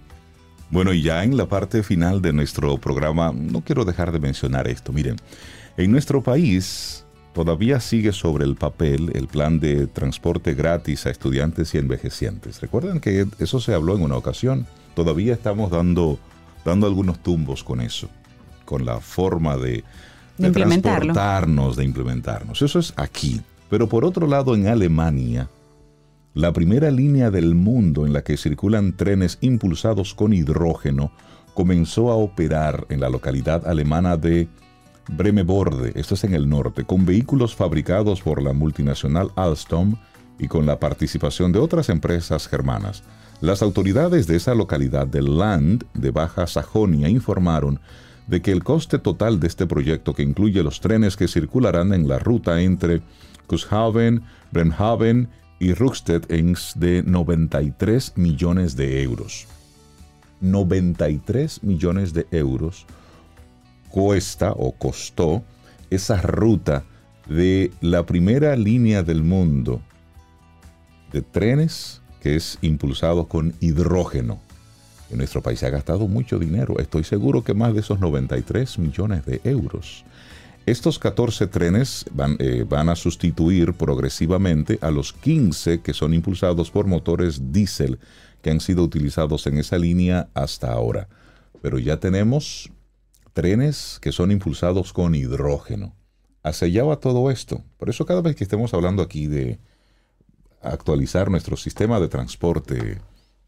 [0.70, 4.68] Bueno, y ya en la parte final de nuestro programa, no quiero dejar de mencionar
[4.68, 4.92] esto.
[4.92, 5.16] Miren,
[5.78, 7.01] en nuestro país
[7.32, 12.60] todavía sigue sobre el papel el plan de transporte gratis a estudiantes y envejecientes.
[12.60, 14.66] Recuerden que eso se habló en una ocasión.
[14.94, 16.18] Todavía estamos dando,
[16.64, 18.08] dando algunos tumbos con eso,
[18.64, 19.84] con la forma de,
[20.38, 22.62] de, transportarnos, de implementarnos.
[22.62, 23.40] Eso es aquí.
[23.70, 25.48] Pero por otro lado, en Alemania,
[26.34, 31.12] la primera línea del mundo en la que circulan trenes impulsados con hidrógeno
[31.54, 34.48] comenzó a operar en la localidad alemana de
[35.08, 39.96] Bremeborde, esto es en el norte, con vehículos fabricados por la multinacional Alstom
[40.38, 43.02] y con la participación de otras empresas germanas.
[43.40, 47.80] Las autoridades de esa localidad del Land de Baja Sajonia informaron
[48.28, 52.08] de que el coste total de este proyecto, que incluye los trenes que circularán en
[52.08, 53.02] la ruta entre
[53.48, 54.22] Cuxhaven,
[54.52, 59.48] Bremhaven y Rugstedt, es de 93 millones de euros.
[60.40, 62.86] 93 millones de euros
[63.92, 65.44] cuesta o costó
[65.90, 66.82] esa ruta
[67.28, 69.80] de la primera línea del mundo
[71.12, 74.40] de trenes que es impulsado con hidrógeno.
[75.10, 78.78] En nuestro país se ha gastado mucho dinero, estoy seguro que más de esos 93
[78.78, 80.04] millones de euros.
[80.64, 86.70] Estos 14 trenes van, eh, van, a sustituir progresivamente a los 15 que son impulsados
[86.70, 87.98] por motores diésel
[88.40, 91.08] que han sido utilizados en esa línea hasta ahora.
[91.60, 92.70] Pero ya tenemos
[93.32, 95.94] trenes que son impulsados con hidrógeno.
[96.42, 97.62] Hacia allá va todo esto.
[97.78, 99.58] Por eso cada vez que estemos hablando aquí de
[100.60, 103.00] actualizar nuestro sistema de transporte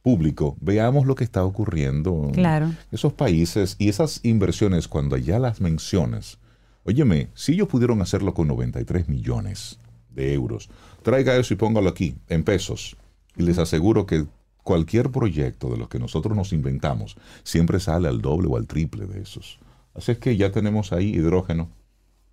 [0.03, 2.67] público, veamos lo que está ocurriendo claro.
[2.67, 6.39] en esos países y esas inversiones cuando ya las menciones.
[6.85, 9.79] Óyeme, si ellos pudieron hacerlo con 93 millones
[10.11, 10.69] de euros,
[11.03, 12.97] traiga eso y póngalo aquí, en pesos.
[13.37, 14.27] Y les aseguro que
[14.63, 19.07] cualquier proyecto de los que nosotros nos inventamos siempre sale al doble o al triple
[19.07, 19.59] de esos.
[19.95, 21.69] Así es que ya tenemos ahí hidrógeno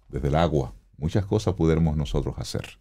[0.09, 0.73] desde el agua.
[0.97, 2.77] Muchas cosas pudiéramos nosotros hacer.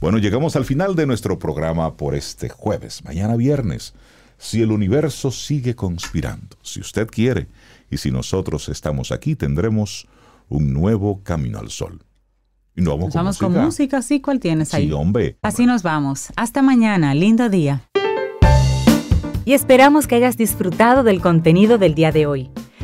[0.00, 3.04] Bueno, llegamos al final de nuestro programa por este jueves.
[3.04, 3.94] Mañana viernes,
[4.38, 7.46] si el universo sigue conspirando, si usted quiere,
[7.90, 10.08] y si nosotros estamos aquí, tendremos
[10.48, 12.02] un nuevo camino al sol.
[12.74, 13.46] Y nos vamos, con, música.
[13.46, 14.86] con música, sí, ¿cuál tienes ahí?
[14.86, 15.36] Sí, hombre.
[15.42, 16.28] Así nos vamos.
[16.36, 17.86] Hasta mañana, lindo día.
[19.44, 22.50] Y esperamos que hayas disfrutado del contenido del día de hoy.